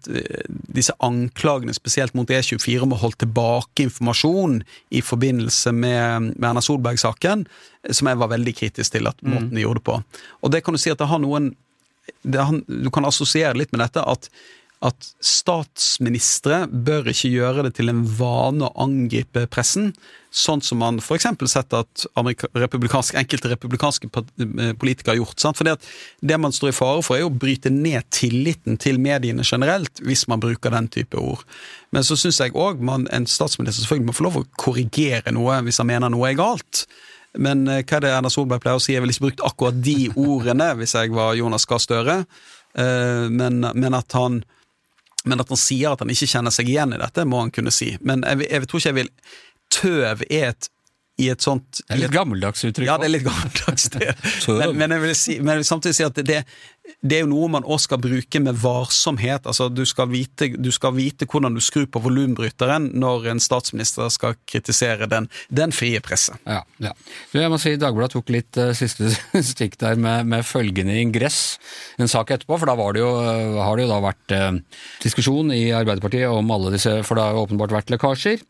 disse 0.74 0.94
anklagene 1.04 1.74
spesielt 1.74 2.14
mot 2.18 2.28
E24 2.30 2.84
om 2.84 2.94
å 2.94 3.00
holde 3.00 3.22
tilbake 3.24 3.84
informasjon 3.86 4.60
i 4.96 5.02
forbindelse 5.04 5.72
med, 5.72 6.30
med 6.34 6.48
Erna 6.50 6.62
Solberg-saken, 6.64 7.46
som 7.90 8.10
jeg 8.10 8.20
var 8.20 8.32
veldig 8.34 8.54
kritisk 8.56 8.96
til 8.96 9.08
at 9.10 9.20
måten 9.24 9.52
de 9.54 9.64
gjorde 9.64 9.80
det 9.80 9.88
på. 9.88 9.98
Og 10.42 10.54
det 10.54 10.62
kan 10.66 10.76
du 10.76 10.82
si 10.82 10.92
at 10.92 11.00
det 11.00 11.10
har 11.10 11.22
noen 11.22 11.52
det 12.26 12.42
Du 12.66 12.88
kan 12.90 13.04
assosiere 13.06 13.54
litt 13.54 13.70
med 13.70 13.84
dette 13.84 14.02
at 14.02 14.26
at 14.80 15.10
statsministre 15.20 16.62
bør 16.72 17.10
ikke 17.12 17.28
gjøre 17.28 17.66
det 17.66 17.74
til 17.76 17.90
en 17.92 18.00
vane 18.16 18.64
å 18.64 18.72
angripe 18.80 19.42
pressen, 19.52 19.90
sånn 20.32 20.62
som 20.64 20.78
man 20.80 21.00
f.eks. 21.02 21.26
sett 21.52 21.74
at 21.76 22.04
republikansk, 22.56 23.18
enkelte 23.20 23.50
republikanske 23.52 24.08
eh, 24.08 24.70
politikere 24.80 25.12
har 25.12 25.18
gjort. 25.18 25.36
Sant? 25.42 25.58
For 25.58 25.68
det 25.68 26.38
man 26.40 26.54
står 26.56 26.70
i 26.70 26.76
fare 26.78 27.02
for, 27.04 27.18
er 27.18 27.28
å 27.28 27.34
bryte 27.34 27.68
ned 27.74 28.08
tilliten 28.14 28.78
til 28.80 28.96
mediene 29.02 29.44
generelt, 29.44 30.00
hvis 30.06 30.24
man 30.32 30.40
bruker 30.40 30.72
den 30.72 30.88
type 30.88 31.20
ord. 31.20 31.44
Men 31.92 32.06
så 32.06 32.16
syns 32.16 32.40
jeg 32.40 32.56
òg 32.56 32.80
en 32.80 33.28
statsminister 33.28 33.84
selvfølgelig 33.84 34.08
må 34.08 34.16
få 34.16 34.26
lov 34.30 34.38
å 34.40 34.46
korrigere 34.60 35.34
noe 35.36 35.58
hvis 35.66 35.82
han 35.82 35.90
mener 35.90 36.12
noe 36.14 36.30
er 36.30 36.38
galt. 36.40 36.86
Men 37.36 37.66
eh, 37.68 37.82
hva 37.84 37.98
er 37.98 38.06
det 38.06 38.14
Erna 38.14 38.32
Solberg 38.32 38.64
pleier 38.64 38.80
å 38.80 38.82
si? 38.82 38.94
Jeg 38.94 39.04
ville 39.04 39.12
ikke 39.12 39.26
brukt 39.26 39.44
akkurat 39.44 39.84
de 39.84 39.98
ordene 40.16 40.70
hvis 40.80 40.96
jeg 40.96 41.12
var 41.12 41.36
Jonas 41.36 41.68
Gahr 41.68 41.84
Støre, 41.84 42.16
eh, 42.80 43.28
men, 43.28 43.60
men 43.60 43.98
at 43.98 44.16
han 44.16 44.40
men 45.24 45.42
at 45.42 45.50
han 45.52 45.60
sier 45.60 45.92
at 45.92 46.02
han 46.02 46.12
ikke 46.12 46.28
kjenner 46.30 46.54
seg 46.54 46.70
igjen 46.70 46.94
i 46.96 47.00
dette, 47.00 47.26
må 47.28 47.42
han 47.42 47.52
kunne 47.54 47.72
si. 47.74 47.92
Men 48.00 48.24
jeg, 48.26 48.46
jeg 48.48 48.68
tror 48.68 48.82
ikke 48.82 48.92
jeg 48.92 49.00
vil 49.02 49.14
Tøv 49.70 50.22
er 50.26 50.48
et 50.48 50.66
i 51.20 51.28
et 51.32 51.44
sånt 51.44 51.82
Det 51.82 51.96
er 51.96 52.02
litt 52.04 52.14
gammeldags 52.14 52.64
uttrykk. 52.64 52.88
Ja, 52.88 52.96
det 53.00 53.10
er 53.10 53.14
litt 53.18 53.26
gammeldags. 53.26 53.88
Det. 53.94 54.12
men, 54.60 54.76
men, 54.80 54.96
jeg 54.96 55.18
si, 55.18 55.38
men 55.40 55.54
jeg 55.54 55.62
vil 55.62 55.70
samtidig 55.70 55.98
si 55.98 56.06
at 56.06 56.20
det, 56.26 56.42
det 57.00 57.16
er 57.18 57.24
jo 57.24 57.30
noe 57.30 57.48
man 57.52 57.66
også 57.66 57.90
skal 57.90 58.00
bruke 58.02 58.42
med 58.42 58.58
varsomhet. 58.60 59.46
Altså, 59.48 59.68
du 59.72 59.82
skal 59.88 60.10
vite, 60.10 60.50
du 60.56 60.70
skal 60.74 60.94
vite 60.96 61.28
hvordan 61.30 61.56
du 61.56 61.62
skrur 61.64 61.86
på 61.90 62.02
volumbryteren 62.04 62.90
når 63.00 63.30
en 63.34 63.42
statsminister 63.42 64.10
skal 64.12 64.36
kritisere 64.48 65.08
den, 65.10 65.28
den 65.48 65.74
frie 65.76 66.00
presse. 66.04 66.36
Ja, 66.48 66.62
ja. 66.82 66.94
Jeg 67.36 67.52
må 67.52 67.60
si 67.62 67.76
Dagbladet 67.80 68.16
tok 68.16 68.32
litt 68.34 68.60
uh, 68.60 68.72
siste 68.76 69.12
stikk 69.52 69.78
der 69.80 70.00
med, 70.00 70.28
med, 70.30 70.46
følgende 70.46 70.96
ingress 71.00 71.58
en 72.00 72.10
sak 72.10 72.32
etterpå, 72.34 72.58
for 72.58 72.70
da 72.70 72.90
det 72.96 73.04
jo, 73.04 73.12
uh, 73.20 73.60
har 73.64 73.76
det 73.76 73.86
jo 73.86 73.92
da 73.92 74.00
vært 74.04 74.36
uh, 74.36 74.82
diskusjon 75.04 75.54
i 75.54 75.70
Arbeiderpartiet 75.76 76.30
om 76.30 76.54
alle 76.54 76.74
disse, 76.74 77.00
for 77.06 77.16
det 77.16 77.26
har 77.26 77.36
jo 77.36 77.46
åpenbart 77.46 77.76
vært 77.80 77.94
lekkasjer. 77.94 78.44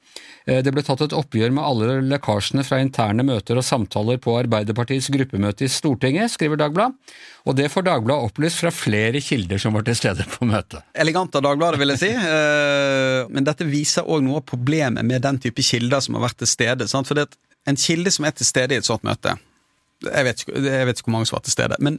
Eh, 0.51 0.61
det 0.67 0.73
ble 0.75 0.83
tatt 0.85 1.05
et 1.05 1.15
oppgjør 1.17 1.53
med 1.55 1.65
alle 1.65 1.99
lekkasjene 2.11 2.65
fra 2.67 2.81
interne 2.83 3.25
møter 3.27 3.61
og 3.61 3.67
samtaler 3.67 4.19
på 4.23 4.35
Arbeiderpartiets 4.41 5.11
gruppemøte 5.15 5.67
i 5.67 5.71
Stortinget, 5.71 6.33
skriver 6.35 6.59
Dagbladet. 6.61 7.15
Og 7.49 7.57
det 7.57 7.71
får 7.73 7.87
Dagbladet 7.87 8.31
opplyst 8.31 8.61
fra 8.61 8.73
flere 8.75 9.23
kilder 9.25 9.63
som 9.63 9.77
var 9.77 9.87
til 9.87 9.99
stede 9.99 10.27
på 10.35 10.49
møtet. 10.49 10.83
Elegant 10.99 11.37
av 11.39 11.47
Dagbladet, 11.47 11.81
vil 11.81 11.95
jeg 11.95 12.03
si. 12.03 12.11
Eh, 12.15 13.29
men 13.31 13.47
dette 13.47 13.69
viser 13.69 14.09
òg 14.09 14.25
noe 14.27 14.43
av 14.43 14.49
problemet 14.49 15.07
med 15.07 15.23
den 15.27 15.39
type 15.43 15.65
kilder 15.65 16.03
som 16.05 16.19
har 16.19 16.29
vært 16.29 16.43
til 16.43 16.51
stede. 16.51 16.91
For 16.91 17.23
en 17.71 17.79
kilde 17.79 18.13
som 18.13 18.27
er 18.27 18.35
til 18.35 18.49
stede 18.49 18.75
i 18.75 18.83
et 18.83 18.89
sånt 18.89 19.07
møte 19.07 19.39
jeg 20.01 20.25
vet, 20.25 20.43
ikke, 20.43 20.61
jeg 20.65 20.89
vet 20.89 21.01
ikke 21.01 21.11
hvor 21.11 21.17
mange 21.19 21.29
som 21.29 21.37
var 21.37 21.43
til 21.45 21.53
stede. 21.53 21.77
men 21.79 21.99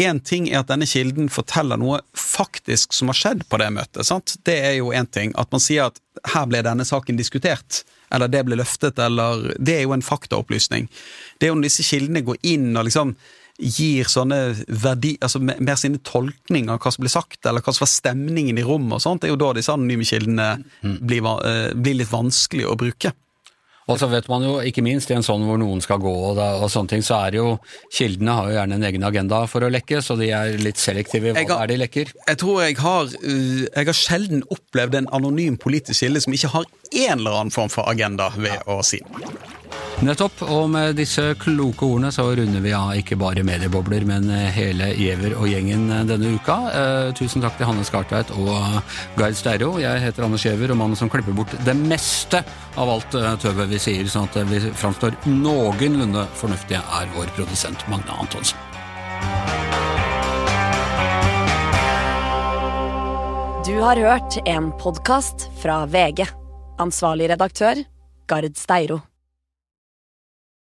Én 0.00 0.20
ting 0.24 0.48
er 0.48 0.62
at 0.62 0.70
denne 0.70 0.88
kilden 0.88 1.28
forteller 1.32 1.76
noe 1.80 1.98
faktisk 2.16 2.94
som 2.96 3.10
har 3.12 3.18
skjedd 3.18 3.42
på 3.50 3.58
det 3.60 3.68
møtet. 3.76 4.06
sant? 4.08 4.38
Det 4.48 4.56
er 4.64 4.78
jo 4.78 4.94
én 4.96 5.08
ting. 5.10 5.34
At 5.36 5.52
man 5.52 5.60
sier 5.60 5.90
at 5.90 6.00
her 6.32 6.46
ble 6.48 6.62
denne 6.64 6.86
saken 6.88 7.18
diskutert, 7.20 7.82
eller 8.10 8.30
det 8.32 8.42
ble 8.46 8.56
løftet, 8.58 8.98
eller 8.98 9.52
Det 9.58 9.76
er 9.76 9.84
jo 9.84 9.92
en 9.92 10.02
faktaopplysning. 10.02 10.88
Det 11.38 11.46
er 11.46 11.52
jo 11.52 11.58
når 11.60 11.68
disse 11.68 11.84
kildene 11.84 12.24
går 12.24 12.40
inn 12.42 12.72
og 12.76 12.88
liksom 12.88 13.14
gir 13.60 14.08
sånne 14.08 14.38
verdi, 14.68 15.16
altså 15.20 15.40
mer 15.44 15.76
sine 15.76 16.00
tolkninger 16.00 16.72
av 16.72 16.80
hva 16.80 16.92
som 16.94 17.04
blir 17.04 17.12
sagt, 17.12 17.44
eller 17.44 17.60
hva 17.60 17.74
som 17.74 17.84
var 17.84 17.92
stemningen 17.92 18.58
i 18.58 18.64
rommet 18.64 18.96
og 18.96 19.04
sånt, 19.04 19.20
det 19.20 19.28
er 19.28 19.34
jo 19.34 19.42
da 19.42 19.52
disse 19.58 19.74
anonyme 19.74 20.06
kildene 20.08 20.46
mm. 20.80 20.94
blir, 21.04 21.26
uh, 21.28 21.68
blir 21.76 21.98
litt 22.00 22.12
vanskelig 22.12 22.64
å 22.70 22.78
bruke. 22.80 23.12
Og 23.90 23.98
så 23.98 24.08
vet 24.10 24.28
man 24.30 24.44
jo, 24.46 24.56
ikke 24.66 24.84
minst 24.86 25.10
i 25.10 25.16
en 25.16 25.26
sånn 25.26 25.44
hvor 25.48 25.58
noen 25.60 25.82
skal 25.84 26.00
gå 26.02 26.12
og, 26.12 26.34
da, 26.38 26.52
og 26.62 26.70
sånne 26.72 26.94
ting, 26.94 27.04
så 27.06 27.18
er 27.26 27.38
jo 27.40 27.46
kildene 27.92 28.36
har 28.38 28.50
jo 28.50 28.56
gjerne 28.58 28.78
en 28.78 28.88
egen 28.90 29.06
agenda 29.08 29.42
for 29.50 29.66
å 29.66 29.72
lekke, 29.72 30.02
så 30.04 30.16
de 30.20 30.30
er 30.36 30.58
litt 30.62 30.80
selektive 30.80 31.32
i 31.32 31.36
hva 31.36 31.46
har, 31.56 31.64
er 31.64 31.72
de 31.72 31.80
lekker. 31.82 32.12
Jeg 32.28 32.40
tror 32.42 32.62
jeg 32.64 32.78
har, 32.80 33.10
uh, 33.10 33.62
jeg 33.66 33.90
har 33.90 33.98
sjelden 33.98 34.44
opplevd 34.50 35.00
en 35.00 35.10
anonym 35.16 35.58
politisk 35.60 36.06
kilde 36.06 36.22
som 36.22 36.36
ikke 36.36 36.54
har 36.54 36.68
en 36.90 37.18
eller 37.18 37.40
annen 37.40 37.54
form 37.54 37.72
for 37.72 37.90
agenda 37.90 38.30
ved 38.38 38.62
å 38.70 38.80
si 38.86 39.02
noe. 39.06 39.59
Nettopp, 40.00 40.38
og 40.48 40.70
med 40.72 40.94
disse 40.96 41.34
kloke 41.36 41.84
ordene 41.84 42.08
så 42.14 42.24
runder 42.32 42.62
vi 42.64 42.70
av 42.72 42.94
ikke 42.96 43.18
bare 43.20 43.42
mediebobler, 43.44 44.06
men 44.08 44.30
hele 44.54 44.94
Giæver 44.96 45.34
og 45.36 45.44
gjengen 45.50 45.90
denne 46.08 46.30
uka. 46.38 46.56
Eh, 46.72 47.10
tusen 47.18 47.44
takk 47.44 47.58
til 47.58 47.68
Hanne 47.68 47.84
Skartveit 47.84 48.32
og 48.32 48.80
Gard 49.20 49.36
Steiro. 49.36 49.74
Jeg 49.82 50.00
heter 50.00 50.24
Anders 50.24 50.46
Giæver, 50.46 50.72
og 50.72 50.80
mannen 50.80 50.96
som 50.96 51.12
klipper 51.12 51.36
bort 51.36 51.52
det 51.66 51.76
meste 51.76 52.40
av 52.80 52.94
alt 52.94 53.18
eh, 53.20 53.28
tøvet 53.44 53.68
vi 53.74 53.82
sier, 53.82 54.08
sånn 54.08 54.30
at 54.30 54.40
vi 54.48 54.62
framstår 54.72 55.20
noenlunde 55.28 56.24
fornuftige, 56.40 56.80
er 56.80 57.12
vår 57.18 57.28
produsent 57.36 57.84
Magne 57.92 58.16
Antonsen. 58.24 58.56
Du 63.68 63.76
har 63.84 64.00
hørt 64.00 64.40
en 64.48 64.72
podkast 64.80 65.50
fra 65.60 65.84
VG. 65.86 66.24
Ansvarlig 66.80 67.28
redaktør, 67.36 67.84
Gard 68.26 68.56
Steiro. 68.56 69.02